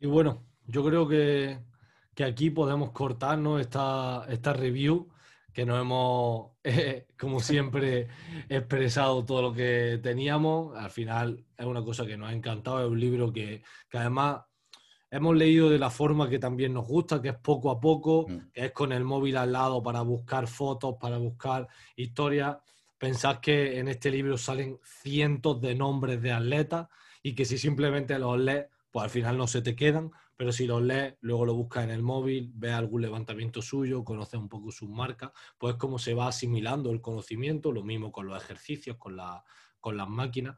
Y 0.00 0.06
bueno, 0.06 0.46
yo 0.66 0.84
creo 0.84 1.06
que 1.06 1.70
que 2.14 2.24
aquí 2.24 2.50
podemos 2.50 2.90
cortarnos 2.90 3.60
esta, 3.60 4.26
esta 4.28 4.52
review, 4.52 5.08
que 5.52 5.64
nos 5.64 5.80
hemos, 5.80 6.52
eh, 6.62 7.06
como 7.18 7.40
siempre, 7.40 8.08
expresado 8.48 9.24
todo 9.24 9.42
lo 9.42 9.52
que 9.52 9.98
teníamos. 10.02 10.76
Al 10.76 10.90
final 10.90 11.44
es 11.56 11.64
una 11.66 11.82
cosa 11.82 12.06
que 12.06 12.16
nos 12.16 12.28
ha 12.28 12.32
encantado, 12.32 12.84
es 12.84 12.90
un 12.90 13.00
libro 13.00 13.32
que, 13.32 13.62
además 13.92 14.42
hemos 15.10 15.36
leído 15.36 15.68
de 15.68 15.78
la 15.78 15.90
forma 15.90 16.28
que 16.28 16.38
también 16.38 16.72
nos 16.72 16.86
gusta, 16.86 17.20
que 17.20 17.30
es 17.30 17.38
poco 17.38 17.70
a 17.70 17.80
poco, 17.80 18.26
mm. 18.28 18.52
que 18.52 18.66
es 18.66 18.72
con 18.72 18.92
el 18.92 19.04
móvil 19.04 19.36
al 19.36 19.52
lado 19.52 19.82
para 19.82 20.02
buscar 20.02 20.46
fotos, 20.46 20.96
para 21.00 21.18
buscar 21.18 21.68
historias. 21.96 22.58
Pensad 22.96 23.40
que 23.40 23.78
en 23.78 23.88
este 23.88 24.10
libro 24.10 24.38
salen 24.38 24.78
cientos 24.84 25.60
de 25.60 25.74
nombres 25.74 26.22
de 26.22 26.32
atletas 26.32 26.88
y 27.22 27.34
que 27.34 27.44
si 27.44 27.58
simplemente 27.58 28.18
los 28.18 28.38
lees, 28.38 28.66
pues 28.90 29.04
al 29.04 29.10
final 29.10 29.36
no 29.36 29.46
se 29.46 29.62
te 29.62 29.74
quedan, 29.74 30.10
pero 30.36 30.52
si 30.52 30.66
los 30.66 30.82
lees, 30.82 31.14
luego 31.20 31.44
lo 31.44 31.54
buscas 31.54 31.84
en 31.84 31.90
el 31.90 32.02
móvil, 32.02 32.50
ves 32.54 32.72
algún 32.72 33.02
levantamiento 33.02 33.62
suyo, 33.62 34.04
conoces 34.04 34.40
un 34.40 34.48
poco 34.48 34.70
sus 34.70 34.88
marcas, 34.88 35.32
pues 35.58 35.74
cómo 35.74 35.98
se 35.98 36.14
va 36.14 36.28
asimilando 36.28 36.90
el 36.92 37.00
conocimiento, 37.00 37.72
lo 37.72 37.82
mismo 37.82 38.10
con 38.10 38.26
los 38.26 38.42
ejercicios, 38.42 38.96
con, 38.96 39.16
la, 39.16 39.44
con 39.80 39.96
las 39.96 40.08
máquinas. 40.08 40.56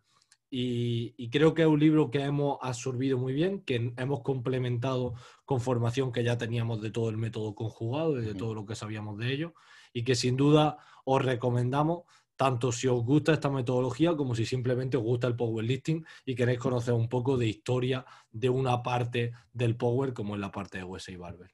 Y, 0.54 1.30
creo 1.30 1.54
que 1.54 1.62
es 1.62 1.68
un 1.68 1.80
libro 1.80 2.10
que 2.10 2.20
hemos 2.20 2.58
absorbido 2.60 3.16
muy 3.16 3.32
bien, 3.32 3.62
que 3.62 3.94
hemos 3.96 4.20
complementado 4.20 5.14
con 5.46 5.62
formación 5.62 6.12
que 6.12 6.22
ya 6.22 6.36
teníamos 6.36 6.82
de 6.82 6.90
todo 6.90 7.08
el 7.08 7.16
método 7.16 7.54
conjugado 7.54 8.20
y 8.20 8.26
de 8.26 8.34
todo 8.34 8.52
lo 8.52 8.66
que 8.66 8.74
sabíamos 8.74 9.16
de 9.16 9.32
ello, 9.32 9.54
y 9.94 10.04
que 10.04 10.14
sin 10.14 10.36
duda 10.36 10.76
os 11.06 11.24
recomendamos 11.24 12.02
tanto 12.36 12.70
si 12.70 12.86
os 12.86 13.02
gusta 13.02 13.32
esta 13.32 13.48
metodología 13.48 14.14
como 14.14 14.34
si 14.34 14.44
simplemente 14.44 14.98
os 14.98 15.02
gusta 15.02 15.26
el 15.26 15.36
powerlifting 15.36 16.04
y 16.26 16.34
queréis 16.34 16.58
conocer 16.58 16.92
un 16.92 17.08
poco 17.08 17.38
de 17.38 17.46
historia 17.46 18.04
de 18.30 18.50
una 18.50 18.82
parte 18.82 19.32
del 19.54 19.76
power 19.76 20.12
como 20.12 20.34
es 20.34 20.40
la 20.42 20.52
parte 20.52 20.78
de 20.78 20.84
USA 20.84 21.16
Barber. 21.16 21.50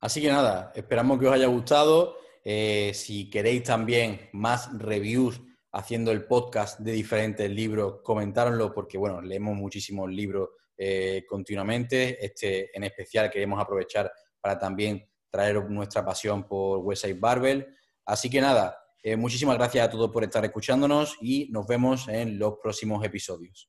Así 0.00 0.20
que 0.20 0.30
nada, 0.30 0.72
esperamos 0.74 1.20
que 1.20 1.28
os 1.28 1.32
haya 1.32 1.46
gustado. 1.46 2.16
Eh, 2.44 2.90
si 2.92 3.30
queréis 3.30 3.62
también 3.62 4.30
más 4.32 4.76
reviews 4.76 5.40
haciendo 5.72 6.10
el 6.12 6.24
podcast 6.26 6.80
de 6.80 6.92
diferentes 6.92 7.50
libros, 7.50 8.00
comentároslo 8.02 8.72
porque, 8.72 8.98
bueno, 8.98 9.20
leemos 9.20 9.56
muchísimos 9.56 10.10
libros 10.10 10.50
eh, 10.76 11.24
continuamente. 11.28 12.24
Este 12.24 12.76
en 12.76 12.84
especial 12.84 13.30
queremos 13.30 13.60
aprovechar 13.60 14.10
para 14.40 14.58
también 14.58 15.08
traer 15.30 15.68
nuestra 15.70 16.04
pasión 16.04 16.46
por 16.46 16.78
Westside 16.78 17.18
Barbell. 17.18 17.66
Así 18.04 18.30
que 18.30 18.40
nada, 18.40 18.78
muchísimas 19.16 19.56
gracias 19.56 19.86
a 19.86 19.90
todos 19.90 20.10
por 20.10 20.24
estar 20.24 20.44
escuchándonos 20.44 21.16
y 21.20 21.48
nos 21.50 21.66
vemos 21.66 22.08
en 22.08 22.38
los 22.38 22.54
próximos 22.62 23.04
episodios. 23.04 23.68